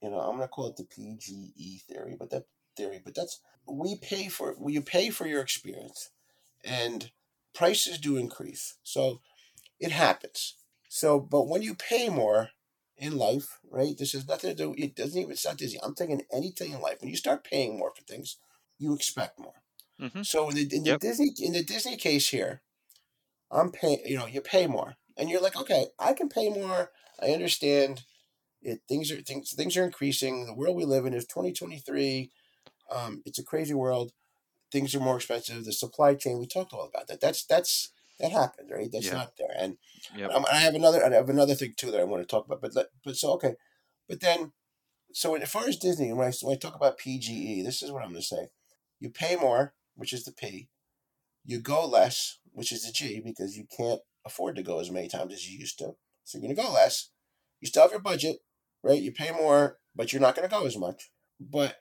you 0.00 0.08
know, 0.08 0.18
I'm 0.18 0.36
gonna 0.36 0.48
call 0.48 0.68
it 0.68 0.76
the 0.76 0.84
PGE 0.84 1.82
theory, 1.82 2.16
but 2.18 2.30
that 2.30 2.44
theory, 2.74 3.02
but 3.04 3.14
that's 3.14 3.42
we 3.68 3.96
pay 3.96 4.28
for 4.28 4.56
you 4.66 4.80
pay 4.80 5.10
for 5.10 5.26
your 5.26 5.42
experience, 5.42 6.08
and 6.64 7.10
prices 7.54 7.98
do 7.98 8.16
increase. 8.16 8.78
So 8.82 9.20
it 9.78 9.92
happens. 9.92 10.54
So, 10.88 11.20
but 11.20 11.46
when 11.46 11.60
you 11.60 11.74
pay 11.74 12.08
more 12.08 12.48
in 12.96 13.18
life, 13.18 13.58
right? 13.70 13.94
This 13.98 14.12
has 14.14 14.26
nothing 14.26 14.56
to 14.56 14.56
do. 14.56 14.74
It 14.78 14.96
doesn't 14.96 15.20
even. 15.20 15.36
Not 15.44 15.58
Disney. 15.58 15.80
I'm 15.82 15.94
thinking 15.94 16.22
anything 16.32 16.72
in 16.72 16.80
life. 16.80 17.02
When 17.02 17.10
you 17.10 17.16
start 17.16 17.44
paying 17.44 17.76
more 17.76 17.92
for 17.94 18.04
things, 18.04 18.38
you 18.78 18.94
expect 18.94 19.38
more. 19.38 19.63
Hmm 19.98 20.22
So 20.22 20.48
in 20.50 20.56
the, 20.56 20.62
in 20.76 20.84
the 20.84 20.92
Yep. 20.92 21.00
Disney 21.00 21.32
in 21.38 21.52
the 21.52 21.62
Disney 21.64 21.96
case 21.96 22.28
here, 22.28 22.62
I'm 23.50 23.70
paying. 23.72 24.00
You 24.04 24.18
know, 24.18 24.26
you 24.26 24.40
pay 24.40 24.66
more, 24.66 24.96
and 25.16 25.30
you're 25.30 25.40
like, 25.40 25.56
okay, 25.56 25.86
I 25.98 26.12
can 26.12 26.28
pay 26.28 26.48
more. 26.50 26.90
I 27.22 27.28
understand. 27.32 28.04
It 28.62 28.80
things 28.88 29.10
are 29.12 29.20
things 29.22 29.52
things 29.54 29.76
are 29.76 29.84
increasing. 29.84 30.46
The 30.46 30.54
world 30.54 30.76
we 30.76 30.84
live 30.84 31.06
in 31.06 31.14
is 31.14 31.26
2023. 31.26 32.30
Um, 32.94 33.22
it's 33.26 33.38
a 33.38 33.44
crazy 33.44 33.74
world. 33.74 34.12
Things 34.72 34.94
are 34.94 35.00
more 35.00 35.16
expensive. 35.16 35.64
The 35.64 35.72
supply 35.72 36.14
chain. 36.14 36.38
We 36.38 36.46
talked 36.46 36.72
all 36.72 36.86
about 36.88 37.08
that. 37.08 37.20
That's 37.20 37.44
that's 37.44 37.92
that 38.20 38.32
happened, 38.32 38.70
right? 38.70 38.90
That's 38.92 39.06
Yeah. 39.06 39.14
not 39.14 39.36
there. 39.38 39.54
And 39.56 39.78
Yep. 40.16 40.30
um, 40.32 40.46
I 40.50 40.56
have 40.58 40.74
another. 40.74 41.04
I 41.04 41.10
have 41.14 41.28
another 41.28 41.54
thing 41.54 41.74
too 41.76 41.90
that 41.90 42.00
I 42.00 42.04
want 42.04 42.22
to 42.22 42.26
talk 42.26 42.46
about. 42.46 42.60
But 42.62 42.74
let, 42.74 42.86
but 43.04 43.16
so 43.16 43.32
okay, 43.34 43.54
but 44.08 44.20
then 44.20 44.52
so 45.12 45.34
as 45.36 45.50
far 45.50 45.66
as 45.68 45.76
Disney, 45.76 46.12
when 46.12 46.28
I 46.28 46.32
when 46.42 46.56
I 46.56 46.58
talk 46.58 46.74
about 46.74 46.98
PGE, 46.98 47.62
this 47.62 47.82
is 47.82 47.90
what 47.92 48.02
I'm 48.02 48.10
going 48.10 48.22
to 48.22 48.26
say. 48.26 48.48
you 49.00 49.10
pay 49.10 49.36
more, 49.36 49.74
which 49.94 50.12
is 50.12 50.24
the 50.24 50.32
P. 50.32 50.68
You 51.44 51.60
go 51.60 51.86
less, 51.86 52.38
which 52.52 52.72
is 52.72 52.84
the 52.84 52.92
G, 52.92 53.20
because 53.24 53.56
you 53.56 53.66
can't 53.76 54.00
afford 54.24 54.56
to 54.56 54.62
go 54.62 54.80
as 54.80 54.90
many 54.90 55.08
times 55.08 55.32
as 55.32 55.48
you 55.48 55.58
used 55.58 55.78
to. 55.78 55.96
So 56.24 56.38
you're 56.38 56.54
going 56.54 56.56
to 56.56 56.62
go 56.62 56.72
less. 56.72 57.10
You 57.60 57.68
still 57.68 57.82
have 57.82 57.90
your 57.90 58.00
budget, 58.00 58.38
right? 58.82 59.00
You 59.00 59.12
pay 59.12 59.30
more, 59.30 59.78
but 59.94 60.12
you're 60.12 60.22
not 60.22 60.34
going 60.34 60.48
to 60.48 60.54
go 60.54 60.66
as 60.66 60.76
much. 60.76 61.10
But 61.38 61.76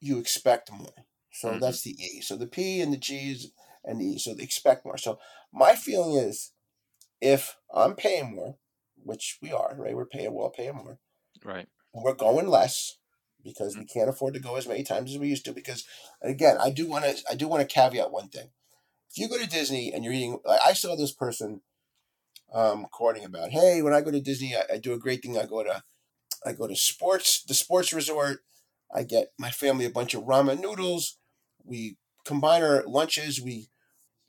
you 0.00 0.18
expect 0.18 0.70
more. 0.70 0.94
So 1.32 1.48
Mhm. 1.48 1.60
that's 1.60 1.82
the 1.82 1.96
E. 2.00 2.20
So 2.20 2.36
the 2.36 2.46
P 2.46 2.80
and 2.80 2.92
the 2.92 2.96
G 2.96 3.32
is 3.32 3.52
and 3.84 4.00
the 4.00 4.04
E. 4.04 4.18
So 4.18 4.34
they 4.34 4.44
expect 4.44 4.84
more. 4.84 4.98
So 4.98 5.18
my 5.52 5.74
feeling 5.74 6.16
is 6.16 6.52
if 7.20 7.56
I'm 7.74 7.94
paying 7.96 8.34
more, 8.34 8.58
which 8.96 9.38
we 9.42 9.52
are, 9.52 9.74
right? 9.76 9.94
We're 9.94 10.06
paying 10.06 10.34
well, 10.34 10.50
paying 10.50 10.74
more. 10.76 11.00
Right. 11.44 11.68
We're 11.92 12.14
going 12.14 12.48
less 12.48 12.98
because 13.48 13.76
we 13.76 13.84
can't 13.84 14.08
afford 14.08 14.34
to 14.34 14.40
go 14.40 14.56
as 14.56 14.68
many 14.68 14.82
times 14.82 15.12
as 15.12 15.18
we 15.18 15.28
used 15.28 15.44
to. 15.46 15.52
Because 15.52 15.84
again, 16.22 16.56
I 16.60 16.70
do 16.70 16.86
want 16.88 17.04
to 17.04 17.16
I 17.30 17.34
do 17.34 17.48
want 17.48 17.60
to 17.60 17.74
caveat 17.74 18.10
one 18.10 18.28
thing. 18.28 18.50
If 19.10 19.18
you 19.18 19.28
go 19.28 19.38
to 19.38 19.48
Disney 19.48 19.92
and 19.92 20.04
you're 20.04 20.12
eating, 20.12 20.38
I 20.48 20.58
I 20.66 20.72
saw 20.72 20.96
this 20.96 21.12
person 21.12 21.62
um, 22.52 22.86
quoting 22.90 23.24
about, 23.24 23.50
hey, 23.50 23.82
when 23.82 23.92
I 23.92 24.00
go 24.00 24.10
to 24.10 24.20
Disney, 24.20 24.54
I, 24.54 24.74
I 24.74 24.78
do 24.78 24.92
a 24.92 24.98
great 24.98 25.22
thing. 25.22 25.38
I 25.38 25.46
go 25.46 25.62
to 25.62 25.82
I 26.44 26.52
go 26.52 26.66
to 26.66 26.76
sports 26.76 27.42
the 27.42 27.54
sports 27.54 27.92
resort. 27.92 28.40
I 28.94 29.02
get 29.02 29.32
my 29.38 29.50
family 29.50 29.84
a 29.84 29.90
bunch 29.90 30.14
of 30.14 30.24
ramen 30.24 30.60
noodles. 30.60 31.18
We 31.64 31.96
combine 32.24 32.62
our 32.62 32.84
lunches. 32.86 33.40
We 33.40 33.68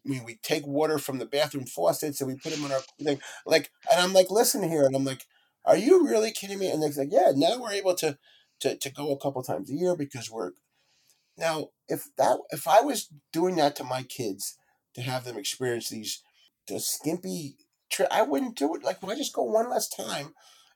we, 0.05 0.21
we 0.21 0.39
take 0.41 0.65
water 0.65 0.97
from 0.97 1.19
the 1.19 1.25
bathroom 1.25 1.65
faucets 1.65 2.21
and 2.21 2.29
we 2.29 2.37
put 2.37 2.53
them 2.53 2.65
in 2.65 2.71
our 2.71 2.79
thing. 3.01 3.19
Like, 3.45 3.69
and 3.91 4.01
I'm 4.01 4.13
like, 4.13 4.31
listen 4.31 4.63
here, 4.63 4.85
and 4.85 4.95
I'm 4.95 5.05
like, 5.05 5.25
are 5.65 5.77
you 5.77 6.07
really 6.07 6.31
kidding 6.31 6.59
me? 6.59 6.71
And 6.71 6.81
they're 6.81 6.91
like, 6.91 7.11
yeah. 7.11 7.31
Now 7.35 7.59
we're 7.59 7.71
able 7.71 7.95
to 7.95 8.17
to 8.61 8.75
to 8.77 8.89
go 8.91 9.11
a 9.11 9.19
couple 9.19 9.41
times 9.43 9.69
a 9.69 9.75
year 9.75 9.95
because 9.95 10.29
we're 10.31 10.51
now 11.37 11.69
if 11.87 12.05
that 12.17 12.37
if 12.51 12.67
I 12.67 12.81
was 12.81 13.09
doing 13.31 13.55
that 13.55 13.75
to 13.77 13.83
my 13.83 14.03
kids 14.03 14.57
to 14.95 15.01
have 15.01 15.23
them 15.23 15.37
experience 15.37 15.89
these 15.89 16.21
the 16.67 16.79
skimpy 16.79 17.55
trip, 17.89 18.07
I 18.11 18.21
wouldn't 18.21 18.57
do 18.57 18.75
it. 18.75 18.83
Like, 18.83 19.01
why 19.01 19.15
just 19.15 19.33
go 19.33 19.43
one 19.43 19.69
last 19.69 19.95
time 19.95 20.33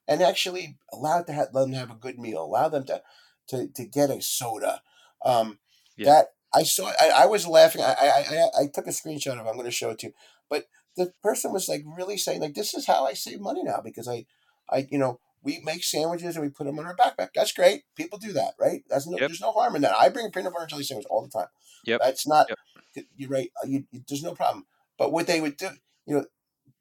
and 0.08 0.22
actually 0.22 0.78
allow 0.92 1.20
it 1.20 1.28
to 1.28 1.34
have, 1.34 1.50
let 1.54 1.64
them 1.64 1.74
have 1.74 1.92
a 1.92 1.96
good 1.96 2.18
meal, 2.20 2.44
allow 2.44 2.70
them 2.70 2.86
to 2.86 3.02
to 3.50 3.68
to 3.68 3.86
get 3.86 4.10
a 4.10 4.22
soda. 4.22 4.82
Um, 5.24 5.60
Yeah. 5.98 6.06
That 6.06 6.28
I 6.56 6.64
saw, 6.64 6.92
I, 7.00 7.24
I 7.24 7.26
was 7.26 7.48
laughing. 7.48 7.82
I, 7.82 7.94
I 8.00 8.26
I 8.30 8.62
I 8.64 8.68
took 8.74 8.88
a 8.88 8.92
screenshot 8.92 9.34
of. 9.40 9.46
it. 9.46 9.50
I'm 9.50 9.56
going 9.56 9.66
to 9.66 9.72
show 9.72 9.90
it 9.92 10.00
to 10.00 10.08
you. 10.08 10.14
But 10.50 10.66
the 10.98 11.14
person 11.24 11.52
was 11.52 11.68
like 11.68 11.84
really 11.86 12.18
saying 12.18 12.42
like, 12.42 12.54
this 12.54 12.74
is 12.74 12.86
how 12.88 13.06
I 13.06 13.14
save 13.14 13.42
money 13.42 13.64
now 13.64 13.82
because 13.84 14.08
I 14.08 14.26
I 14.70 14.88
you 14.90 14.98
know. 14.98 15.20
We 15.44 15.62
make 15.64 15.84
sandwiches 15.84 16.36
and 16.36 16.44
we 16.46 16.50
put 16.50 16.66
them 16.66 16.80
in 16.80 16.86
our 16.86 16.96
backpack. 16.96 17.30
That's 17.36 17.52
great. 17.52 17.84
People 17.96 18.18
do 18.18 18.32
that, 18.34 18.54
right? 18.60 18.82
That's 18.90 19.06
no, 19.08 19.18
Yep. 19.20 19.30
there's 19.30 19.42
no 19.42 19.52
harm 19.52 19.76
in 19.76 19.82
that. 19.84 19.96
I 19.96 20.10
bring 20.10 20.26
a 20.26 20.30
peanut 20.30 20.54
butter 20.54 20.64
and 20.64 20.70
jelly 20.70 20.84
sandwich 20.84 21.08
all 21.10 21.22
the 21.22 21.30
time. 21.30 21.48
Yep. 21.86 22.00
That's 22.02 22.26
not. 22.28 22.48
Yep. 22.50 23.06
You're 23.18 23.30
right. 23.30 23.52
uh, 23.64 23.68
You, 23.68 23.84
you, 23.92 24.02
there's 24.08 24.24
no 24.24 24.34
problem. 24.34 24.66
But 24.98 25.12
what 25.12 25.28
they 25.28 25.42
would 25.42 25.58
do, 25.58 25.70
you 26.06 26.16
know, 26.16 26.26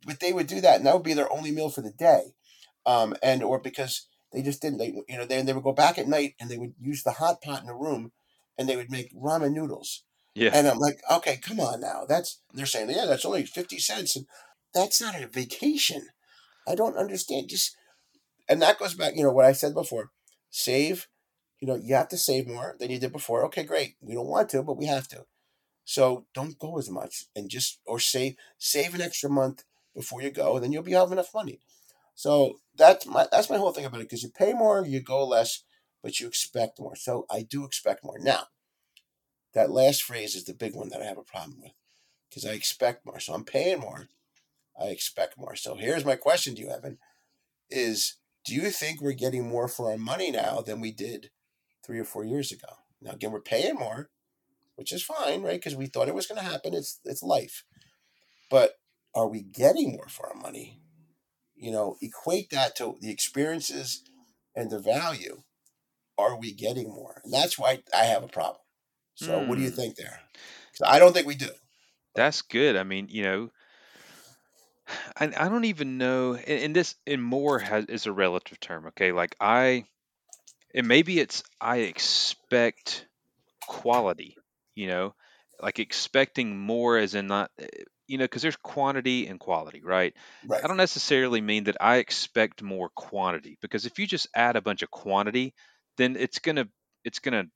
but 0.06 0.20
they 0.20 0.32
would 0.32 0.46
do 0.46 0.60
that, 0.60 0.76
and 0.76 0.86
that 0.86 0.94
would 0.94 1.02
be 1.02 1.14
their 1.14 1.32
only 1.32 1.50
meal 1.50 1.70
for 1.70 1.80
the 1.80 1.92
day, 1.92 2.34
um, 2.86 3.14
and 3.22 3.42
or 3.42 3.58
because 3.60 4.08
they 4.32 4.42
just 4.42 4.60
didn't, 4.60 4.78
they 4.78 4.94
you 5.08 5.16
know, 5.16 5.24
they 5.24 5.40
they 5.42 5.52
would 5.52 5.62
go 5.64 5.72
back 5.72 5.98
at 5.98 6.08
night 6.08 6.34
and 6.40 6.50
they 6.50 6.58
would 6.58 6.74
use 6.80 7.02
the 7.02 7.12
hot 7.12 7.40
pot 7.40 7.60
in 7.60 7.66
the 7.66 7.74
room, 7.74 8.12
and 8.58 8.68
they 8.68 8.76
would 8.76 8.90
make 8.90 9.14
ramen 9.16 9.52
noodles, 9.52 10.04
Yeah. 10.34 10.50
and 10.52 10.66
I'm 10.68 10.78
like, 10.78 11.00
okay, 11.10 11.36
come 11.38 11.60
on 11.60 11.80
now, 11.80 12.04
that's 12.08 12.40
they're 12.52 12.66
saying, 12.66 12.90
yeah, 12.90 13.06
that's 13.06 13.24
only 13.24 13.44
fifty 13.46 13.78
cents, 13.78 14.16
and 14.16 14.26
that's 14.74 15.00
not 15.00 15.14
a 15.20 15.26
vacation. 15.26 16.08
I 16.68 16.74
don't 16.74 16.96
understand. 16.96 17.48
Just 17.48 17.76
and 18.48 18.60
that 18.62 18.78
goes 18.78 18.94
back, 18.94 19.14
you 19.16 19.22
know, 19.22 19.32
what 19.32 19.44
I 19.44 19.52
said 19.52 19.74
before. 19.74 20.10
Save, 20.50 21.08
you 21.60 21.68
know, 21.68 21.76
you 21.76 21.94
have 21.94 22.08
to 22.08 22.18
save 22.18 22.46
more 22.46 22.76
than 22.78 22.90
you 22.90 22.98
did 22.98 23.12
before. 23.12 23.44
Okay, 23.46 23.62
great. 23.62 23.94
We 24.00 24.14
don't 24.14 24.26
want 24.26 24.48
to, 24.50 24.62
but 24.62 24.76
we 24.76 24.86
have 24.86 25.08
to. 25.08 25.24
So 25.84 26.26
don't 26.34 26.58
go 26.58 26.78
as 26.78 26.90
much 26.90 27.24
and 27.34 27.48
just 27.48 27.80
or 27.86 27.98
save 27.98 28.36
save 28.58 28.94
an 28.94 29.00
extra 29.00 29.30
month 29.30 29.64
before 29.94 30.22
you 30.22 30.30
go, 30.30 30.54
and 30.54 30.64
then 30.64 30.72
you'll 30.72 30.82
be 30.82 30.92
having 30.92 31.12
enough 31.12 31.34
money. 31.34 31.60
So 32.14 32.60
that's 32.76 33.06
my 33.06 33.26
that's 33.30 33.50
my 33.50 33.56
whole 33.56 33.72
thing 33.72 33.84
about 33.84 34.00
it. 34.00 34.04
Because 34.08 34.22
you 34.22 34.30
pay 34.30 34.52
more, 34.52 34.84
you 34.86 35.00
go 35.00 35.26
less, 35.26 35.64
but 36.02 36.20
you 36.20 36.26
expect 36.26 36.80
more. 36.80 36.96
So 36.96 37.26
I 37.30 37.42
do 37.42 37.64
expect 37.64 38.04
more. 38.04 38.18
Now, 38.18 38.44
that 39.54 39.70
last 39.70 40.02
phrase 40.02 40.34
is 40.34 40.44
the 40.44 40.54
big 40.54 40.74
one 40.74 40.88
that 40.90 41.02
I 41.02 41.06
have 41.06 41.18
a 41.18 41.22
problem 41.22 41.58
with. 41.62 41.72
Because 42.28 42.46
I 42.46 42.52
expect 42.52 43.04
more. 43.04 43.20
So 43.20 43.34
I'm 43.34 43.44
paying 43.44 43.80
more. 43.80 44.08
I 44.80 44.86
expect 44.86 45.36
more. 45.36 45.54
So 45.56 45.74
here's 45.74 46.04
my 46.04 46.16
question 46.16 46.54
to 46.54 46.60
you, 46.62 46.70
Evan. 46.70 46.98
Is 47.70 48.14
do 48.44 48.54
you 48.54 48.70
think 48.70 49.00
we're 49.00 49.12
getting 49.12 49.48
more 49.48 49.68
for 49.68 49.90
our 49.90 49.98
money 49.98 50.30
now 50.30 50.60
than 50.60 50.80
we 50.80 50.92
did 50.92 51.30
three 51.84 51.98
or 51.98 52.04
four 52.04 52.24
years 52.24 52.52
ago? 52.52 52.68
Now 53.00 53.12
again, 53.12 53.32
we're 53.32 53.40
paying 53.40 53.74
more, 53.74 54.10
which 54.76 54.92
is 54.92 55.02
fine, 55.02 55.42
right? 55.42 55.60
Because 55.60 55.76
we 55.76 55.86
thought 55.86 56.08
it 56.08 56.14
was 56.14 56.26
going 56.26 56.40
to 56.40 56.50
happen. 56.50 56.74
It's 56.74 57.00
it's 57.04 57.22
life, 57.22 57.64
but 58.50 58.74
are 59.14 59.28
we 59.28 59.42
getting 59.42 59.92
more 59.92 60.08
for 60.08 60.28
our 60.28 60.36
money? 60.40 60.80
You 61.56 61.72
know, 61.72 61.96
equate 62.02 62.50
that 62.50 62.76
to 62.76 62.96
the 63.00 63.10
experiences 63.10 64.04
and 64.56 64.70
the 64.70 64.80
value. 64.80 65.42
Are 66.18 66.38
we 66.38 66.52
getting 66.52 66.88
more? 66.90 67.20
And 67.24 67.32
that's 67.32 67.58
why 67.58 67.82
I 67.94 68.04
have 68.04 68.22
a 68.22 68.28
problem. 68.28 68.62
So, 69.14 69.40
what 69.40 69.56
do 69.58 69.62
you 69.64 69.70
Hmm. 69.70 69.76
think 69.76 69.96
there? 69.96 70.20
I 70.84 70.98
don't 70.98 71.12
think 71.12 71.26
we 71.26 71.34
do. 71.36 71.50
That's 72.14 72.42
good. 72.42 72.76
I 72.76 72.84
mean, 72.84 73.08
you 73.08 73.22
know, 73.22 73.50
I, 75.16 75.32
I 75.36 75.48
don't 75.48 75.64
even 75.64 75.98
know. 75.98 76.34
And, 76.34 76.46
and 76.64 76.76
this 76.76 76.96
and 77.06 77.22
more 77.22 77.58
has 77.58 77.86
is 77.86 78.06
a 78.06 78.12
relative 78.12 78.60
term. 78.60 78.86
Okay, 78.88 79.12
like 79.12 79.36
I, 79.40 79.84
and 80.74 80.88
maybe 80.88 81.20
it's 81.20 81.44
I 81.60 81.78
expect 81.78 83.06
quality. 83.66 84.36
You 84.76 84.88
know, 84.88 85.14
like 85.60 85.80
expecting 85.80 86.58
more 86.58 86.98
as 86.98 87.14
in 87.14 87.28
not, 87.28 87.50
eh, 87.58 87.66
you 88.08 88.18
know, 88.18 88.24
because 88.24 88.42
there's 88.42 88.56
quantity 88.56 89.26
and 89.28 89.40
quality, 89.40 89.82
right? 89.82 90.14
Right. 90.42 90.64
I 90.64 90.68
don't 90.68 90.78
necessarily 90.78 91.40
mean 91.40 91.64
that 91.64 91.78
I 91.80 91.96
expect 91.98 92.62
more 92.62 92.90
quantity 92.90 93.58
because 93.62 93.86
if 93.86 93.98
you 93.98 94.06
just 94.06 94.28
add 94.34 94.56
a 94.56 94.62
bunch 94.62 94.82
of 94.82 94.90
quantity, 94.90 95.54
then 95.98 96.16
it's 96.16 96.40
gonna 96.40 96.68
it's 97.04 97.20
gonna 97.20 97.46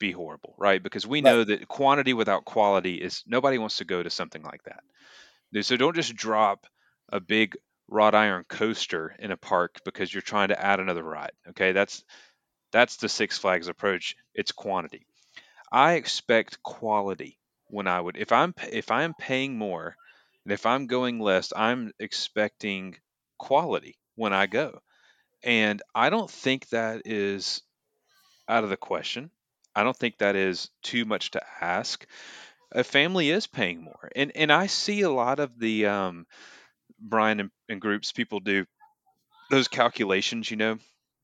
be 0.00 0.12
horrible, 0.12 0.54
right? 0.58 0.82
Because 0.82 1.06
we 1.06 1.20
Right. 1.20 1.36
know 1.36 1.44
that 1.44 1.68
quantity 1.68 2.14
without 2.14 2.44
quality 2.44 2.96
is 2.96 3.22
nobody 3.26 3.58
wants 3.58 3.78
to 3.78 3.84
go 3.84 4.02
to 4.02 4.10
something 4.10 4.42
like 4.42 4.64
that. 4.64 4.82
So 5.60 5.76
don't 5.76 5.96
just 5.96 6.14
drop 6.14 6.66
a 7.10 7.20
big 7.20 7.56
wrought 7.88 8.14
iron 8.14 8.44
coaster 8.48 9.14
in 9.18 9.30
a 9.30 9.36
park 9.36 9.80
because 9.84 10.12
you're 10.12 10.22
trying 10.22 10.48
to 10.48 10.60
add 10.64 10.80
another 10.80 11.02
ride. 11.02 11.32
Okay, 11.50 11.72
that's 11.72 12.04
that's 12.72 12.96
the 12.96 13.08
Six 13.08 13.38
Flags 13.38 13.68
approach. 13.68 14.16
It's 14.34 14.52
quantity. 14.52 15.06
I 15.70 15.94
expect 15.94 16.62
quality 16.62 17.38
when 17.66 17.86
I 17.86 18.00
would 18.00 18.16
if 18.16 18.32
I'm 18.32 18.54
if 18.70 18.90
I'm 18.90 19.14
paying 19.14 19.58
more 19.58 19.96
and 20.44 20.52
if 20.52 20.66
I'm 20.66 20.86
going 20.86 21.20
less, 21.20 21.52
I'm 21.54 21.92
expecting 21.98 22.96
quality 23.38 23.96
when 24.16 24.32
I 24.32 24.46
go. 24.46 24.80
And 25.42 25.82
I 25.94 26.10
don't 26.10 26.30
think 26.30 26.68
that 26.68 27.02
is 27.04 27.62
out 28.48 28.64
of 28.64 28.70
the 28.70 28.76
question. 28.76 29.30
I 29.74 29.82
don't 29.82 29.96
think 29.96 30.18
that 30.18 30.36
is 30.36 30.70
too 30.82 31.04
much 31.04 31.32
to 31.32 31.42
ask. 31.60 32.06
A 32.72 32.84
family 32.84 33.30
is 33.30 33.46
paying 33.46 33.82
more, 33.82 34.10
and 34.16 34.32
and 34.36 34.52
I 34.52 34.66
see 34.66 35.02
a 35.02 35.10
lot 35.10 35.40
of 35.40 35.58
the 35.58 35.86
um, 35.86 36.26
Bryan 36.98 37.40
and, 37.40 37.52
and 37.68 37.80
groups 37.80 38.12
people 38.12 38.40
do 38.40 38.66
those 39.50 39.68
calculations, 39.68 40.50
you 40.50 40.56
know, 40.58 40.78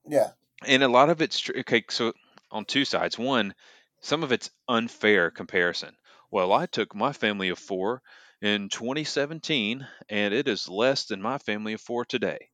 Yeah. 0.04 0.32
and 0.66 0.82
a 0.82 0.88
lot 0.88 1.10
of 1.10 1.20
it's 1.22 1.40
tr- 1.40 1.58
okay. 1.58 1.84
So 1.90 2.12
on 2.50 2.64
two 2.64 2.84
sides, 2.84 3.18
one, 3.18 3.54
some 4.00 4.22
of 4.22 4.32
it's 4.32 4.50
unfair 4.68 5.30
comparison. 5.30 5.96
Well, 6.30 6.52
I 6.52 6.66
took 6.66 6.94
my 6.94 7.12
family 7.12 7.48
of 7.48 7.58
four 7.58 8.02
in 8.40 8.68
2017, 8.68 9.86
and 10.08 10.34
it 10.34 10.48
is 10.48 10.68
less 10.68 11.06
than 11.06 11.22
my 11.22 11.38
family 11.38 11.72
of 11.72 11.80
four 11.80 12.04
today. 12.04 12.50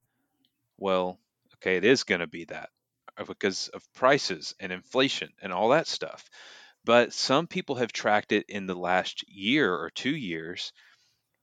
Well, 0.79 1.19
okay, 1.57 1.77
it 1.77 1.85
is 1.85 2.05
going 2.05 2.21
to 2.21 2.27
be 2.29 2.45
that 2.47 2.71
uh, 3.19 3.25
because 3.25 3.69
of 3.69 3.85
prices 3.95 4.55
and 4.61 4.73
inflation 4.73 5.33
and 5.43 5.53
all 5.53 5.71
that 5.71 5.87
stuff. 5.89 6.29
But 6.85 7.13
some 7.13 7.47
people 7.47 7.77
have 7.77 7.93
tracked 7.93 8.33
it 8.33 8.47
in 8.49 8.67
the 8.67 8.75
last 8.77 9.29
year 9.29 9.75
or 9.75 9.91
two 9.91 10.15
years 10.15 10.73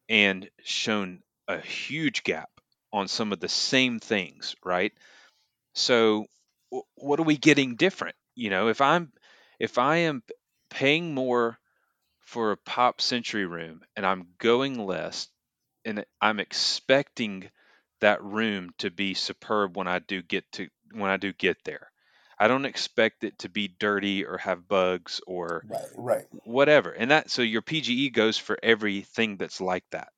and 0.09 0.49
shown 0.63 1.23
a 1.47 1.59
huge 1.59 2.23
gap 2.23 2.49
on 2.93 3.07
some 3.07 3.33
of 3.33 3.39
the 3.39 3.49
same 3.49 3.99
things, 3.99 4.55
right? 4.63 4.93
So 5.73 6.27
wh- 6.73 6.87
what 6.95 7.19
are 7.19 7.23
we 7.23 7.37
getting 7.37 7.75
different? 7.75 8.15
You 8.35 8.49
know, 8.49 8.69
if 8.69 8.81
I'm 8.81 9.11
if 9.59 9.77
I 9.77 9.97
am 9.97 10.23
paying 10.69 11.13
more 11.13 11.59
for 12.21 12.51
a 12.51 12.57
pop 12.57 13.01
century 13.01 13.45
room 13.45 13.83
and 13.95 14.05
I'm 14.05 14.35
going 14.39 14.79
less 14.85 15.29
and 15.85 16.05
I'm 16.21 16.39
expecting 16.39 17.51
that 18.01 18.23
room 18.23 18.73
to 18.79 18.91
be 18.91 19.13
superb 19.15 19.77
when 19.77 19.87
I 19.87 19.99
do 19.99 20.21
get 20.23 20.51
to 20.53 20.69
when 20.93 21.11
I 21.11 21.17
do 21.17 21.33
get 21.33 21.63
there. 21.65 21.90
I 22.41 22.49
don't 22.49 22.65
expect 22.65 23.23
it 23.25 23.39
to 23.39 23.49
be 23.49 23.69
dirty 23.69 24.25
or 24.25 24.37
have 24.39 24.67
bugs 24.67 25.21
or 25.27 25.67
Right. 25.67 25.87
Right. 25.95 26.27
whatever. 26.31 26.91
And 26.91 27.11
that 27.11 27.31
so 27.31 27.41
your 27.43 27.61
PGE 27.63 28.09
goes 28.11 28.37
for 28.37 28.57
everything 28.63 29.37
that's 29.37 29.61
like 29.61 29.85
that. 29.91 30.13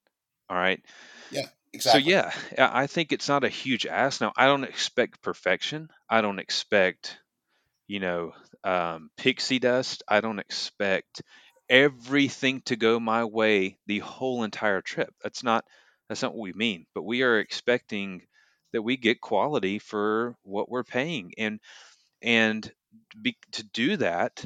All 0.50 0.58
right. 0.58 0.84
Yeah. 1.30 1.50
Exactly. 1.74 1.84
So 1.84 1.98
yeah, 1.98 2.34
I 2.58 2.88
think 2.88 3.12
it's 3.12 3.28
not 3.28 3.44
a 3.44 3.50
huge 3.50 3.86
ask. 3.86 4.22
Now 4.22 4.34
I 4.38 4.46
don't 4.46 4.64
expect 4.64 5.22
perfection. 5.22 5.90
I 6.10 6.22
don't 6.22 6.40
expect 6.40 7.20
you 7.88 8.00
know, 8.00 8.34
um, 8.64 9.12
pixie 9.18 9.60
dust. 9.60 10.04
I 10.08 10.22
don't 10.22 10.40
expect 10.40 11.24
everything 11.70 12.62
to 12.64 12.76
go 12.78 13.00
my 13.00 13.26
way 13.26 13.80
the 13.88 14.00
whole 14.00 14.44
entire 14.44 14.82
trip. 14.82 15.14
That's 15.24 15.44
not 15.44 15.66
that's 16.10 16.22
not 16.24 16.34
what 16.36 16.42
we 16.44 16.54
mean. 16.54 16.88
But 16.96 17.04
we 17.04 17.24
are 17.24 17.40
expecting 17.40 18.28
that 18.74 18.84
we 18.84 18.98
get 18.98 19.22
quality 19.22 19.80
for 19.80 20.38
what 20.44 20.70
we're 20.70 20.84
paying, 20.84 21.34
and 21.38 21.60
and 22.24 22.72
be, 23.22 23.38
to 23.52 23.64
do 23.64 23.98
that, 23.98 24.44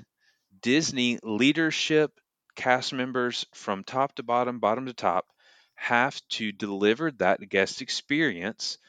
Disney 0.62 1.20
leadership, 1.24 2.20
cast 2.56 2.92
members 2.92 3.46
from 3.54 3.84
top 3.84 4.16
to 4.16 4.24
bottom, 4.24 4.60
bottom 4.60 4.88
to 4.88 4.94
top, 4.94 5.28
have 5.76 6.20
to 6.30 6.52
deliver 6.52 7.12
that 7.12 7.48
guest 7.48 7.82
experience 7.82 8.80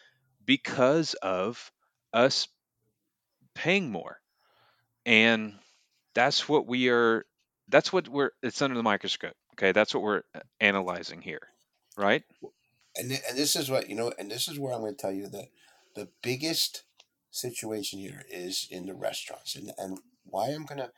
because 0.44 1.12
of 1.14 1.70
us 2.14 2.48
paying 3.54 3.90
more. 3.92 4.18
And 5.04 5.54
that's 6.14 6.48
what 6.48 6.66
we 6.66 6.88
are 6.88 7.24
that's 7.68 7.92
what 7.92 8.08
we're 8.08 8.30
it's 8.42 8.62
under 8.62 8.76
the 8.76 8.82
microscope. 8.82 9.36
Okay? 9.54 9.72
That's 9.72 9.94
what 9.94 10.02
we're 10.02 10.22
uh, 10.34 10.40
analyzing 10.60 11.20
here. 11.20 11.42
Right? 11.96 12.24
And 12.96 13.12
and 13.12 13.36
this 13.36 13.54
is 13.54 13.70
what 13.70 13.90
you 13.90 13.94
know, 13.94 14.12
and 14.18 14.30
this 14.30 14.48
is 14.48 14.58
where 14.58 14.72
I'm 14.72 14.80
going 14.80 14.94
to 14.94 15.00
tell 15.00 15.12
you 15.12 15.28
that 15.28 15.48
the 15.94 16.08
biggest 16.22 16.84
situation 17.38 17.98
here 17.98 18.24
is 18.30 18.66
in 18.70 18.86
the 18.86 18.94
restaurants, 18.94 19.56
and 19.56 19.72
and 19.78 19.98
why 20.24 20.48
I'm 20.48 20.64
gonna 20.64 20.90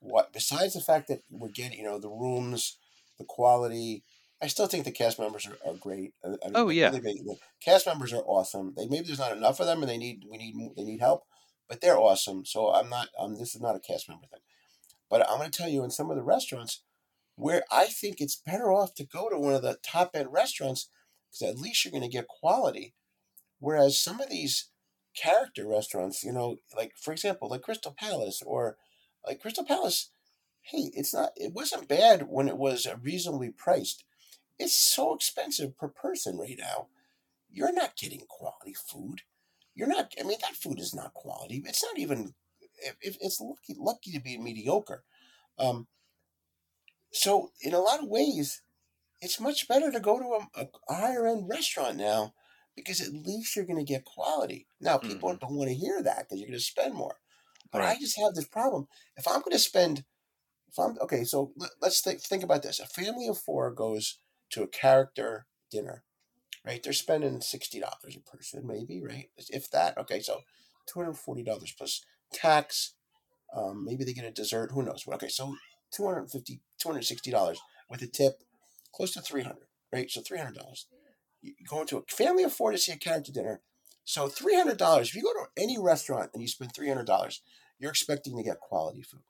what 0.00 0.32
besides 0.32 0.74
the 0.74 0.80
fact 0.80 1.08
that 1.08 1.22
we're 1.30 1.48
getting 1.48 1.78
you 1.78 1.84
know 1.84 1.98
the 1.98 2.08
rooms, 2.08 2.76
the 3.18 3.24
quality. 3.24 4.02
I 4.40 4.46
still 4.46 4.68
think 4.68 4.84
the 4.84 4.92
cast 4.92 5.18
members 5.18 5.48
are, 5.48 5.58
are 5.68 5.74
great. 5.74 6.14
I, 6.24 6.28
I 6.28 6.50
Oh 6.54 6.68
yeah. 6.68 6.90
really 6.90 7.00
great. 7.00 7.20
Cast 7.64 7.86
members 7.86 8.12
are 8.12 8.22
awesome. 8.24 8.74
They 8.76 8.86
maybe 8.86 9.06
there's 9.06 9.18
not 9.18 9.36
enough 9.36 9.58
of 9.60 9.66
them, 9.66 9.82
and 9.82 9.90
they 9.90 9.98
need 9.98 10.24
we 10.30 10.38
need 10.38 10.54
they 10.76 10.84
need 10.84 11.00
help, 11.00 11.24
but 11.68 11.80
they're 11.80 11.98
awesome. 11.98 12.44
So 12.44 12.72
I'm 12.72 12.88
not. 12.88 13.08
Um, 13.18 13.36
this 13.38 13.54
is 13.54 13.60
not 13.60 13.76
a 13.76 13.80
cast 13.80 14.08
member 14.08 14.26
thing. 14.26 14.40
But 15.10 15.28
I'm 15.28 15.38
going 15.38 15.50
to 15.50 15.56
tell 15.58 15.70
you, 15.70 15.84
in 15.84 15.90
some 15.90 16.10
of 16.10 16.16
the 16.16 16.22
restaurants, 16.22 16.82
where 17.34 17.62
I 17.70 17.86
think 17.86 18.20
it's 18.20 18.36
better 18.36 18.72
off 18.72 18.94
to 18.96 19.06
go 19.06 19.28
to 19.28 19.38
one 19.38 19.54
of 19.54 19.62
the 19.62 19.78
top 19.82 20.10
end 20.14 20.28
restaurants 20.32 20.90
because 21.30 21.54
at 21.54 21.60
least 21.60 21.84
you're 21.84 21.92
going 21.92 22.02
to 22.02 22.08
get 22.08 22.28
quality. 22.28 22.94
Whereas 23.58 23.98
some 23.98 24.20
of 24.20 24.30
these 24.30 24.68
character 25.20 25.66
restaurants, 25.66 26.22
you 26.22 26.32
know, 26.32 26.56
like 26.76 26.92
for 26.96 27.12
example, 27.12 27.48
like 27.48 27.62
Crystal 27.62 27.94
Palace 27.98 28.42
or 28.44 28.76
like 29.26 29.40
Crystal 29.40 29.64
Palace, 29.64 30.10
hey, 30.62 30.90
it's 30.94 31.14
not, 31.14 31.30
it 31.36 31.52
wasn't 31.54 31.88
bad 31.88 32.26
when 32.28 32.48
it 32.48 32.56
was 32.56 32.86
uh, 32.86 32.96
reasonably 33.02 33.50
priced. 33.50 34.04
It's 34.58 34.74
so 34.74 35.14
expensive 35.14 35.76
per 35.76 35.88
person 35.88 36.38
right 36.38 36.56
now. 36.58 36.88
You're 37.50 37.72
not 37.72 37.96
getting 37.96 38.22
quality 38.28 38.74
food. 38.74 39.22
You're 39.74 39.88
not. 39.88 40.12
I 40.20 40.24
mean, 40.24 40.38
that 40.42 40.56
food 40.56 40.80
is 40.80 40.94
not 40.94 41.14
quality. 41.14 41.62
It's 41.64 41.84
not 41.84 41.98
even. 41.98 42.34
It's 43.00 43.40
lucky, 43.40 43.74
lucky 43.78 44.12
to 44.12 44.20
be 44.20 44.36
mediocre. 44.36 45.04
Um, 45.58 45.86
so 47.12 47.50
in 47.60 47.74
a 47.74 47.80
lot 47.80 48.02
of 48.02 48.08
ways, 48.08 48.62
it's 49.20 49.40
much 49.40 49.66
better 49.66 49.90
to 49.90 50.00
go 50.00 50.18
to 50.18 50.60
a, 50.60 50.68
a 50.88 50.94
higher 50.94 51.26
end 51.26 51.48
restaurant 51.48 51.96
now 51.96 52.34
because 52.84 53.00
at 53.00 53.12
least 53.12 53.56
you're 53.56 53.66
going 53.66 53.84
to 53.84 53.92
get 53.92 54.04
quality. 54.04 54.66
Now, 54.80 54.98
people 54.98 55.30
hmm 55.30 55.36
don't 55.36 55.54
want 55.54 55.68
to 55.68 55.74
hear 55.74 56.02
that 56.02 56.20
because 56.20 56.38
you're 56.38 56.48
going 56.48 56.58
to 56.58 56.64
spend 56.64 56.94
more. 56.94 57.16
But 57.70 57.82
I 57.82 57.96
just 57.96 58.18
have 58.18 58.34
this 58.34 58.46
problem. 58.46 58.88
If 59.16 59.28
I'm 59.28 59.40
going 59.40 59.52
to 59.52 59.58
spend, 59.58 60.04
if 60.68 60.78
I'm 60.78 60.96
okay, 61.02 61.24
so 61.24 61.52
let, 61.56 61.70
let's 61.82 62.00
think, 62.00 62.20
think 62.20 62.42
about 62.42 62.62
this. 62.62 62.80
A 62.80 62.86
family 62.86 63.28
of 63.28 63.38
four 63.38 63.70
goes 63.70 64.18
to 64.50 64.62
a 64.62 64.68
character 64.68 65.46
dinner, 65.70 66.04
right? 66.64 66.82
They're 66.82 66.92
spending 66.94 67.40
$60 67.40 67.82
a 67.82 68.36
person, 68.36 68.66
maybe, 68.66 69.02
right? 69.02 69.28
If 69.36 69.70
that. 69.70 69.98
Okay, 69.98 70.20
so 70.20 70.40
$240 70.94 71.76
plus 71.76 72.04
tax. 72.32 72.94
Um, 73.54 73.84
maybe 73.84 74.04
they 74.04 74.12
get 74.14 74.24
a 74.24 74.30
dessert. 74.30 74.72
Who 74.72 74.82
knows? 74.82 75.04
Okay, 75.06 75.28
so 75.28 75.54
250 75.92 76.60
$260 76.82 77.56
with 77.90 78.02
a 78.02 78.06
tip, 78.06 78.42
close 78.92 79.12
to 79.12 79.20
300 79.20 79.68
right? 79.92 80.10
So 80.10 80.20
$300 80.20 80.84
you 81.42 81.54
go 81.68 81.80
into 81.80 81.98
a 81.98 82.02
family 82.08 82.44
of 82.44 82.52
four 82.52 82.72
to 82.72 82.78
see 82.78 82.92
a 82.92 82.96
character 82.96 83.32
dinner. 83.32 83.60
So 84.04 84.28
three 84.28 84.56
hundred 84.56 84.78
dollars. 84.78 85.08
If 85.08 85.16
you 85.16 85.22
go 85.22 85.32
to 85.32 85.62
any 85.62 85.78
restaurant 85.78 86.30
and 86.32 86.42
you 86.42 86.48
spend 86.48 86.74
three 86.74 86.88
hundred 86.88 87.06
dollars, 87.06 87.42
you're 87.78 87.90
expecting 87.90 88.36
to 88.36 88.42
get 88.42 88.60
quality 88.60 89.02
food. 89.02 89.20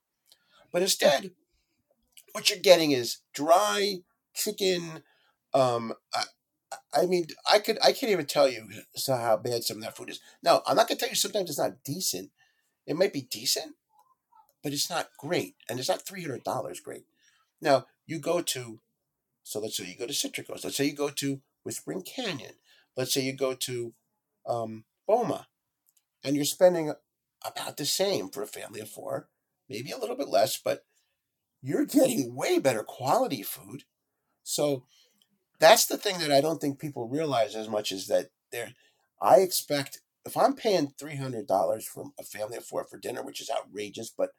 But 0.73 0.83
instead, 0.83 1.31
what 2.33 2.51
you're 2.51 2.59
getting 2.59 2.93
is 2.93 3.19
dry 3.33 3.97
chicken. 4.35 5.03
Um, 5.55 5.95
I, 6.15 6.25
I 6.95 7.07
mean, 7.07 7.27
I 7.51 7.59
could 7.59 7.79
I 7.83 7.93
can't 7.93 8.13
even 8.13 8.27
tell 8.27 8.49
you 8.49 8.69
how 9.07 9.37
bad 9.37 9.65
some 9.65 9.79
of 9.79 9.83
that 9.83 9.97
food 9.97 10.11
is. 10.11 10.21
Now, 10.43 10.63
I'm 10.67 10.77
not 10.77 10.89
gonna 10.89 11.01
tell 11.01 11.09
you 11.09 11.15
sometimes 11.15 11.51
it's 11.51 11.59
not 11.59 11.83
decent. 11.85 12.31
It 12.87 12.97
might 12.97 13.13
be 13.13 13.23
decent, 13.23 13.75
but 14.63 14.73
it's 14.73 14.89
not 14.89 15.11
great, 15.19 15.57
and 15.69 15.79
it's 15.79 15.89
not 15.89 16.07
three 16.07 16.23
hundred 16.23 16.45
dollars 16.45 16.81
great. 16.81 17.05
Now, 17.61 17.87
you 18.07 18.19
go 18.19 18.41
to 18.43 18.81
so 19.43 19.61
let's 19.61 19.79
say 19.79 19.87
you 19.87 19.97
go 19.97 20.07
to 20.07 20.13
Citricos. 20.13 20.63
Let's 20.63 20.77
say 20.77 20.85
you 20.85 20.93
go 20.93 21.09
to 21.09 21.41
Whispering 21.69 22.01
Canyon. 22.01 22.55
Let's 22.97 23.13
say 23.13 23.21
you 23.21 23.35
go 23.35 23.53
to 23.53 23.93
um, 24.47 24.87
Boma, 25.07 25.49
and 26.25 26.35
you're 26.35 26.47
spending 26.47 26.95
about 27.45 27.77
the 27.77 27.85
same 27.85 28.31
for 28.31 28.43
a 28.43 28.47
family 28.47 28.81
of 28.81 28.89
four, 28.89 29.29
maybe 29.69 29.91
a 29.91 29.99
little 29.99 30.17
bit 30.17 30.31
less, 30.31 30.57
but 30.57 30.87
you're 31.61 31.85
getting 31.85 32.35
way 32.35 32.59
better 32.59 32.83
quality 32.83 33.43
food. 33.43 33.85
So 34.43 34.85
that's 35.61 35.85
the 35.85 35.99
thing 35.99 36.21
that 36.21 36.33
I 36.33 36.41
don't 36.41 36.59
think 36.59 36.79
people 36.79 37.07
realize 37.07 37.55
as 37.55 37.69
much 37.69 37.93
is 37.93 38.07
that 38.07 38.31
they're. 38.51 38.73
I 39.21 39.41
expect 39.41 40.01
if 40.25 40.39
I'm 40.39 40.55
paying 40.55 40.95
three 40.99 41.17
hundred 41.17 41.47
dollars 41.47 41.85
from 41.87 42.15
a 42.19 42.23
family 42.23 42.57
of 42.57 42.65
four 42.65 42.85
for 42.85 42.97
dinner, 42.99 43.23
which 43.23 43.43
is 43.43 43.51
outrageous, 43.51 44.09
but 44.09 44.31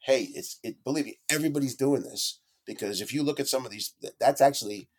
hey, 0.00 0.28
it's 0.34 0.58
it. 0.62 0.84
Believe 0.84 1.06
me, 1.06 1.20
everybody's 1.30 1.74
doing 1.74 2.02
this 2.02 2.40
because 2.66 3.00
if 3.00 3.14
you 3.14 3.22
look 3.22 3.40
at 3.40 3.48
some 3.48 3.64
of 3.64 3.70
these, 3.70 3.94
that's 4.20 4.42
actually. 4.42 4.90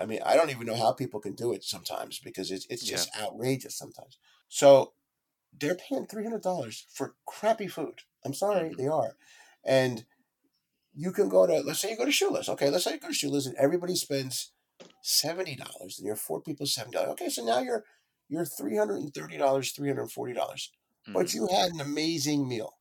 I 0.00 0.06
mean, 0.06 0.20
I 0.24 0.36
don't 0.36 0.50
even 0.50 0.66
know 0.66 0.76
how 0.76 0.92
people 0.92 1.20
can 1.20 1.34
do 1.34 1.52
it 1.52 1.64
sometimes 1.64 2.18
because 2.18 2.50
it's 2.50 2.66
it's 2.70 2.84
Yeah. 2.84 2.96
just 2.96 3.10
outrageous 3.18 3.76
sometimes. 3.76 4.18
So 4.48 4.94
they're 5.58 5.74
paying 5.76 6.06
three 6.06 6.24
hundred 6.24 6.42
dollars 6.42 6.86
for 6.92 7.16
crappy 7.26 7.66
food. 7.68 8.02
I'm 8.24 8.34
sorry, 8.34 8.70
Mhm. 8.70 8.76
they 8.76 8.86
are, 8.86 9.16
and 9.64 10.06
you 10.94 11.12
can 11.12 11.28
go 11.28 11.46
to 11.46 11.60
let's 11.60 11.80
say 11.80 11.90
you 11.90 11.96
go 11.96 12.04
to 12.04 12.10
Shula's. 12.10 12.48
Okay, 12.48 12.70
let's 12.70 12.84
say 12.84 12.92
you 12.94 12.98
go 13.00 13.08
to 13.08 13.14
Shula's 13.14 13.46
and 13.46 13.56
everybody 13.56 13.94
spends 13.96 14.52
seventy 15.02 15.56
dollars, 15.56 15.98
and 15.98 16.06
you're 16.06 16.16
four 16.16 16.40
people 16.40 16.66
seventy 16.66 16.96
dollars. 16.96 17.10
Okay, 17.12 17.28
so 17.28 17.44
now 17.44 17.60
you're 17.60 17.84
you're 18.28 18.44
three 18.44 18.76
hundred 18.76 18.96
and 18.98 19.12
thirty 19.14 19.36
dollars, 19.36 19.72
three 19.72 19.88
hundred 19.88 20.02
and 20.02 20.12
forty 20.12 20.32
dollars, 20.32 20.72
but 21.06 21.26
Mhm. 21.26 21.34
you 21.34 21.48
had 21.48 21.72
an 21.72 21.80
amazing 21.80 22.48
meal 22.48 22.77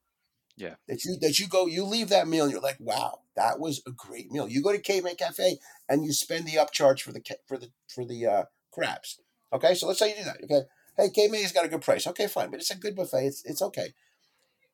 Yeah. 0.57 0.73
that 0.87 1.05
you 1.05 1.17
that 1.21 1.37
you 1.37 1.47
go 1.47 1.67
you 1.67 1.85
leave 1.85 2.09
that 2.09 2.27
meal 2.27 2.45
and 2.45 2.51
you're 2.51 2.61
like 2.61 2.79
wow 2.79 3.19
that 3.35 3.59
was 3.59 3.83
a 3.85 3.91
great 3.91 4.31
meal. 4.31 4.49
You 4.49 4.63
go 4.63 4.71
to 4.71 4.79
Cape 4.79 5.03
May 5.03 5.13
Cafe 5.13 5.59
and 5.87 6.03
you 6.03 6.11
spend 6.11 6.47
the 6.47 6.55
upcharge 6.55 7.01
for 7.01 7.11
the 7.11 7.21
for 7.47 7.57
the 7.59 7.69
for 7.87 8.03
the 8.03 8.25
uh, 8.25 8.43
crabs 8.71 9.19
okay? 9.53 9.75
So 9.75 9.87
let's 9.87 9.99
say 9.99 10.09
you 10.09 10.15
do 10.17 10.23
that 10.23 10.43
okay? 10.43 10.67
Hey 10.97 11.09
Cape 11.11 11.29
May's 11.31 11.51
got 11.51 11.65
a 11.65 11.69
good 11.69 11.81
price. 11.83 12.07
Okay 12.07 12.27
fine 12.27 12.49
but 12.49 12.59
it's 12.59 12.71
a 12.71 12.75
good 12.77 12.95
buffet 12.95 13.27
it's 13.27 13.45
it's 13.45 13.61
okay. 13.61 13.93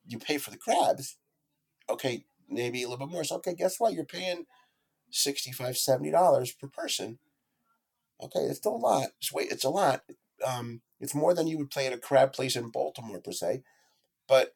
You 0.08 0.18
pay 0.18 0.38
for 0.38 0.50
the 0.50 0.56
crabs 0.56 1.16
okay 1.90 2.24
maybe 2.48 2.82
a 2.82 2.88
little 2.88 3.06
bit 3.06 3.12
more 3.12 3.24
so 3.24 3.36
okay 3.36 3.54
guess 3.54 3.78
what? 3.78 3.92
You're 3.92 4.04
paying 4.04 4.46
65 5.10 5.76
70 5.76 6.10
dollars 6.10 6.50
per 6.52 6.66
person 6.66 7.18
okay? 8.22 8.40
It's 8.40 8.56
still 8.58 8.76
a 8.76 8.78
lot 8.78 9.08
it's 9.18 9.32
wait 9.32 9.52
it's 9.52 9.64
a 9.64 9.70
lot 9.70 10.02
um 10.44 10.80
it's 10.98 11.14
more 11.14 11.34
than 11.34 11.46
you 11.46 11.58
would 11.58 11.70
pay 11.70 11.86
at 11.86 11.92
a 11.92 11.98
crab 11.98 12.32
place 12.32 12.56
in 12.56 12.70
Baltimore 12.70 13.20
per 13.20 13.32
se 13.32 13.62
but 14.26 14.54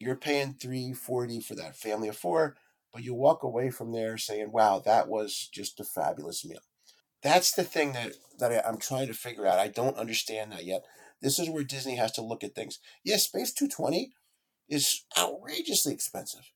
you're 0.00 0.16
paying 0.16 0.54
340 0.54 1.40
for 1.40 1.56
that 1.56 1.76
family 1.76 2.08
of 2.08 2.16
four 2.18 2.56
but 2.92 3.04
you 3.04 3.14
walk 3.14 3.44
away 3.44 3.70
from 3.70 3.92
there 3.92 4.18
saying 4.18 4.52
wow 4.52 4.80
that 4.84 5.08
was 5.08 5.48
just 5.52 5.80
a 5.80 5.84
fabulous 5.84 6.44
meal. 6.44 6.60
That's 7.22 7.52
the 7.52 7.64
thing 7.64 7.92
that 7.94 8.14
that 8.38 8.52
I, 8.52 8.68
i'm 8.68 8.78
trying 8.78 9.08
to 9.08 9.14
figure 9.14 9.46
out. 9.46 9.58
I 9.58 9.68
don't 9.68 9.98
understand 9.98 10.52
that 10.52 10.64
yet. 10.66 10.84
This 11.22 11.38
is 11.38 11.50
where 11.50 11.64
disney 11.64 11.96
has 11.96 12.12
to 12.12 12.22
look 12.22 12.44
at 12.44 12.54
things. 12.54 12.78
Yes 13.04 13.24
space 13.24 13.52
220 13.52 14.12
is 14.68 15.04
outrageously 15.18 15.92
expensive 15.94 16.52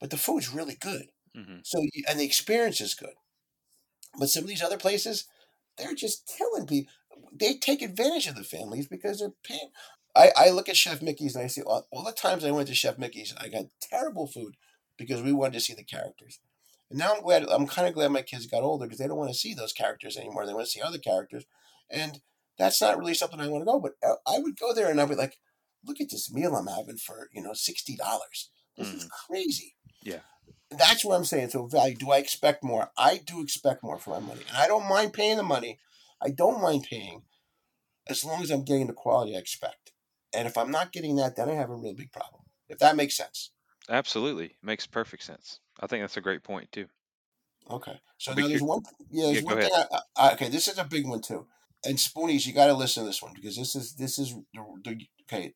but 0.00 0.10
the 0.10 0.18
food's 0.18 0.50
really 0.52 0.76
good. 0.76 1.08
Mhm. 1.36 1.60
so 1.66 1.80
you, 1.82 2.04
and 2.08 2.20
the 2.20 2.24
experience 2.24 2.80
is 2.80 2.94
good. 2.94 3.14
But 4.18 4.30
some 4.30 4.44
of 4.44 4.48
these 4.48 4.62
other 4.62 4.78
places 4.78 5.24
they're 5.78 5.94
just 5.94 6.26
killing 6.38 6.66
people 6.66 6.92
they 7.32 7.54
take 7.54 7.82
advantage 7.82 8.26
of 8.28 8.34
the 8.36 8.44
families 8.44 8.86
because 8.88 9.18
they're 9.18 9.32
paying 9.44 9.70
I, 10.16 10.30
I 10.36 10.50
look 10.50 10.68
at 10.68 10.76
Chef 10.76 11.02
Mickey's 11.02 11.36
and 11.36 11.44
I 11.44 11.48
see 11.48 11.62
all, 11.62 11.86
all 11.92 12.02
the 12.02 12.12
times 12.12 12.44
I 12.44 12.50
went 12.50 12.68
to 12.68 12.74
Chef 12.74 12.98
Mickey's, 12.98 13.34
I 13.38 13.48
got 13.48 13.66
terrible 13.80 14.26
food 14.26 14.56
because 14.96 15.22
we 15.22 15.32
wanted 15.32 15.54
to 15.54 15.60
see 15.60 15.74
the 15.74 15.84
characters. 15.84 16.40
And 16.88 16.98
now 16.98 17.14
I'm 17.14 17.22
glad, 17.22 17.46
I'm 17.50 17.66
kind 17.66 17.86
of 17.86 17.94
glad 17.94 18.12
my 18.12 18.22
kids 18.22 18.46
got 18.46 18.62
older 18.62 18.86
because 18.86 18.98
they 18.98 19.06
don't 19.06 19.18
want 19.18 19.30
to 19.30 19.38
see 19.38 19.52
those 19.52 19.72
characters 19.72 20.16
anymore. 20.16 20.46
They 20.46 20.54
want 20.54 20.64
to 20.64 20.70
see 20.70 20.80
other 20.80 20.98
characters. 20.98 21.44
And 21.90 22.20
that's 22.58 22.80
not 22.80 22.98
really 22.98 23.14
something 23.14 23.40
I 23.40 23.48
want 23.48 23.62
to 23.62 23.66
go. 23.66 23.78
But 23.78 23.92
uh, 24.02 24.14
I 24.26 24.38
would 24.38 24.58
go 24.58 24.72
there 24.72 24.90
and 24.90 25.00
I'd 25.00 25.08
be 25.08 25.14
like, 25.14 25.38
look 25.84 26.00
at 26.00 26.10
this 26.10 26.32
meal 26.32 26.56
I'm 26.56 26.66
having 26.66 26.96
for, 26.96 27.28
you 27.32 27.42
know, 27.42 27.52
$60. 27.52 27.96
This 28.76 28.94
is 28.94 29.08
crazy. 29.26 29.74
Yeah. 30.02 30.20
That's 30.70 31.04
what 31.04 31.16
I'm 31.16 31.24
saying. 31.24 31.50
So 31.50 31.66
value, 31.66 31.96
do 31.96 32.10
I 32.10 32.18
expect 32.18 32.64
more? 32.64 32.90
I 32.96 33.20
do 33.24 33.42
expect 33.42 33.82
more 33.82 33.98
for 33.98 34.10
my 34.10 34.20
money. 34.20 34.42
And 34.48 34.56
I 34.56 34.66
don't 34.66 34.88
mind 34.88 35.12
paying 35.12 35.36
the 35.36 35.42
money. 35.42 35.78
I 36.22 36.30
don't 36.30 36.62
mind 36.62 36.86
paying 36.88 37.22
as 38.08 38.24
long 38.24 38.42
as 38.42 38.50
I'm 38.50 38.64
getting 38.64 38.86
the 38.86 38.92
quality 38.92 39.36
I 39.36 39.38
expect. 39.38 39.85
And 40.36 40.46
if 40.46 40.58
I'm 40.58 40.70
not 40.70 40.92
getting 40.92 41.16
that, 41.16 41.34
then 41.34 41.48
I 41.48 41.54
have 41.54 41.70
a 41.70 41.74
real 41.74 41.94
big 41.94 42.12
problem. 42.12 42.42
If 42.68 42.78
that 42.78 42.94
makes 42.94 43.16
sense. 43.16 43.50
Absolutely, 43.88 44.56
makes 44.62 44.86
perfect 44.86 45.22
sense. 45.22 45.60
I 45.80 45.86
think 45.86 46.02
that's 46.02 46.16
a 46.16 46.20
great 46.20 46.42
point 46.42 46.70
too. 46.72 46.86
Okay. 47.70 47.98
So 48.18 48.34
now 48.34 48.46
there's 48.46 48.62
one. 48.62 48.82
Yeah, 49.10 49.26
there's 49.26 49.38
yeah, 49.38 49.42
one 49.42 49.60
thing. 49.60 49.70
I, 49.74 50.00
I, 50.16 50.32
okay, 50.34 50.48
this 50.48 50.68
is 50.68 50.78
a 50.78 50.84
big 50.84 51.06
one 51.06 51.20
too. 51.20 51.46
And 51.84 51.96
Spoonies, 51.98 52.46
you 52.46 52.52
got 52.52 52.66
to 52.66 52.74
listen 52.74 53.02
to 53.02 53.08
this 53.08 53.22
one 53.22 53.32
because 53.34 53.56
this 53.56 53.74
is 53.74 53.94
this 53.94 54.18
is 54.18 54.34
the, 54.54 54.64
the 54.84 55.06
okay. 55.22 55.54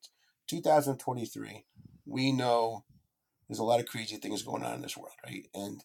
2023. 0.49 1.65
We 2.07 2.33
know 2.33 2.85
there's 3.49 3.59
a 3.59 3.65
lot 3.65 3.81
of 3.81 3.87
crazy 3.87 4.17
things 4.17 4.43
going 4.43 4.63
on 4.63 4.75
in 4.75 4.83
this 4.83 4.97
world, 4.97 5.15
right? 5.27 5.47
And 5.55 5.85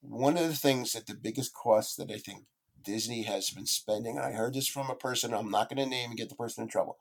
one 0.00 0.36
of 0.36 0.48
the 0.48 0.56
things 0.56 0.92
that 0.92 1.06
the 1.06 1.14
biggest 1.14 1.54
cost 1.54 1.96
that 1.98 2.10
I 2.10 2.18
think 2.18 2.44
Disney 2.82 3.22
has 3.22 3.50
been 3.50 3.66
spending, 3.66 4.16
and 4.16 4.26
I 4.26 4.32
heard 4.32 4.54
this 4.54 4.68
from 4.68 4.90
a 4.90 4.94
person. 4.94 5.34
I'm 5.34 5.50
not 5.50 5.68
going 5.68 5.82
to 5.82 5.86
name 5.86 6.10
and 6.10 6.18
get 6.18 6.28
the 6.28 6.34
person 6.34 6.62
in 6.62 6.68
trouble. 6.68 6.98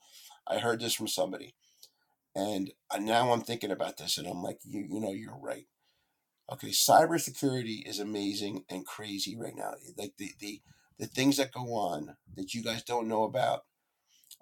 I 0.48 0.60
heard 0.60 0.80
this 0.82 0.94
from 0.94 1.08
somebody, 1.08 1.56
and 2.36 2.72
now 3.00 3.34
I'm 3.34 3.42
thinking 3.42 3.72
about 3.72 3.98
this, 3.98 4.18
and 4.18 4.28
I'm 4.28 4.44
like, 4.44 4.60
you 4.64 4.82
you 4.90 5.00
know, 5.00 5.12
you're 5.12 5.38
right. 5.38 5.68
Okay, 6.52 6.70
cybersecurity 6.70 7.88
is 7.88 8.00
amazing 8.00 8.66
and 8.70 8.86
crazy 8.86 9.36
right 9.38 9.56
now. 9.56 9.74
Like 9.98 10.14
the 10.18 10.32
the 10.40 10.62
the 11.00 11.08
things 11.08 11.38
that 11.38 11.52
go 11.54 11.74
on 11.76 12.18
that 12.36 12.54
you 12.54 12.64
guys 12.64 12.84
don't 12.84 13.08
know 13.08 13.24
about 13.24 13.66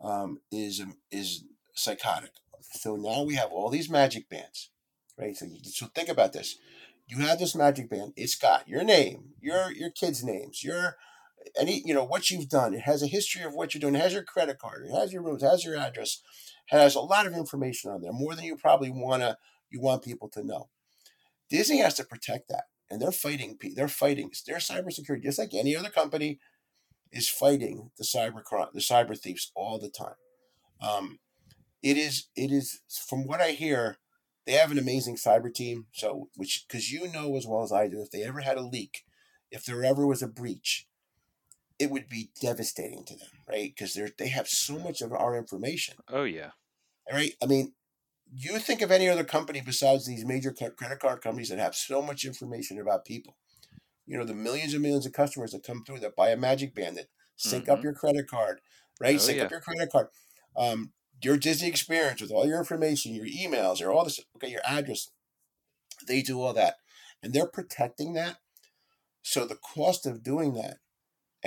um, 0.02 0.40
is 0.52 0.82
is 1.12 1.44
psychotic. 1.76 2.32
So 2.62 2.96
now 2.96 3.24
we 3.24 3.36
have 3.36 3.52
all 3.52 3.70
these 3.70 3.90
magic 3.90 4.30
bands, 4.30 4.70
right? 5.18 5.36
So 5.36 5.46
you, 5.46 5.60
so 5.64 5.88
think 5.88 6.10
about 6.10 6.34
this. 6.34 6.58
You 7.08 7.20
have 7.20 7.40
this 7.40 7.56
magic 7.56 7.90
band. 7.90 8.14
It's 8.16 8.36
got 8.36 8.68
your 8.68 8.84
name, 8.84 9.30
your 9.42 9.72
your 9.72 9.90
kids' 9.92 10.24
names, 10.24 10.64
your 10.64 10.98
any 11.60 11.82
you 11.86 11.94
know 11.94 12.04
what 12.04 12.30
you've 12.30 12.50
done. 12.50 12.74
It 12.74 12.82
has 12.82 13.04
a 13.04 13.08
history 13.08 13.44
of 13.44 13.54
what 13.54 13.74
you're 13.74 13.82
doing. 13.82 13.96
It 13.96 14.02
has 14.02 14.14
your 14.14 14.24
credit 14.24 14.60
card. 14.60 14.86
It 14.86 14.94
has 14.94 15.14
your 15.14 15.24
rooms. 15.24 15.44
Has 15.44 15.64
your 15.64 15.78
address. 15.78 16.22
Has 16.68 16.96
a 16.96 17.00
lot 17.00 17.26
of 17.26 17.34
information 17.34 17.92
on 17.92 18.02
there, 18.02 18.12
more 18.12 18.36
than 18.36 18.46
you 18.46 18.56
probably 18.56 18.92
wanna 18.92 19.38
you 19.70 19.82
want 19.82 20.04
people 20.04 20.30
to 20.30 20.44
know. 20.44 20.70
Disney 21.50 21.80
has 21.80 21.94
to 21.96 22.04
protect 22.04 22.50
that, 22.50 22.66
and 22.90 23.02
they're 23.02 23.12
fighting. 23.12 23.58
They're 23.76 23.88
fighting. 23.88 24.32
Their 24.46 24.58
cybersecurity, 24.58 25.24
just 25.24 25.40
like 25.40 25.54
any 25.54 25.76
other 25.76 25.90
company, 25.90 26.40
is 27.12 27.30
fighting 27.30 27.92
the 27.98 28.04
cyber 28.04 28.44
crime, 28.44 28.68
the 28.74 28.80
cyber 28.80 29.18
thieves 29.18 29.52
all 29.56 29.80
the 29.80 29.90
time. 29.90 30.16
Um, 30.82 31.20
it 31.82 31.98
is. 31.98 32.28
It 32.36 32.52
is 32.52 32.82
from 33.08 33.26
what 33.26 33.42
I 33.42 33.52
hear. 33.52 33.98
They 34.46 34.54
have 34.54 34.72
an 34.72 34.78
amazing 34.78 35.18
cyber 35.18 35.54
team. 35.54 35.88
So, 35.94 36.30
which 36.36 36.66
because 36.68 36.92
you 36.92 37.12
know 37.12 37.36
as 37.36 37.46
well 37.46 37.64
as 37.64 37.72
I 37.72 37.88
do, 37.88 38.02
if 38.02 38.12
they 38.12 38.24
ever 38.24 38.42
had 38.42 38.58
a 38.58 38.62
leak, 38.62 39.04
if 39.52 39.66
there 39.66 39.84
ever 39.84 40.06
was 40.06 40.22
a 40.22 40.28
breach, 40.28 40.88
it 41.80 41.92
would 41.92 42.10
be 42.10 42.30
devastating 42.42 43.04
to 43.06 43.16
them, 43.16 43.30
right? 43.48 43.74
Because 43.76 43.94
they're 43.94 44.10
they 44.18 44.30
have 44.30 44.48
so 44.48 44.80
much 44.80 45.02
of 45.02 45.14
our 45.14 45.38
information. 45.38 45.96
Oh 46.10 46.24
yeah, 46.24 46.52
Right? 47.12 47.34
I 47.42 47.46
mean, 47.46 47.74
you 48.34 48.60
think 48.60 48.82
of 48.82 48.92
any 48.92 49.08
other 49.08 49.24
company 49.24 49.62
besides 49.62 50.06
these 50.06 50.26
major 50.26 50.52
credit 50.52 51.00
card 51.00 51.22
companies 51.22 51.50
that 51.50 51.60
have 51.60 51.76
so 51.76 52.02
much 52.02 52.26
information 52.26 52.80
about 52.80 53.06
people. 53.06 53.38
You 54.06 54.18
know, 54.18 54.26
the 54.26 54.34
millions 54.34 54.74
and 54.74 54.82
millions 54.82 55.06
of 55.06 55.14
customers 55.14 55.52
that 55.52 55.64
come 55.66 55.84
through 55.84 56.00
that 56.00 56.16
buy 56.16 56.30
a 56.30 56.38
Magic 56.38 56.74
Band 56.74 56.98
that 56.98 57.08
sync 57.36 57.70
up 57.70 57.80
Mhm. 57.80 57.84
your 57.84 57.94
credit 57.94 58.28
card, 58.28 58.62
right? 59.00 59.16
Oh, 59.16 59.20
sync 59.20 59.42
up 59.42 59.52
your 59.52 59.62
credit 59.62 59.92
card. 59.92 60.08
Um, 60.56 60.94
your 61.22 61.38
Disney 61.38 61.68
experience 61.68 62.22
with 62.22 62.32
all 62.32 62.48
your 62.48 62.60
information, 62.60 63.14
your 63.14 63.26
emails, 63.26 63.82
or 63.82 63.92
all 63.92 64.04
this, 64.04 64.20
okay, 64.36 64.50
your 64.50 64.62
address. 64.66 65.10
They 66.08 66.22
do 66.22 66.42
all 66.42 66.54
that. 66.54 66.78
And 67.22 67.34
they're 67.34 67.48
protecting 67.48 68.14
that. 68.14 68.38
So 69.24 69.46
the 69.46 69.56
cost 69.56 70.06
of 70.06 70.24
doing 70.24 70.54
that 70.54 70.78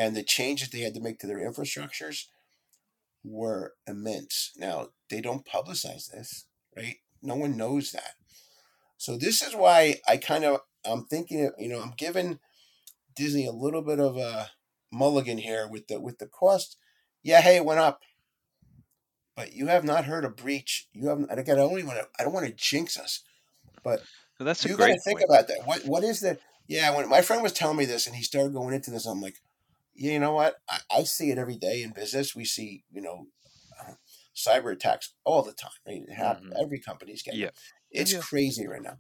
and 0.01 0.17
the 0.17 0.23
changes 0.23 0.71
they 0.71 0.81
had 0.81 0.95
to 0.95 1.01
make 1.01 1.19
to 1.19 1.27
their 1.27 1.47
infrastructures 1.47 2.29
were 3.23 3.75
immense. 3.87 4.53
Now, 4.57 4.89
they 5.11 5.21
don't 5.21 5.45
publicize 5.45 6.11
this, 6.11 6.47
right? 6.75 6.97
No 7.23 7.35
one 7.35 7.55
knows 7.59 7.93
that. 7.93 8.15
So 8.97 9.19
this 9.19 9.43
is 9.43 9.55
why 9.55 9.97
I 10.09 10.17
kind 10.17 10.45
of 10.45 10.61
I'm 10.87 11.05
thinking, 11.05 11.51
you 11.59 11.69
know, 11.69 11.83
I'm 11.83 11.93
giving 11.99 12.39
Disney 13.15 13.47
a 13.47 13.53
little 13.53 13.83
bit 13.83 14.01
of 14.01 14.17
a 14.17 14.49
mulligan 14.91 15.37
here 15.37 15.69
with 15.69 15.89
the 15.89 16.01
with 16.01 16.19
the 16.19 16.27
cost. 16.27 16.79
Yeah, 17.23 17.43
hey, 17.43 17.57
it 17.57 17.67
went 17.67 17.81
up. 17.81 18.01
But 19.37 19.53
you 19.53 19.67
have 19.67 19.85
not 19.85 20.07
heard 20.07 20.25
a 20.25 20.31
breach. 20.31 20.89
You 20.95 21.09
haven't. 21.09 21.31
And 21.31 21.39
again, 21.39 21.57
I 21.57 21.61
don't 21.61 21.73
even 21.73 21.89
want 21.89 22.01
to. 22.01 22.09
I 22.19 22.25
don't 22.25 22.33
want 22.33 22.47
to 22.47 22.55
jinx 22.55 22.99
us. 22.99 23.23
But 23.85 24.03
Well, 24.39 24.47
that's 24.47 24.65
you 24.65 24.79
gotta 24.79 24.99
think 25.05 25.19
point. 25.19 25.29
about 25.29 25.49
that. 25.49 25.67
What 25.67 25.85
what 25.85 26.05
is 26.05 26.21
the? 26.21 26.39
Yeah, 26.69 26.97
when 26.97 27.07
my 27.11 27.21
friend 27.21 27.43
was 27.43 27.53
telling 27.53 27.77
me 27.77 27.85
this, 27.85 28.07
and 28.07 28.17
he 28.17 28.23
started 28.23 28.55
going 28.55 28.75
into 28.75 28.91
this, 28.91 29.05
I'm 29.05 29.21
like, 29.21 29.37
you 30.09 30.19
know 30.19 30.33
what? 30.33 30.57
I, 30.69 30.79
I 30.91 31.03
see 31.05 31.31
it 31.31 31.39
every 31.39 31.57
day 31.57 31.83
in 31.83 31.93
business. 31.93 32.35
We 32.35 32.45
see, 32.45 32.85
you 32.91 33.03
know, 33.03 33.27
uh, 33.81 33.95
cyber 34.35 34.73
attacks 34.73 35.15
all 35.25 35.43
the 35.43 35.53
time. 35.53 35.71
Right? 35.87 36.03
It 36.09 36.15
happens. 36.15 36.53
Mhm. 36.55 36.63
Every 36.63 36.81
company's 36.81 37.23
getting. 37.23 37.41
Yeah. 37.41 37.49
it. 37.49 37.55
It's 37.91 38.13
Yeah. 38.13 38.21
crazy 38.21 38.67
right 38.67 38.83
now. 38.83 38.99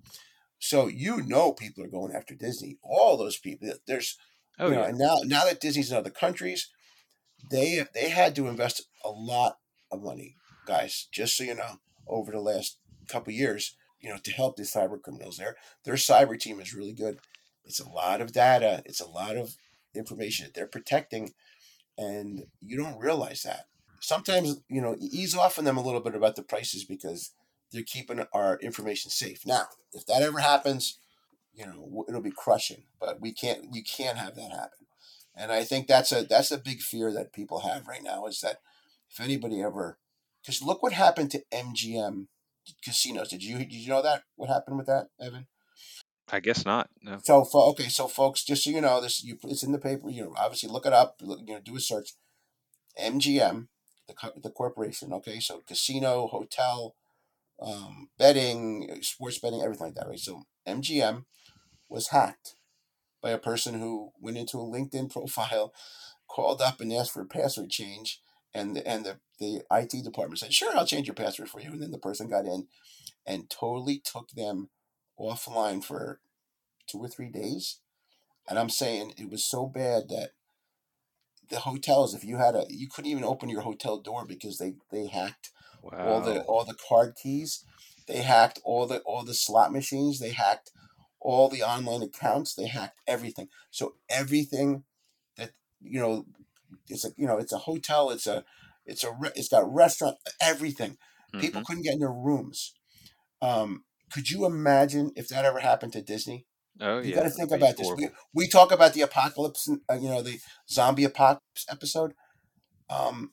So 0.59 0.88
you 0.88 1.22
know, 1.22 1.53
people 1.53 1.82
are 1.84 1.88
going 1.88 2.14
after 2.14 2.34
Disney. 2.34 2.78
All 2.82 3.16
those 3.16 3.38
people. 3.38 3.72
There's 3.86 4.18
Oh 4.59 4.68
you 4.68 4.74
know, 4.74 4.82
yeah, 4.82 4.88
and 4.88 4.98
now 4.98 5.16
now 5.24 5.44
that 5.46 5.61
Disney's 5.61 5.90
in 5.90 5.96
other 5.96 6.11
countries, 6.11 6.68
they 7.51 7.86
they 7.94 8.09
had 8.11 8.34
to 8.36 8.48
invest 8.48 8.82
a 9.05 9.11
lot 9.11 9.59
of 9.90 10.03
money, 10.03 10.36
guys. 10.66 11.09
Just 11.12 11.36
so 11.36 11.44
you 11.44 11.55
know, 11.55 11.80
over 12.07 12.30
the 12.32 12.40
last 12.40 12.78
couple 13.09 13.32
years, 13.32 13.76
you 14.01 14.11
know, 14.11 14.18
to 14.22 14.32
help 14.32 14.57
the 14.57 14.64
cyber 14.64 15.01
criminals. 15.01 15.38
Their 15.38 15.57
their 15.84 15.94
cyber 15.94 16.38
team 16.38 16.61
is 16.61 16.74
really 16.74 16.92
good. 16.92 17.18
It's 17.64 17.80
a 17.80 17.88
lot 17.88 18.20
of 18.20 18.32
data. 18.32 18.82
It's 18.84 19.01
a 19.01 19.09
lot 19.09 19.36
of 19.36 19.57
information 19.95 20.47
that 20.47 20.55
they're 20.55 20.66
protecting, 20.66 21.32
and 21.99 22.45
you 22.61 22.76
don't 22.76 22.99
realize 22.99 23.43
that. 23.43 23.66
Sometimes 24.01 24.61
you 24.68 24.80
know, 24.80 24.97
ease 24.99 25.36
off 25.36 25.59
on 25.59 25.64
them 25.64 25.76
a 25.76 25.82
little 25.82 26.01
bit 26.01 26.14
about 26.14 26.36
the 26.36 26.43
prices 26.43 26.84
because 26.84 27.32
they're 27.72 27.82
keeping 27.82 28.24
our 28.32 28.59
information 28.59 29.11
safe. 29.11 29.47
Now, 29.47 29.64
if 29.93 30.07
that 30.07 30.22
ever 30.22 30.41
happens, 30.41 30.99
you 31.55 31.66
know 31.66 32.05
it'll 32.09 32.20
be 32.20 32.30
crushing 32.30 32.84
but 32.99 33.20
we 33.20 33.32
can't 33.32 33.66
you 33.72 33.82
can't 33.82 34.18
have 34.18 34.34
that 34.34 34.51
happen 34.51 34.86
and 35.36 35.53
i 35.53 35.64
think 35.64 35.86
that's 35.86 36.12
a 36.12 36.24
that's 36.24 36.51
a 36.51 36.59
big 36.59 36.80
fear 36.80 37.12
that 37.12 37.32
people 37.32 37.61
have 37.61 37.86
right 37.86 38.03
now 38.03 38.26
is 38.26 38.41
that 38.41 38.59
if 39.11 39.20
anybody 39.20 39.62
ever 39.62 39.99
because 40.41 40.62
look 40.62 40.82
what 40.82 40.93
happened 40.93 41.30
to 41.30 41.43
mgm 41.53 42.26
casinos 42.84 43.28
did 43.28 43.43
you 43.43 43.59
did 43.59 43.72
you 43.72 43.88
know 43.88 44.03
that 44.03 44.22
what 44.36 44.49
happened 44.49 44.76
with 44.76 44.86
that 44.86 45.09
evan 45.20 45.47
I 46.33 46.41
guess 46.41 46.64
not. 46.64 46.91
No. 47.03 47.18
so 47.22 47.47
okay 47.55 47.89
so 47.89 48.07
folks 48.07 48.45
just 48.45 48.64
so 48.64 48.70
you 48.70 48.81
know 48.81 49.01
this 49.01 49.22
you 49.24 49.39
it's 49.45 49.62
in 49.62 49.72
the 49.72 49.78
paper 49.78 50.11
you 50.11 50.24
know 50.24 50.35
obviously 50.39 50.68
look 50.68 50.87
it 50.87 50.93
up 50.93 51.16
you 51.20 51.55
know 51.55 51.61
do 51.64 51.76
a 51.76 51.81
search 51.81 52.14
mgm 53.01 53.68
the, 54.09 54.14
the 54.43 54.51
corporation 54.51 55.12
okay 55.12 55.41
so 55.41 55.62
casino 55.66 56.26
hotel 56.26 56.95
um, 57.62 58.09
betting 58.18 58.89
sports 59.03 59.39
betting 59.39 59.62
everything 59.62 59.87
like 59.89 59.95
that 59.95 60.09
right 60.09 60.18
so 60.18 60.43
mgm 60.66 61.24
was 61.89 62.09
hacked 62.09 62.57
by 63.22 63.31
a 63.31 63.39
person 63.39 63.78
who 63.78 64.11
went 64.20 64.39
into 64.39 64.59
a 64.59 64.64
linkedin 64.64 65.11
profile 65.11 65.72
called 66.28 66.62
up 66.62 66.81
and 66.81 66.93
asked 66.93 67.12
for 67.12 67.22
a 67.22 67.26
password 67.26 67.70
change 67.70 68.20
and 68.55 68.76
the, 68.76 68.87
and 68.87 69.05
the, 69.05 69.18
the 69.39 69.62
IT 69.70 70.05
department 70.05 70.39
said 70.39 70.53
sure 70.53 70.76
I'll 70.76 70.87
change 70.87 71.07
your 71.07 71.14
password 71.14 71.49
for 71.49 71.61
you 71.61 71.70
and 71.70 71.83
then 71.83 71.91
the 71.91 71.99
person 71.99 72.28
got 72.28 72.47
in 72.47 72.66
and 73.26 73.51
totally 73.51 74.03
took 74.05 74.31
them 74.31 74.70
offline 75.21 75.85
for 75.85 76.21
two 76.87 76.99
or 76.99 77.09
three 77.09 77.31
days. 77.31 77.81
And 78.49 78.59
I'm 78.59 78.71
saying 78.71 79.14
it 79.18 79.31
was 79.31 79.45
so 79.45 79.66
bad 79.66 80.09
that 80.11 80.31
the 81.49 81.61
hotels 81.61 82.14
if 82.14 82.25
you 82.25 82.37
had 82.37 82.55
a 82.55 82.64
you 82.68 82.89
couldn't 82.89 83.11
even 83.11 83.25
open 83.25 83.49
your 83.49 83.62
hotel 83.62 83.99
door 84.01 84.25
because 84.25 84.59
they 84.59 84.75
they 84.91 85.07
hacked 85.07 85.51
Wow. 85.83 86.05
all 86.05 86.21
the 86.21 86.41
all 86.43 86.64
the 86.64 86.77
card 86.89 87.14
keys. 87.21 87.64
They 88.07 88.18
hacked 88.23 88.61
all 88.64 88.87
the 88.87 89.01
all 89.01 89.25
the 89.25 89.35
slot 89.35 89.73
machines. 89.73 90.18
They 90.21 90.31
hacked 90.31 90.71
all 91.21 91.49
the 91.49 91.62
online 91.62 92.03
accounts. 92.03 92.55
They 92.55 92.66
hacked 92.66 93.01
everything. 93.07 93.49
So 93.71 93.95
everything 94.09 94.85
that 95.37 95.53
you 95.81 96.01
know 96.01 96.27
it's 96.89 97.05
a 97.05 97.11
you 97.16 97.27
know 97.27 97.39
it's 97.39 97.53
a 97.53 97.59
hotel. 97.59 98.11
It's 98.11 98.27
a 98.27 98.45
it's 98.87 99.05
a 99.05 99.16
it's 99.35 99.49
got 99.49 99.73
restaurant 99.73 100.16
everything. 100.41 100.99
People 101.39 101.62
Mhm. 101.62 101.66
couldn't 101.66 101.83
get 101.85 101.95
in 101.95 102.01
their 102.01 102.12
rooms. 102.12 102.75
Um 103.43 103.85
could 104.13 104.31
you 104.31 104.45
imagine 104.45 105.13
if 105.17 105.29
that 105.29 105.45
ever 105.45 105.61
happened 105.61 105.93
to 105.93 106.03
disney 106.03 106.47
Oh 106.81 106.99
you 106.99 107.11
yeah. 107.11 107.17
got 107.17 107.23
to 107.25 107.31
think 107.31 107.51
about 107.51 107.77
this. 107.77 107.91
We, 107.95 108.09
we 108.33 108.49
talk 108.49 108.73
about 108.73 108.95
the 108.95 109.03
apocalypse, 109.03 109.69
uh, 109.69 109.95
you 109.95 110.09
know, 110.09 110.23
the 110.23 110.39
zombie 110.69 111.05
apocalypse 111.05 111.67
episode. 111.69 112.15
Um, 112.89 113.33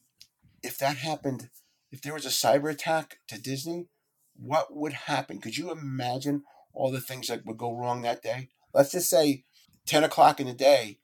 if 0.61 0.77
that 0.79 0.97
happened, 0.97 1.49
if 1.91 2.01
there 2.01 2.13
was 2.13 2.25
a 2.25 2.29
cyber 2.29 2.69
attack 2.69 3.19
to 3.29 3.41
Disney, 3.41 3.87
what 4.35 4.75
would 4.75 4.93
happen? 4.93 5.39
Could 5.39 5.57
you 5.57 5.71
imagine 5.71 6.43
all 6.73 6.91
the 6.91 6.99
things 6.99 7.27
that 7.27 7.45
would 7.45 7.57
go 7.57 7.75
wrong 7.75 8.01
that 8.01 8.21
day? 8.21 8.49
Let's 8.73 8.91
just 8.91 9.09
say 9.09 9.45
10 9.85 10.03
o'clock 10.03 10.39
in 10.39 10.47
the 10.47 10.53
day, 10.53 10.99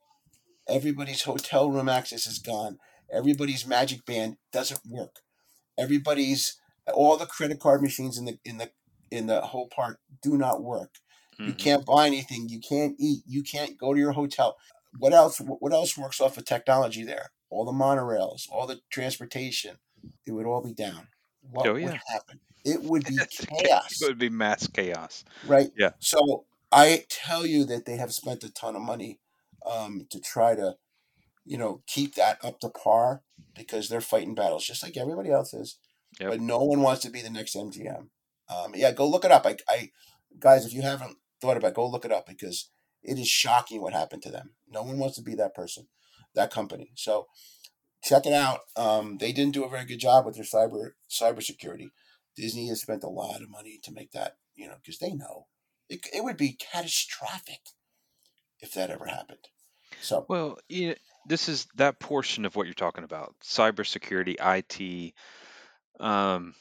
everybody's 0.67 1.23
hotel 1.23 1.71
room 1.71 1.87
access 1.87 2.27
is 2.27 2.39
gone. 2.39 2.77
Everybody's 3.11 3.65
magic 3.65 4.05
band 4.05 4.37
doesn't 4.51 4.81
work. 4.87 5.21
Everybody's 5.77 6.57
all 6.93 7.15
the 7.15 7.25
credit 7.25 7.59
card 7.59 7.81
machines 7.81 8.17
in 8.17 8.25
the 8.25 8.37
in 8.43 8.57
the 8.57 8.71
in 9.13 9.27
the 9.27 9.41
whole 9.41 9.67
park 9.67 9.99
do 10.21 10.37
not 10.37 10.63
work. 10.63 10.95
You 11.39 11.53
Mhm. 11.53 11.57
can't 11.59 11.85
buy 11.85 12.07
anything. 12.07 12.49
You 12.49 12.59
can't 12.59 12.95
eat. 12.99 13.23
You 13.25 13.43
can't 13.43 13.77
go 13.77 13.93
to 13.93 13.99
your 13.99 14.11
hotel. 14.13 14.57
What 14.99 15.13
else? 15.13 15.39
What 15.39 15.73
else 15.73 15.97
works 15.97 16.19
off 16.21 16.37
of 16.37 16.45
technology 16.45 17.03
there? 17.03 17.31
All 17.49 17.65
the 17.65 17.71
monorails, 17.71 18.43
all 18.51 18.67
the 18.67 18.81
transportation. 18.89 19.77
It 20.25 20.31
would 20.31 20.45
all 20.45 20.61
be 20.61 20.73
down. 20.73 21.07
what 21.41 21.67
Oh, 21.67 21.73
would 21.73 21.99
happen? 22.07 22.39
It 22.63 22.83
would 22.83 23.03
be 23.13 23.17
chaos, 23.29 24.01
It 24.01 24.05
would 24.07 24.17
be 24.17 24.29
mass 24.29 24.67
chaos. 24.67 25.23
right? 25.45 25.71
Yeah. 25.77 25.91
So 25.99 26.45
I 26.71 27.05
tell 27.09 27.45
you 27.45 27.65
that 27.65 27.85
they 27.85 27.97
have 27.97 28.13
spent 28.13 28.43
a 28.43 28.49
ton 28.51 28.75
of 28.75 28.81
money 28.81 29.19
um, 29.65 30.07
to 30.09 30.19
try 30.21 30.55
to, 30.55 30.77
you 31.45 31.57
know, 31.57 31.81
keep 31.87 32.15
that 32.15 32.43
up 32.43 32.59
to 32.61 32.69
par 32.69 33.23
because 33.55 33.89
they're 33.89 34.01
fighting 34.01 34.35
battles 34.35 34.65
just 34.65 34.81
like 34.83 34.95
everybody 34.97 35.29
else 35.31 35.53
is. 35.53 35.77
Yep. 36.19 36.29
But 36.29 36.41
no 36.41 36.63
one 36.63 36.81
wants 36.81 37.01
to 37.03 37.09
be 37.09 37.21
the 37.21 37.29
next 37.29 37.55
MGM. 37.55 38.09
Um, 38.49 38.73
yeah, 38.75 38.91
go 38.91 39.07
look 39.07 39.25
it 39.25 39.31
up. 39.31 39.45
I, 39.45 39.57
I, 39.69 39.91
guys, 40.39 40.65
if 40.65 40.73
you 40.73 40.81
haven't 40.81 41.17
thought 41.41 41.57
about, 41.57 41.69
it, 41.69 41.75
go 41.75 41.87
look 41.87 42.05
it 42.05 42.11
up 42.11 42.27
because 42.27 42.69
it 43.01 43.19
is 43.19 43.27
shocking 43.27 43.81
what 43.81 43.93
happened 43.93 44.23
to 44.23 44.31
them. 44.31 44.51
No 44.69 44.83
one 44.83 44.97
wants 44.97 45.15
to 45.17 45.23
be 45.23 45.35
that 45.35 45.55
person, 45.55 45.87
that 46.35 46.51
company. 46.51 46.91
So 46.95 47.27
check 48.03 48.25
it 48.25 48.33
out. 48.33 48.61
Um, 48.75 49.17
they 49.17 49.31
didn't 49.31 49.53
do 49.53 49.63
a 49.63 49.69
very 49.69 49.85
good 49.85 49.99
job 49.99 50.25
with 50.25 50.35
their 50.35 50.43
cyber 50.43 50.91
cybersecurity. 51.09 51.89
Disney 52.35 52.67
has 52.67 52.81
spent 52.81 53.03
a 53.03 53.09
lot 53.09 53.41
of 53.41 53.49
money 53.49 53.79
to 53.83 53.91
make 53.91 54.11
that, 54.11 54.37
you 54.55 54.67
know, 54.67 54.75
because 54.83 54.99
they 54.99 55.13
know 55.13 55.47
it, 55.89 56.07
it 56.13 56.23
would 56.23 56.37
be 56.37 56.53
catastrophic 56.53 57.61
if 58.59 58.73
that 58.73 58.89
ever 58.89 59.05
happened. 59.05 59.49
So 60.01 60.25
Well, 60.27 60.57
you 60.67 60.89
know, 60.89 60.95
this 61.27 61.47
is 61.47 61.67
that 61.75 61.99
portion 61.99 62.45
of 62.45 62.55
what 62.55 62.65
you're 62.65 62.73
talking 62.73 63.03
about: 63.03 63.35
cybersecurity, 63.43 64.35
IT. 64.39 65.13
Um, 65.99 66.55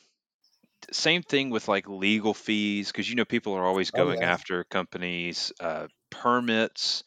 same 0.92 1.22
thing 1.22 1.50
with 1.50 1.68
like 1.68 1.88
legal 1.88 2.34
fees, 2.34 2.90
because 2.92 3.08
you 3.08 3.14
know 3.16 3.24
people 3.24 3.54
are 3.54 3.64
always 3.66 3.90
Oh, 3.94 4.02
going 4.02 4.22
yeah. 4.22 4.24
after 4.24 4.64
companies, 4.64 5.52
uh, 5.60 5.88
permits, 6.10 7.04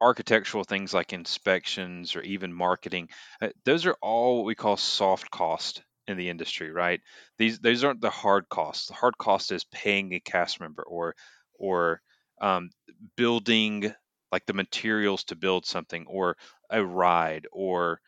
architectural 0.00 0.64
things 0.64 0.94
like 0.94 1.12
inspections 1.12 2.16
or 2.16 2.22
even 2.22 2.52
marketing. 2.52 3.08
Uh, 3.40 3.50
those 3.64 3.84
are 3.86 3.96
all 4.00 4.38
what 4.38 4.46
we 4.46 4.54
call 4.54 4.76
soft 4.76 5.30
cost 5.30 5.82
in 6.06 6.16
the 6.16 6.28
industry, 6.30 6.70
right? 6.70 7.00
These 7.38 7.58
those 7.60 7.84
aren't 7.84 8.00
the 8.00 8.10
hard 8.10 8.48
costs. 8.48 8.86
The 8.88 8.94
hard 8.94 9.18
cost 9.18 9.52
is 9.52 9.64
paying 9.64 10.14
a 10.14 10.20
cast 10.20 10.60
member 10.60 10.82
or 10.82 11.14
or 11.58 12.00
um, 12.40 12.70
building 13.16 13.94
like 14.32 14.46
the 14.46 14.54
materials 14.54 15.24
to 15.24 15.36
build 15.36 15.66
something 15.66 16.06
or 16.06 16.36
a 16.70 16.84
ride 16.84 17.46
or 17.52 18.00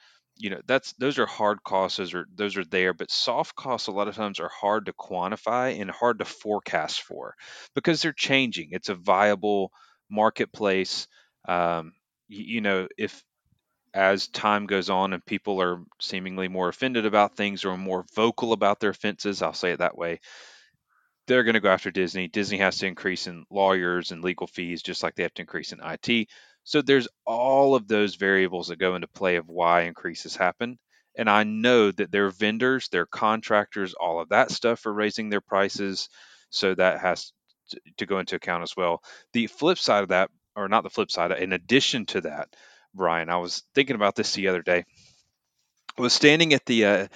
you 0.42 0.50
know 0.50 0.60
that's 0.66 0.92
those 0.94 1.18
are 1.18 1.26
hard 1.26 1.62
costs 1.64 1.98
those 1.98 2.14
are 2.14 2.26
those 2.34 2.56
are 2.56 2.64
there 2.64 2.92
but 2.92 3.10
soft 3.10 3.54
costs 3.54 3.88
a 3.88 3.92
lot 3.92 4.08
of 4.08 4.16
times 4.16 4.40
are 4.40 4.50
hard 4.50 4.86
to 4.86 4.92
quantify 4.94 5.80
and 5.80 5.90
hard 5.90 6.18
to 6.18 6.24
forecast 6.24 7.02
for 7.02 7.34
because 7.74 8.02
they're 8.02 8.12
changing 8.12 8.70
it's 8.72 8.88
a 8.90 8.94
viable 8.94 9.70
marketplace 10.10 11.06
um, 11.48 11.92
you, 12.28 12.56
you 12.56 12.60
know 12.60 12.88
if 12.98 13.22
as 13.94 14.28
time 14.28 14.66
goes 14.66 14.90
on 14.90 15.12
and 15.14 15.24
people 15.26 15.60
are 15.62 15.82
seemingly 16.00 16.48
more 16.48 16.68
offended 16.68 17.06
about 17.06 17.36
things 17.36 17.64
or 17.64 17.76
more 17.76 18.04
vocal 18.14 18.52
about 18.52 18.80
their 18.80 18.90
offenses 18.90 19.42
i'll 19.42 19.54
say 19.54 19.72
it 19.72 19.78
that 19.80 19.98
way 19.98 20.20
they're 21.26 21.44
going 21.44 21.54
to 21.54 21.60
go 21.60 21.70
after 21.70 21.90
Disney. 21.90 22.28
Disney 22.28 22.58
has 22.58 22.78
to 22.78 22.86
increase 22.86 23.26
in 23.26 23.44
lawyers 23.50 24.10
and 24.10 24.22
legal 24.24 24.46
fees, 24.46 24.82
just 24.82 25.02
like 25.02 25.14
they 25.14 25.22
have 25.22 25.34
to 25.34 25.42
increase 25.42 25.72
in 25.72 25.80
IT. 25.82 26.28
So 26.64 26.82
there's 26.82 27.08
all 27.26 27.74
of 27.74 27.88
those 27.88 28.14
variables 28.14 28.68
that 28.68 28.78
go 28.78 28.94
into 28.94 29.08
play 29.08 29.36
of 29.36 29.48
why 29.48 29.82
increases 29.82 30.36
happen. 30.36 30.78
And 31.16 31.28
I 31.28 31.44
know 31.44 31.90
that 31.90 32.10
their 32.10 32.30
vendors, 32.30 32.88
their 32.88 33.06
contractors, 33.06 33.94
all 33.94 34.20
of 34.20 34.30
that 34.30 34.50
stuff 34.50 34.86
are 34.86 34.92
raising 34.92 35.28
their 35.28 35.40
prices. 35.40 36.08
So 36.50 36.74
that 36.74 37.00
has 37.00 37.32
to, 37.96 38.06
go 38.06 38.18
into 38.18 38.36
account 38.36 38.62
as 38.62 38.76
well. 38.76 39.02
The 39.32 39.46
flip 39.46 39.78
side 39.78 40.02
of 40.02 40.10
that, 40.10 40.30
or 40.56 40.68
not 40.68 40.84
the 40.84 40.90
flip 40.90 41.10
side, 41.10 41.32
in 41.32 41.52
addition 41.52 42.06
to 42.06 42.22
that, 42.22 42.48
Bryan, 42.94 43.30
I 43.30 43.36
was 43.36 43.62
thinking 43.74 43.96
about 43.96 44.16
this 44.16 44.34
the 44.34 44.48
other 44.48 44.62
day. 44.62 44.84
I 45.98 46.02
was 46.02 46.12
standing 46.12 46.54
at 46.54 46.66
the 46.66 46.84
uh, 46.86 47.08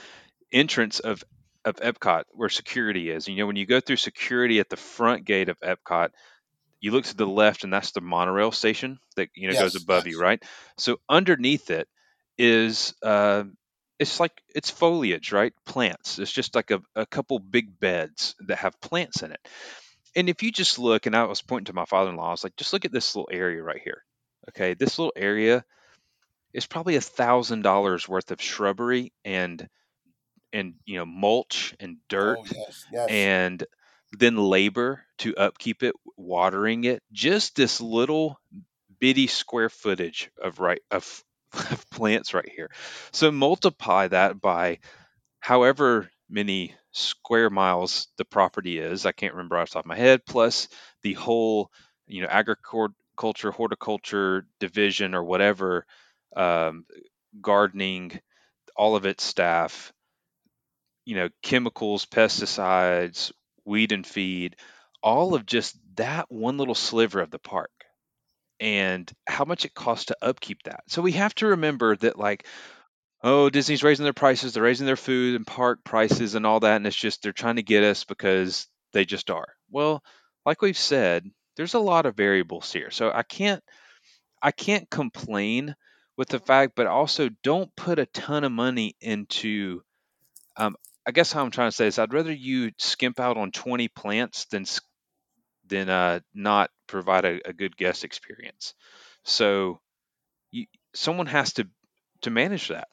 entrance 0.52 1.00
of 1.00 1.24
of 1.64 1.76
Epcot 1.76 2.24
where 2.30 2.48
security 2.48 3.10
is. 3.10 3.26
You 3.26 3.36
know, 3.36 3.46
when 3.46 3.56
you 3.56 3.66
go 3.66 3.80
through 3.80 3.96
security 3.96 4.60
at 4.60 4.70
the 4.70 4.76
front 4.76 5.24
gate 5.24 5.48
of 5.48 5.58
Epcot, 5.60 6.10
you 6.80 6.90
look 6.90 7.04
to 7.04 7.16
the 7.16 7.26
left 7.26 7.64
and 7.64 7.72
that's 7.72 7.92
the 7.92 8.00
monorail 8.00 8.52
station 8.52 8.98
that 9.16 9.28
you 9.34 9.48
know 9.48 9.54
goes 9.54 9.74
Yes, 9.74 9.82
above 9.82 10.06
you, 10.06 10.20
right? 10.20 10.42
So 10.78 10.98
underneath 11.08 11.70
it 11.70 11.88
is 12.38 12.94
uh 13.02 13.44
it's 13.98 14.20
like 14.20 14.32
it's 14.54 14.70
foliage, 14.70 15.32
right? 15.32 15.54
Plants. 15.64 16.18
It's 16.18 16.32
just 16.32 16.54
like 16.54 16.70
a, 16.70 16.80
a 16.94 17.06
couple 17.06 17.38
big 17.38 17.80
beds 17.80 18.34
that 18.46 18.58
have 18.58 18.80
plants 18.80 19.22
in 19.22 19.32
it. 19.32 19.40
And 20.14 20.28
if 20.28 20.42
you 20.42 20.50
just 20.50 20.78
look, 20.78 21.06
and 21.06 21.16
I 21.16 21.24
was 21.24 21.42
pointing 21.42 21.66
to 21.66 21.72
my 21.74 21.84
father-in-law, 21.84 22.28
I 22.28 22.30
was 22.30 22.44
like, 22.44 22.56
just 22.56 22.72
look 22.72 22.84
at 22.84 22.92
this 22.92 23.14
little 23.14 23.28
area 23.30 23.62
right 23.62 23.80
here. 23.82 24.02
Okay, 24.50 24.74
this 24.74 24.98
little 24.98 25.12
area 25.16 25.64
is 26.52 26.66
probably 26.66 26.96
a 26.96 27.00
thousand 27.00 27.62
dollars 27.62 28.08
worth 28.08 28.30
of 28.30 28.40
shrubbery 28.40 29.12
and 29.24 29.68
and 30.52 30.74
you 30.84 30.96
know 30.96 31.04
mulch 31.06 31.74
and 31.80 31.96
dirt 32.08 32.38
oh 32.40 32.44
yes, 32.54 32.86
yes. 32.92 33.06
and 33.10 33.64
then 34.18 34.36
labor 34.36 35.02
to 35.18 35.36
upkeep 35.36 35.82
it 35.82 35.94
watering 36.16 36.84
it 36.84 37.02
just 37.12 37.56
this 37.56 37.80
little 37.80 38.40
bitty 38.98 39.26
square 39.26 39.68
footage 39.68 40.30
of 40.42 40.60
right 40.60 40.80
of, 40.90 41.24
of 41.52 41.90
plants 41.90 42.34
right 42.34 42.48
here. 42.48 42.70
So 43.12 43.30
multiply 43.30 44.08
that 44.08 44.40
by 44.40 44.78
however 45.40 46.10
many 46.28 46.74
square 46.92 47.50
miles 47.50 48.08
the 48.16 48.24
property 48.24 48.78
is 48.78 49.04
i 49.04 49.12
can't 49.12 49.34
remember 49.34 49.56
off 49.56 49.68
the 49.68 49.74
top 49.74 49.84
of 49.84 49.88
my 49.88 49.96
head 49.96 50.24
plus 50.26 50.66
the 51.02 51.12
whole 51.12 51.70
you 52.06 52.22
know 52.22 52.28
agriculture 52.28 53.50
horticulture 53.52 54.46
division 54.58 55.14
or 55.14 55.22
whatever 55.22 55.84
um, 56.36 56.86
gardening 57.40 58.18
all 58.76 58.96
of 58.96 59.04
its 59.04 59.22
staff 59.22 59.92
you 61.06 61.14
know, 61.14 61.30
chemicals, 61.42 62.04
pesticides, 62.04 63.32
weed 63.66 63.92
and 63.92 64.06
feed, 64.06 64.56
all 65.02 65.34
of 65.34 65.44
just 65.46 65.76
that 65.96 66.26
one 66.30 66.58
little 66.58 66.74
sliver 66.74 67.20
of 67.20 67.30
the 67.30 67.38
park 67.38 67.70
and 68.58 69.10
how 69.26 69.44
much 69.44 69.64
it 69.64 69.74
costs 69.74 70.06
to 70.06 70.16
upkeep 70.22 70.62
that. 70.64 70.80
So 70.88 71.02
we 71.02 71.12
have 71.12 71.34
to 71.36 71.48
remember 71.48 71.96
that 71.96 72.18
like 72.18 72.46
oh, 73.22 73.50
Disney's 73.50 73.82
raising 73.82 74.04
their 74.04 74.12
prices, 74.12 74.54
they're 74.54 74.62
raising 74.62 74.86
their 74.86 74.96
food 74.96 75.34
and 75.34 75.46
park 75.46 75.80
prices 75.84 76.34
and 76.34 76.46
all 76.46 76.60
that 76.60 76.76
and 76.76 76.86
it's 76.86 76.96
just 76.96 77.22
they're 77.22 77.32
trying 77.32 77.56
to 77.56 77.62
get 77.62 77.82
us 77.82 78.04
because 78.04 78.68
they 78.92 79.04
just 79.04 79.30
are. 79.30 79.48
Well, 79.70 80.02
like 80.44 80.62
we've 80.62 80.78
said, 80.78 81.28
there's 81.56 81.74
a 81.74 81.80
lot 81.80 82.06
of 82.06 82.16
variables 82.16 82.72
here. 82.72 82.90
So 82.90 83.10
I 83.12 83.22
can't 83.22 83.62
I 84.42 84.52
can't 84.52 84.88
complain 84.90 85.74
with 86.16 86.28
the 86.28 86.38
fact 86.38 86.74
but 86.76 86.86
also 86.86 87.28
don't 87.42 87.74
put 87.76 87.98
a 87.98 88.06
ton 88.06 88.44
of 88.44 88.52
money 88.52 88.94
into 89.00 89.82
um, 90.56 90.76
I 91.06 91.12
guess 91.12 91.32
how 91.32 91.42
I'm 91.42 91.50
trying 91.50 91.70
to 91.70 91.76
say 91.76 91.86
is 91.86 91.98
I'd 91.98 92.12
rather 92.12 92.32
you 92.32 92.72
skimp 92.78 93.20
out 93.20 93.36
on 93.36 93.52
20 93.52 93.88
plants 93.88 94.46
than 94.46 94.66
than 95.68 95.88
uh, 95.88 96.20
not 96.34 96.70
provide 96.86 97.24
a, 97.24 97.48
a 97.48 97.52
good 97.52 97.76
guest 97.76 98.04
experience. 98.04 98.74
So 99.24 99.80
you, 100.50 100.66
someone 100.94 101.26
has 101.26 101.52
to 101.54 101.68
to 102.22 102.30
manage 102.30 102.68
that. 102.68 102.88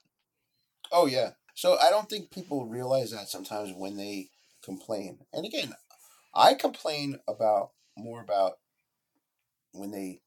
Oh 0.91 1.07
yeah. 1.07 1.31
So 1.55 1.77
I 1.77 1.89
don't 1.89 2.09
think 2.09 2.31
people 2.31 2.65
realize 2.65 3.11
that 3.11 3.29
sometimes 3.29 3.73
when 3.75 3.97
they 3.97 4.29
complain. 4.63 5.19
And 5.31 5.45
again, 5.45 5.73
I 6.33 6.55
complain 6.55 7.19
about 7.27 7.71
more 7.97 8.21
about 8.21 8.53
when 9.71 9.91
they 9.91 10.21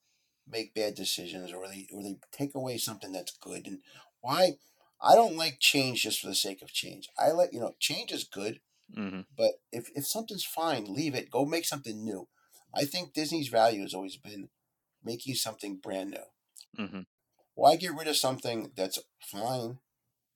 make 0.49 0.75
bad 0.75 0.95
decisions 0.95 1.53
or 1.53 1.67
they 1.69 1.89
or 1.93 2.03
they 2.03 2.19
take 2.33 2.55
away 2.55 2.79
something 2.79 3.13
that's 3.13 3.37
good 3.39 3.67
and 3.67 3.81
why 4.21 4.57
I 5.01 5.15
don't 5.15 5.37
like 5.37 5.59
change 5.61 6.03
just 6.03 6.21
for 6.21 6.29
the 6.29 6.35
sake 6.35 6.63
of 6.63 6.73
change. 6.73 7.09
I 7.19 7.31
like 7.33 7.53
you 7.53 7.61
know 7.61 7.75
change 7.81 8.13
is 8.13 8.25
good, 8.25 8.61
hmm 8.95 9.21
but 9.37 9.55
if 9.73 9.91
if 9.97 10.07
something's 10.07 10.45
fine, 10.45 10.87
leave 10.93 11.15
it. 11.15 11.31
Go 11.31 11.45
make 11.47 11.67
something 11.67 12.05
new. 12.05 12.29
I 12.75 12.85
think 12.87 13.15
Disney's 13.15 13.49
value 13.49 13.83
has 13.83 13.95
always 13.95 14.17
been 14.17 14.51
making 15.05 15.37
something 15.37 15.77
brand 15.79 16.11
new. 16.11 16.25
hmm 16.77 17.03
Why 17.55 17.75
get 17.75 17.93
rid 17.93 18.07
of 18.07 18.17
something 18.17 18.71
that's 18.77 19.01
fine 19.21 19.81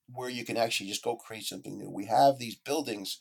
where 0.08 0.30
you 0.30 0.44
can 0.44 0.56
actually 0.56 0.88
just 0.90 1.04
go 1.04 1.16
create 1.16 1.44
something 1.44 1.78
new? 1.78 1.90
We 1.90 2.06
have 2.06 2.38
these 2.38 2.56
buildings 2.56 3.20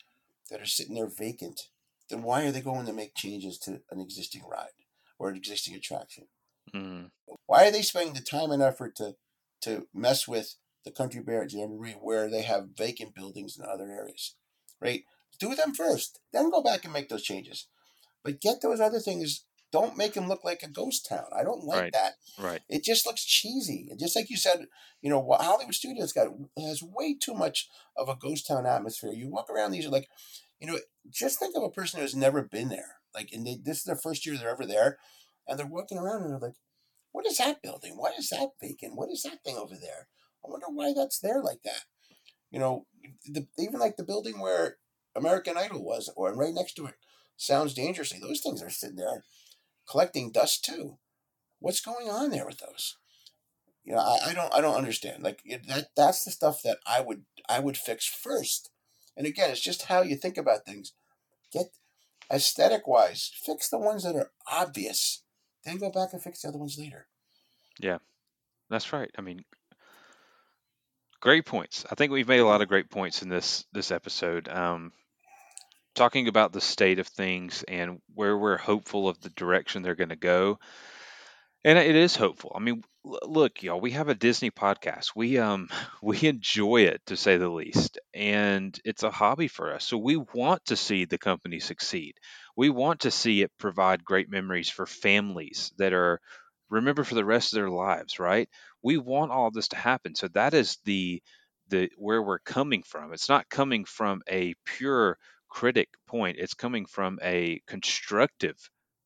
that 0.49 0.61
are 0.61 0.65
sitting 0.67 0.95
there 0.95 1.07
vacant. 1.09 1.69
Then 2.09 2.23
why 2.23 2.45
are 2.45 2.51
they 2.51 2.61
going 2.61 2.85
to 2.87 2.93
make 2.93 3.15
changes 3.15 3.59
to 3.59 3.83
an 3.91 3.99
existing 4.01 4.43
ride 4.45 4.73
or 5.19 5.29
an 5.29 5.37
existing 5.37 5.75
attraction? 5.75 6.29
hmm 6.73 7.07
Why 7.47 7.67
are 7.67 7.71
they 7.71 7.81
spending 7.81 8.13
the 8.13 8.21
time 8.21 8.51
and 8.51 8.61
effort 8.61 8.95
to 8.97 9.15
to 9.61 9.87
mess 9.93 10.25
with 10.27 10.55
the 10.85 10.91
Country 10.91 11.21
Bear 11.21 11.43
at 11.43 11.51
Jamboree 11.51 11.95
where 12.01 12.29
they 12.29 12.41
have 12.43 12.69
vacant 12.77 13.15
buildings 13.15 13.57
in 13.57 13.65
other 13.65 13.89
areas? 13.91 14.35
Right? 14.81 15.03
Do 15.39 15.55
them 15.55 15.73
first, 15.73 16.19
then 16.33 16.49
go 16.49 16.61
back 16.61 16.83
and 16.83 16.93
make 16.93 17.09
those 17.09 17.23
changes. 17.23 17.67
But 18.23 18.41
get 18.41 18.61
those 18.61 18.79
other 18.79 18.99
things. 18.99 19.45
Don't 19.71 19.95
make 19.97 20.13
them 20.13 20.27
look 20.27 20.43
like 20.43 20.63
a 20.63 20.69
ghost 20.69 21.05
town. 21.07 21.25
I 21.33 21.43
don't 21.43 21.63
like 21.63 21.79
Right. 21.79 21.93
that. 21.93 22.13
Right. 22.39 22.61
It 22.67 22.83
just 22.83 23.05
looks 23.05 23.23
cheesy. 23.23 23.87
And 23.89 23.99
just 23.99 24.15
like 24.15 24.29
you 24.29 24.35
said, 24.37 24.65
you 25.01 25.09
know, 25.11 25.25
Hollywood 25.39 25.75
Studios 25.75 26.11
got 26.11 26.27
has 26.57 26.81
way 26.81 27.15
too 27.15 27.35
much 27.35 27.69
of 27.95 28.09
a 28.09 28.15
ghost 28.15 28.47
town 28.47 28.65
atmosphere. 28.65 29.11
You 29.13 29.29
walk 29.29 29.47
around 29.49 29.71
these 29.71 29.85
are 29.85 29.91
like, 29.91 30.07
you 30.59 30.65
know, 30.67 30.79
just 31.11 31.37
think 31.39 31.55
of 31.55 31.61
a 31.63 31.69
person 31.69 31.99
who's 31.99 32.15
never 32.15 32.41
been 32.41 32.69
there. 32.69 32.95
Like, 33.13 33.29
and 33.31 33.45
they, 33.45 33.57
this 33.63 33.77
is 33.77 33.83
their 33.83 33.95
first 34.01 34.25
year 34.25 34.37
they're 34.37 34.49
ever 34.49 34.65
there, 34.65 34.97
and 35.47 35.57
they're 35.57 35.67
walking 35.67 35.97
around 35.97 36.23
and 36.23 36.31
they're 36.31 36.49
like, 36.49 36.57
"What 37.11 37.25
is 37.25 37.37
that 37.37 37.61
building? 37.61 37.95
What 37.97 38.17
is 38.19 38.29
that 38.29 38.49
vacant? 38.61 38.95
What 38.95 39.09
is 39.11 39.21
that 39.23 39.43
thing 39.43 39.55
over 39.55 39.75
there? 39.79 40.07
I 40.45 40.49
wonder 40.49 40.67
why 40.69 40.93
that's 40.95 41.19
there 41.19 41.41
like 41.41 41.63
that." 41.63 41.83
You 42.51 42.59
know, 42.59 42.85
the, 43.27 43.47
even 43.57 43.79
like 43.79 43.97
the 43.97 44.03
building 44.03 44.39
where 44.39 44.77
American 45.15 45.57
Idol 45.57 45.83
was, 45.83 46.11
or 46.15 46.33
right 46.33 46.53
next 46.53 46.73
to 46.73 46.87
it, 46.87 46.95
sounds 47.37 47.73
dangerously. 47.73 48.19
Those 48.19 48.41
things 48.41 48.61
are 48.61 48.69
sitting 48.69 48.95
there 48.95 49.23
collecting 49.89 50.31
dust 50.31 50.63
too. 50.63 50.97
What's 51.59 51.81
going 51.81 52.09
on 52.09 52.29
there 52.29 52.45
with 52.45 52.59
those? 52.59 52.97
You 53.83 53.93
know, 53.93 53.99
I, 53.99 54.29
I 54.29 54.33
don't 54.33 54.53
I 54.53 54.61
don't 54.61 54.77
understand. 54.77 55.23
Like 55.23 55.41
that 55.67 55.89
that's 55.95 56.23
the 56.23 56.31
stuff 56.31 56.61
that 56.63 56.77
I 56.85 57.01
would 57.01 57.23
I 57.47 57.59
would 57.59 57.77
fix 57.77 58.05
first. 58.05 58.69
And 59.17 59.25
again, 59.25 59.49
it's 59.49 59.59
just 59.59 59.83
how 59.83 60.01
you 60.01 60.15
think 60.15 60.37
about 60.37 60.65
things. 60.65 60.93
Get 61.51 61.71
aesthetic 62.31 62.87
wise, 62.87 63.31
fix 63.43 63.67
the 63.69 63.79
ones 63.79 64.03
that 64.03 64.15
are 64.15 64.31
obvious. 64.49 65.23
Then 65.65 65.77
go 65.77 65.91
back 65.91 66.13
and 66.13 66.21
fix 66.21 66.41
the 66.41 66.49
other 66.49 66.59
ones 66.59 66.77
later. 66.77 67.07
Yeah, 67.79 67.97
that's 68.69 68.93
right. 68.93 69.09
I 69.17 69.21
mean, 69.21 69.43
great 71.21 71.45
points. 71.45 71.85
I 71.89 71.95
think 71.95 72.11
we've 72.11 72.27
made 72.27 72.39
a 72.39 72.45
lot 72.45 72.61
of 72.61 72.67
great 72.67 72.89
points 72.89 73.21
in 73.21 73.29
this 73.29 73.65
this 73.73 73.91
episode. 73.91 74.47
Um, 74.47 74.91
talking 75.95 76.27
about 76.27 76.53
the 76.53 76.61
state 76.61 76.99
of 76.99 77.07
things 77.07 77.63
and 77.67 77.99
where 78.13 78.37
we're 78.37 78.57
hopeful 78.57 79.07
of 79.09 79.19
the 79.21 79.29
direction 79.29 79.81
they're 79.81 79.95
going 79.95 80.09
to 80.09 80.15
go. 80.15 80.59
And 81.65 81.77
it 81.77 81.95
is 81.95 82.15
hopeful. 82.15 82.53
I 82.55 82.59
mean, 82.59 82.83
look, 83.03 83.63
y'all, 83.63 83.81
we 83.81 83.91
have 83.91 84.07
a 84.07 84.15
Disney 84.15 84.49
podcast. 84.49 85.11
We 85.15 85.37
um 85.37 85.69
we 86.01 86.19
enjoy 86.23 86.83
it 86.83 87.01
to 87.07 87.17
say 87.17 87.37
the 87.37 87.49
least, 87.49 87.99
and 88.13 88.77
it's 88.85 89.03
a 89.03 89.11
hobby 89.11 89.47
for 89.47 89.73
us. 89.73 89.85
So 89.85 89.97
we 89.97 90.15
want 90.17 90.65
to 90.65 90.75
see 90.77 91.05
the 91.05 91.17
company 91.17 91.59
succeed. 91.59 92.15
We 92.55 92.69
want 92.69 93.01
to 93.01 93.11
see 93.11 93.41
it 93.41 93.51
provide 93.57 94.03
great 94.05 94.29
memories 94.29 94.69
for 94.69 94.85
families 94.85 95.71
that 95.77 95.93
are 95.93 96.21
remember 96.69 97.03
for 97.03 97.15
the 97.15 97.25
rest 97.25 97.51
of 97.53 97.57
their 97.57 97.69
lives, 97.69 98.19
right? 98.19 98.49
We 98.81 98.97
want 98.97 99.31
all 99.31 99.51
this 99.51 99.69
to 99.69 99.75
happen. 99.77 100.15
So 100.15 100.27
that 100.29 100.53
is 100.53 100.77
the 100.85 101.21
the 101.69 101.89
where 101.97 102.21
we're 102.21 102.39
coming 102.39 102.83
from. 102.83 103.13
It's 103.13 103.29
not 103.29 103.49
coming 103.49 103.85
from 103.85 104.21
a 104.29 104.55
pure 104.65 105.17
critic 105.49 105.89
point. 106.07 106.37
It's 106.39 106.53
coming 106.53 106.85
from 106.85 107.19
a 107.21 107.61
constructive 107.67 108.55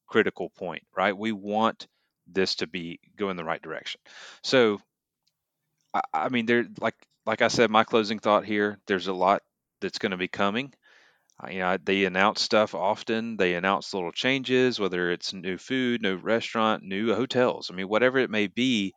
critical 0.08 0.50
point, 0.52 0.84
right? 0.96 1.18
We 1.18 1.32
want 1.32 1.88
this 2.28 2.56
to 2.56 2.68
be 2.68 3.00
go 3.18 3.30
in 3.30 3.38
the 3.38 3.44
right 3.44 3.62
direction. 3.62 4.00
So, 4.44 4.80
I, 5.94 6.02
I 6.14 6.30
mean, 6.30 6.46
there, 6.46 6.66
like 6.80 6.96
like 7.26 7.42
I 7.42 7.48
said, 7.48 7.70
my 7.72 7.84
closing 7.84 8.20
thought 8.20 8.46
here. 8.46 8.80
There's 8.88 9.08
a 9.08 9.14
lot 9.14 9.42
that's 9.82 10.00
going 10.00 10.12
to 10.12 10.18
be 10.18 10.28
coming. 10.28 10.74
You 11.50 11.60
know, 11.60 11.78
they 11.84 12.06
announce 12.06 12.42
stuff 12.42 12.76
often. 12.76 13.38
They 13.38 13.56
announce 13.56 13.94
little 13.94 14.12
changes, 14.12 14.80
whether 14.80 15.12
it's 15.12 15.34
new 15.34 15.58
food, 15.58 16.02
new 16.02 16.18
restaurant, 16.18 16.84
new 16.84 17.14
hotels. 17.16 17.70
I 17.72 17.76
mean, 17.76 17.90
whatever 17.90 18.20
it 18.20 18.30
may 18.30 18.48
be. 18.48 18.94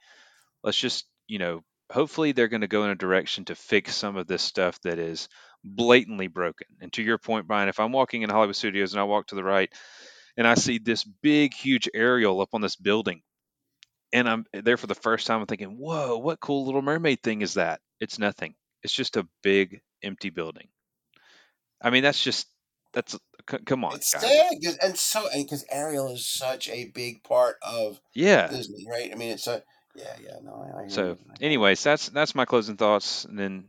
Let's 0.66 0.76
just, 0.76 1.06
you 1.28 1.38
know, 1.38 1.62
hopefully 1.90 2.32
they're 2.32 2.48
going 2.48 2.62
to 2.62 2.66
go 2.66 2.84
in 2.84 2.90
a 2.90 2.96
direction 2.96 3.44
to 3.46 3.54
fix 3.54 3.94
some 3.94 4.16
of 4.16 4.26
this 4.26 4.42
stuff 4.42 4.80
that 4.82 4.98
is 4.98 5.28
blatantly 5.64 6.26
broken. 6.26 6.66
And 6.80 6.92
to 6.94 7.02
your 7.02 7.18
point, 7.18 7.46
Bryan, 7.46 7.68
if 7.68 7.80
I'm 7.80 7.92
walking 7.92 8.22
in 8.22 8.30
Hollywood 8.30 8.56
Studios 8.56 8.92
and 8.92 9.00
I 9.00 9.04
walk 9.04 9.28
to 9.28 9.36
the 9.36 9.44
right 9.44 9.72
and 10.36 10.46
I 10.46 10.54
see 10.54 10.78
this 10.78 11.04
big, 11.04 11.54
huge 11.54 11.88
Ariel 11.94 12.40
up 12.40 12.50
on 12.52 12.60
this 12.60 12.76
building, 12.76 13.22
and 14.12 14.28
I'm 14.28 14.44
there 14.52 14.76
for 14.76 14.88
the 14.88 14.94
first 14.96 15.26
time, 15.26 15.40
I'm 15.40 15.46
thinking, 15.46 15.78
whoa, 15.78 16.18
what 16.18 16.40
cool 16.40 16.66
little 16.66 16.82
mermaid 16.82 17.22
thing 17.22 17.42
is 17.42 17.54
that? 17.54 17.80
It's 18.00 18.18
nothing. 18.18 18.54
It's 18.82 18.92
just 18.92 19.16
a 19.16 19.26
big, 19.42 19.80
empty 20.02 20.30
building. 20.30 20.68
I 21.80 21.90
mean, 21.90 22.02
that's 22.02 22.22
just, 22.22 22.48
that's, 22.92 23.16
c- 23.50 23.58
come 23.64 23.84
on, 23.84 23.96
It's 23.96 24.12
guys. 24.12 24.22
sad, 24.22 24.76
and 24.82 24.96
so 24.98 25.28
because 25.34 25.64
Ariel 25.70 26.12
is 26.12 26.28
such 26.28 26.68
a 26.68 26.86
big 26.94 27.22
part 27.22 27.56
of 27.62 28.00
Yeah. 28.14 28.48
Disney, 28.48 28.86
right? 28.88 29.10
I 29.12 29.14
mean, 29.16 29.30
it's 29.30 29.46
a 29.46 29.62
yeah, 29.96 30.16
yeah. 30.22 30.38
No, 30.42 30.66
I, 30.76 30.84
I 30.84 30.88
So, 30.88 31.16
anyways, 31.40 31.82
that's 31.82 32.08
that's 32.10 32.34
my 32.34 32.44
closing 32.44 32.76
thoughts. 32.76 33.24
And 33.24 33.38
then, 33.38 33.64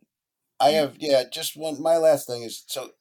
I 0.59 0.69
have 0.69 0.95
yeah. 0.99 1.23
Just 1.32 1.55
one. 1.55 1.82
My 1.82 1.97
last 1.97 2.28
thing 2.28 2.43
is 2.43 2.63
so, 2.67 2.91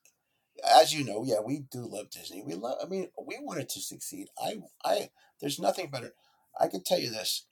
as 0.64 0.92
you 0.94 1.04
know, 1.04 1.24
yeah, 1.24 1.40
we 1.44 1.60
do 1.70 1.80
love 1.80 2.10
Disney. 2.10 2.42
We 2.44 2.54
love. 2.54 2.78
I 2.82 2.86
mean, 2.86 3.08
we 3.24 3.38
want 3.40 3.60
it 3.60 3.68
to 3.70 3.80
succeed. 3.80 4.28
I, 4.42 4.60
I. 4.84 5.10
There's 5.40 5.58
nothing 5.58 5.90
better. 5.90 6.14
I 6.58 6.68
can 6.68 6.82
tell 6.82 6.98
you 6.98 7.10
this. 7.10 7.46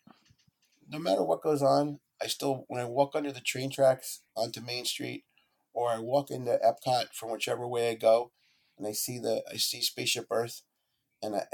No 0.89 0.99
matter 0.99 1.23
what 1.23 1.43
goes 1.43 1.63
on, 1.63 2.01
I 2.23 2.27
still 2.27 2.65
when 2.69 2.81
I 2.81 2.85
walk 2.85 3.13
under 3.15 3.33
the 3.33 3.41
train 3.41 3.71
tracks 3.71 4.21
onto 4.37 4.61
Main 4.61 4.85
Street, 4.85 5.25
or 5.73 5.91
I 5.91 5.99
walk 5.99 6.31
into 6.31 6.59
Epcot 6.65 7.13
from 7.13 7.31
whichever 7.31 7.67
way 7.67 7.91
I 7.91 7.95
go, 7.95 8.33
and 8.79 8.87
I 8.87 8.93
see 8.93 9.19
the 9.19 9.43
I 9.51 9.57
see 9.57 9.81
Spaceship 9.81 10.27
Earth, 10.31 10.63
and 11.23 11.37
I 11.37 11.45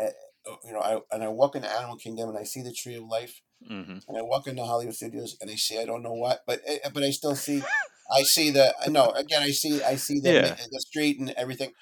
you 0.64 0.72
know 0.72 0.80
I 0.80 1.01
and 1.14 1.22
I 1.22 1.28
walk 1.28 1.57
in 1.57 1.62
the 1.62 1.70
Animal 1.70 1.97
Kingdom 1.97 2.28
and 2.28 2.38
I 2.38 2.45
see 2.45 2.62
the 2.62 2.72
Tree 2.72 2.97
of 2.97 3.05
Life 3.05 3.41
mhm. 3.70 4.03
and 4.09 4.18
I 4.18 4.22
walk 4.22 4.47
into 4.47 4.64
Hollywood 4.64 4.95
Studios 4.95 5.36
and 5.41 5.51
I 5.51 5.55
see 5.57 5.78
I 5.78 5.84
don't 5.84 6.03
know 6.03 6.12
what, 6.14 6.41
but 6.47 6.61
eh, 6.66 6.78
but 6.93 7.03
I 7.03 7.11
still 7.11 7.36
see, 7.36 7.62
I 8.12 8.22
see 8.22 8.51
the 8.51 8.74
no 8.88 9.11
again 9.11 9.43
I 9.43 9.51
see 9.51 9.82
I 9.82 9.97
see 9.97 10.20
the 10.20 10.32
Yeah. 10.32 10.57
the 10.70 10.80
street 10.80 11.18
and 11.18 11.30
everything. 11.30 11.72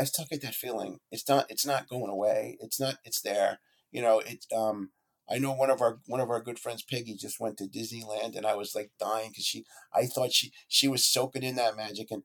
I 0.00 0.04
still 0.04 0.26
get 0.30 0.42
that 0.42 0.54
feeling. 0.54 0.98
It's 1.10 1.28
not 1.28 1.46
it's 1.50 1.66
not 1.66 1.88
going 1.88 2.10
away. 2.10 2.56
It's 2.60 2.80
not 2.80 2.96
it's 3.04 3.20
there. 3.20 3.60
You 3.90 4.02
know 4.02 4.20
it. 4.20 4.46
Um, 4.54 4.90
I 5.30 5.38
know 5.38 5.52
one 5.52 5.70
of 5.70 5.80
our 5.80 6.00
one 6.06 6.20
of 6.20 6.30
our 6.30 6.42
good 6.42 6.58
friends 6.58 6.82
Peggy 6.82 7.14
just 7.14 7.40
went 7.40 7.56
to 7.58 7.64
Disneyland 7.64 8.36
and 8.36 8.46
I 8.46 8.54
was 8.54 8.74
like 8.74 8.90
dying 8.98 9.30
because 9.30 9.44
she 9.44 9.64
I 9.94 10.06
thought 10.06 10.32
she 10.32 10.52
she 10.68 10.88
was 10.88 11.04
soaking 11.04 11.42
in 11.42 11.56
that 11.56 11.76
magic 11.76 12.08
and 12.10 12.22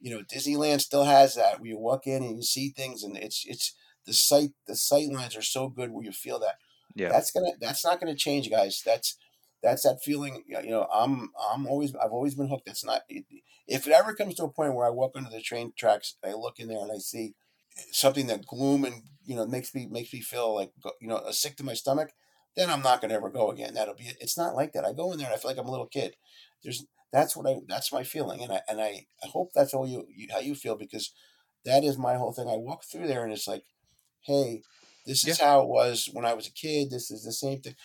you 0.00 0.14
know 0.14 0.22
Disneyland 0.22 0.80
still 0.80 1.04
has 1.04 1.34
that 1.34 1.60
where 1.60 1.68
you 1.68 1.78
walk 1.78 2.06
in 2.06 2.22
and 2.22 2.36
you 2.36 2.42
see 2.42 2.70
things 2.70 3.02
and 3.02 3.16
it's 3.16 3.44
it's 3.46 3.74
the 4.06 4.12
sight 4.12 4.50
the 4.66 4.76
sight 4.76 5.08
lines 5.08 5.36
are 5.36 5.42
so 5.42 5.68
good 5.68 5.90
where 5.90 6.04
you 6.04 6.12
feel 6.12 6.38
that. 6.40 6.56
Yeah, 6.94 7.08
that's 7.10 7.30
gonna 7.30 7.52
that's 7.60 7.84
not 7.84 8.00
gonna 8.00 8.14
change 8.14 8.50
guys. 8.50 8.82
That's 8.84 9.16
that's 9.62 9.82
that 9.82 10.02
feeling 10.02 10.44
you 10.46 10.70
know 10.70 10.86
i'm 10.94 11.30
i'm 11.50 11.66
always 11.66 11.94
i've 11.96 12.12
always 12.12 12.34
been 12.34 12.48
hooked. 12.48 12.66
That's 12.66 12.84
not 12.84 13.02
if 13.66 13.86
it 13.86 13.92
ever 13.92 14.14
comes 14.14 14.34
to 14.34 14.44
a 14.44 14.48
point 14.48 14.74
where 14.74 14.86
i 14.86 14.90
walk 14.90 15.12
under 15.16 15.30
the 15.30 15.40
train 15.40 15.72
tracks 15.76 16.16
i 16.22 16.32
look 16.32 16.58
in 16.58 16.68
there 16.68 16.78
and 16.78 16.92
i 16.92 16.98
see 16.98 17.34
something 17.90 18.26
that 18.26 18.46
gloom 18.46 18.84
and 18.84 19.02
you 19.24 19.34
know 19.34 19.46
makes 19.46 19.74
me 19.74 19.86
makes 19.86 20.12
me 20.12 20.20
feel 20.20 20.54
like 20.54 20.72
you 21.00 21.08
know 21.08 21.22
sick 21.30 21.56
to 21.56 21.64
my 21.64 21.72
stomach 21.72 22.10
then 22.56 22.70
i'm 22.70 22.82
not 22.82 23.00
gonna 23.00 23.14
ever 23.14 23.28
go 23.28 23.50
again. 23.50 23.74
That'll 23.74 23.94
be 23.94 24.04
it. 24.04 24.16
It's 24.20 24.38
not 24.38 24.54
like 24.54 24.72
that. 24.72 24.84
I 24.84 24.92
go 24.92 25.12
in 25.12 25.18
there 25.18 25.26
and 25.26 25.34
i 25.34 25.38
feel 25.38 25.50
like 25.50 25.58
i'm 25.58 25.68
a 25.68 25.70
little 25.70 25.86
kid. 25.86 26.16
There's 26.64 26.86
that's 27.12 27.36
what 27.36 27.46
i 27.46 27.56
that's 27.68 27.92
my 27.92 28.02
feeling. 28.02 28.42
And 28.42 28.52
i 28.52 28.60
and 28.68 28.80
i, 28.80 29.06
I 29.22 29.28
hope 29.28 29.50
that's 29.54 29.74
all 29.74 29.86
you, 29.86 30.06
you 30.14 30.28
how 30.32 30.40
you 30.40 30.54
feel 30.54 30.76
because 30.76 31.12
that 31.64 31.84
is 31.84 31.98
my 31.98 32.16
whole 32.16 32.32
thing. 32.32 32.48
I 32.48 32.56
walk 32.56 32.84
through 32.84 33.08
there 33.08 33.24
and 33.24 33.32
it's 33.32 33.46
like 33.46 33.64
hey 34.26 34.62
this 35.06 35.26
is 35.26 35.38
how 35.38 35.62
it 35.62 35.68
was 35.68 36.08
when 36.12 36.24
I 36.24 36.34
was 36.34 36.48
a 36.48 36.52
kid. 36.52 36.90
This 36.90 37.12
is 37.12 37.22
the 37.22 37.32
same 37.32 37.60
thing. 37.60 37.76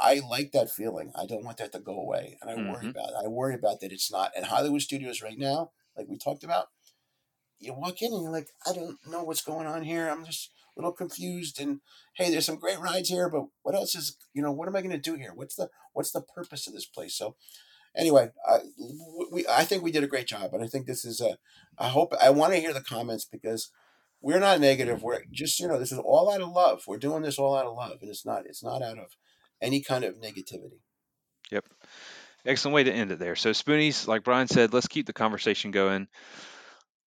I 0.00 0.20
like 0.26 0.52
that 0.52 0.70
feeling. 0.70 1.12
I 1.14 1.26
don't 1.26 1.44
want 1.44 1.58
that 1.58 1.72
to 1.72 1.78
go 1.78 1.98
away, 2.00 2.38
and 2.40 2.50
I 2.50 2.54
worry 2.56 2.86
Mhm. 2.86 2.90
about 2.90 3.10
it. 3.10 3.16
I 3.24 3.28
worry 3.28 3.54
about 3.54 3.80
that 3.80 3.92
it's 3.92 4.10
not. 4.10 4.32
And 4.34 4.46
Hollywood 4.46 4.80
Studios 4.80 5.20
right 5.20 5.38
now, 5.38 5.72
like 5.96 6.08
we 6.08 6.16
talked 6.16 6.44
about, 6.44 6.68
you 7.58 7.74
walk 7.74 8.02
in 8.02 8.12
and 8.12 8.22
you're 8.22 8.32
like, 8.32 8.48
I 8.66 8.72
don't 8.72 8.98
know 9.06 9.22
what's 9.24 9.42
going 9.42 9.66
on 9.66 9.82
here. 9.82 10.08
I'm 10.08 10.24
just 10.24 10.50
a 10.76 10.80
little 10.80 10.92
confused. 10.92 11.60
And 11.60 11.80
hey, 12.14 12.30
there's 12.30 12.46
some 12.46 12.56
great 12.58 12.80
rides 12.80 13.10
here, 13.10 13.28
but 13.28 13.44
what 13.62 13.74
else 13.74 13.94
is 13.94 14.16
you 14.32 14.42
know? 14.42 14.52
What 14.52 14.68
am 14.68 14.76
I 14.76 14.80
going 14.80 14.90
to 14.92 14.98
do 14.98 15.14
here? 15.14 15.32
What's 15.34 15.56
the 15.56 15.68
what's 15.92 16.12
the 16.12 16.22
purpose 16.22 16.66
of 16.66 16.72
this 16.72 16.86
place? 16.86 17.14
So 17.14 17.36
anyway, 17.94 18.30
I, 18.48 18.60
we 19.30 19.46
I 19.48 19.64
think 19.64 19.82
we 19.82 19.92
did 19.92 20.04
a 20.04 20.08
great 20.08 20.26
job, 20.26 20.54
and 20.54 20.64
I 20.64 20.66
think 20.68 20.86
this 20.86 21.04
is 21.04 21.20
a. 21.20 21.38
I 21.78 21.88
hope 21.88 22.14
I 22.20 22.30
want 22.30 22.54
to 22.54 22.60
hear 22.60 22.72
the 22.72 22.80
comments 22.82 23.24
because 23.26 23.70
we're 24.22 24.38
not 24.38 24.60
negative. 24.60 25.02
We're 25.02 25.24
just 25.30 25.60
you 25.60 25.68
know 25.68 25.78
this 25.78 25.92
is 25.92 25.98
all 25.98 26.32
out 26.32 26.40
of 26.40 26.48
love. 26.48 26.84
We're 26.86 26.98
doing 26.98 27.22
this 27.22 27.38
all 27.38 27.56
out 27.56 27.66
of 27.66 27.76
love, 27.76 27.98
and 28.00 28.10
it's 28.10 28.24
not 28.24 28.46
it's 28.46 28.62
not 28.62 28.82
out 28.82 28.98
of 28.98 29.16
any 29.60 29.82
kind 29.82 30.04
of 30.04 30.14
negativity. 30.16 30.80
Yep. 31.50 31.66
Excellent 32.44 32.74
way 32.74 32.84
to 32.84 32.92
end 32.92 33.12
it 33.12 33.18
there. 33.18 33.36
So, 33.36 33.50
Spoonies, 33.50 34.08
like 34.08 34.24
Bryan 34.24 34.48
said, 34.48 34.72
let's 34.72 34.88
keep 34.88 35.06
the 35.06 35.12
conversation 35.12 35.70
going. 35.70 36.08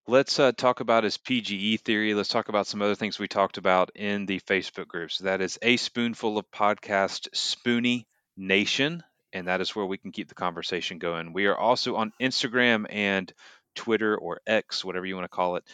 Let's 0.07 0.39
uh, 0.39 0.51
talk 0.51 0.81
about 0.81 1.03
his 1.03 1.17
PGE 1.17 1.81
theory. 1.81 2.13
Let's 2.13 2.29
talk 2.29 2.47
about 2.47 2.67
some 2.67 2.81
other 2.81 2.95
things 2.95 3.17
we 3.17 3.27
talked 3.27 3.57
about 3.57 3.89
in 3.95 4.27
the 4.27 4.39
Facebook 4.41 4.87
group. 4.87 5.11
So, 5.11 5.25
that 5.25 5.41
is 5.41 5.59
a 5.61 5.75
spoonful 5.77 6.37
of 6.37 6.49
podcast 6.51 7.27
Spoonie 7.33 8.05
Nation, 8.37 9.03
and 9.33 9.47
that 9.47 9.61
is 9.61 9.75
where 9.75 9.85
we 9.85 9.97
can 9.97 10.11
keep 10.11 10.29
the 10.29 10.35
conversation 10.35 10.99
going. 10.99 11.33
We 11.33 11.47
are 11.47 11.57
also 11.57 11.95
on 11.95 12.13
Instagram 12.21 12.85
and 12.89 13.33
Twitter 13.75 14.17
or 14.17 14.39
X, 14.47 14.85
whatever 14.85 15.05
you 15.05 15.15
want 15.15 15.25
to 15.25 15.35
call 15.35 15.57
it. 15.57 15.65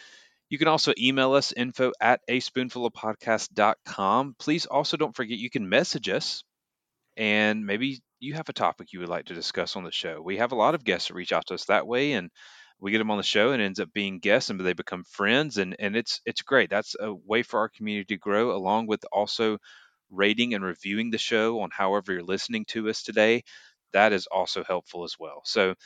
You 0.52 0.58
can 0.58 0.68
also 0.68 0.92
email 0.98 1.32
us 1.32 1.52
info 1.52 1.92
at 1.98 2.20
a 2.28 2.38
spoonful 2.40 2.84
of 2.84 2.92
podcast.com. 2.92 4.36
Please 4.38 4.66
also 4.66 4.98
don't 4.98 5.16
forget 5.16 5.38
you 5.38 5.48
can 5.48 5.66
message 5.66 6.10
us 6.10 6.44
and 7.16 7.64
maybe 7.64 8.02
you 8.20 8.34
have 8.34 8.50
a 8.50 8.52
topic 8.52 8.92
you 8.92 9.00
would 9.00 9.08
like 9.08 9.24
to 9.28 9.34
discuss 9.34 9.76
on 9.76 9.84
the 9.84 9.90
show. 9.90 10.20
We 10.20 10.36
have 10.36 10.52
a 10.52 10.56
lot 10.56 10.74
of 10.74 10.84
guests 10.84 11.08
that 11.08 11.14
reach 11.14 11.32
out 11.32 11.46
to 11.46 11.54
us 11.54 11.64
that 11.64 11.86
way, 11.86 12.12
and 12.12 12.30
we 12.78 12.90
get 12.90 12.98
them 12.98 13.10
on 13.10 13.16
the 13.16 13.22
show, 13.22 13.52
and 13.52 13.62
ends 13.62 13.80
up 13.80 13.94
being 13.94 14.18
guests, 14.18 14.50
and 14.50 14.60
they 14.60 14.74
become 14.74 15.04
friends, 15.04 15.56
and 15.56 15.74
and 15.78 15.96
it's 15.96 16.20
it's 16.26 16.42
great. 16.42 16.70
That's 16.70 16.96
a 17.00 17.14
way 17.14 17.42
for 17.42 17.60
our 17.60 17.70
community 17.70 18.14
to 18.14 18.18
grow, 18.18 18.54
along 18.54 18.88
with 18.88 19.06
also 19.10 19.56
rating 20.10 20.54
and 20.54 20.62
reviewing 20.64 21.10
the 21.10 21.18
show 21.18 21.60
on 21.60 21.70
however 21.72 22.12
you're 22.12 22.22
listening 22.22 22.66
to 22.66 22.90
us 22.90 23.02
today. 23.02 23.44
That 23.94 24.12
is 24.12 24.26
also 24.26 24.64
helpful 24.64 25.04
as 25.04 25.16
well. 25.18 25.42
So, 25.46 25.76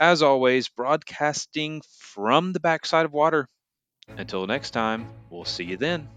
as 0.00 0.22
always, 0.22 0.68
broadcasting 0.68 1.82
from 1.98 2.52
the 2.52 2.60
backside 2.60 3.06
of 3.06 3.12
water. 3.12 3.48
Until 4.16 4.46
next 4.46 4.70
time, 4.70 5.06
we'll 5.30 5.44
see 5.44 5.64
you 5.64 5.76
then. 5.76 6.08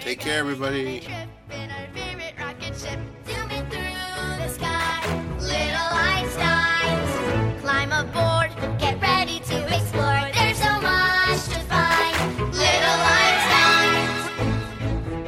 Take 0.00 0.20
care, 0.20 0.40
everybody. 0.40 1.06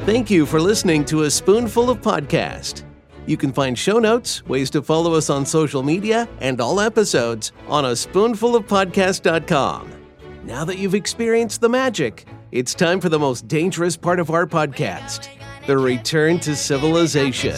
Thank 0.05 0.29
you 0.29 0.45
for 0.45 0.61
listening 0.61 1.03
to 1.05 1.23
A 1.23 1.31
Spoonful 1.31 1.89
of 1.89 1.99
Podcast. 1.99 2.83
You 3.25 3.37
can 3.37 3.51
find 3.51 3.75
show 3.75 3.97
notes, 3.97 4.45
ways 4.45 4.69
to 4.69 4.83
follow 4.83 5.15
us 5.15 5.31
on 5.31 5.47
social 5.47 5.81
media, 5.81 6.29
and 6.41 6.61
all 6.61 6.79
episodes 6.79 7.53
on 7.67 7.85
a 7.85 7.93
spoonfulofpodcast.com. 7.93 9.94
Now 10.45 10.63
that 10.65 10.77
you've 10.77 10.93
experienced 10.93 11.61
the 11.61 11.69
magic, 11.69 12.27
it's 12.51 12.75
time 12.75 13.01
for 13.01 13.09
the 13.09 13.17
most 13.17 13.47
dangerous 13.47 13.97
part 13.97 14.19
of 14.19 14.29
our 14.29 14.45
podcast 14.45 15.27
the 15.65 15.75
return 15.75 16.39
to 16.39 16.55
civilization. 16.55 17.55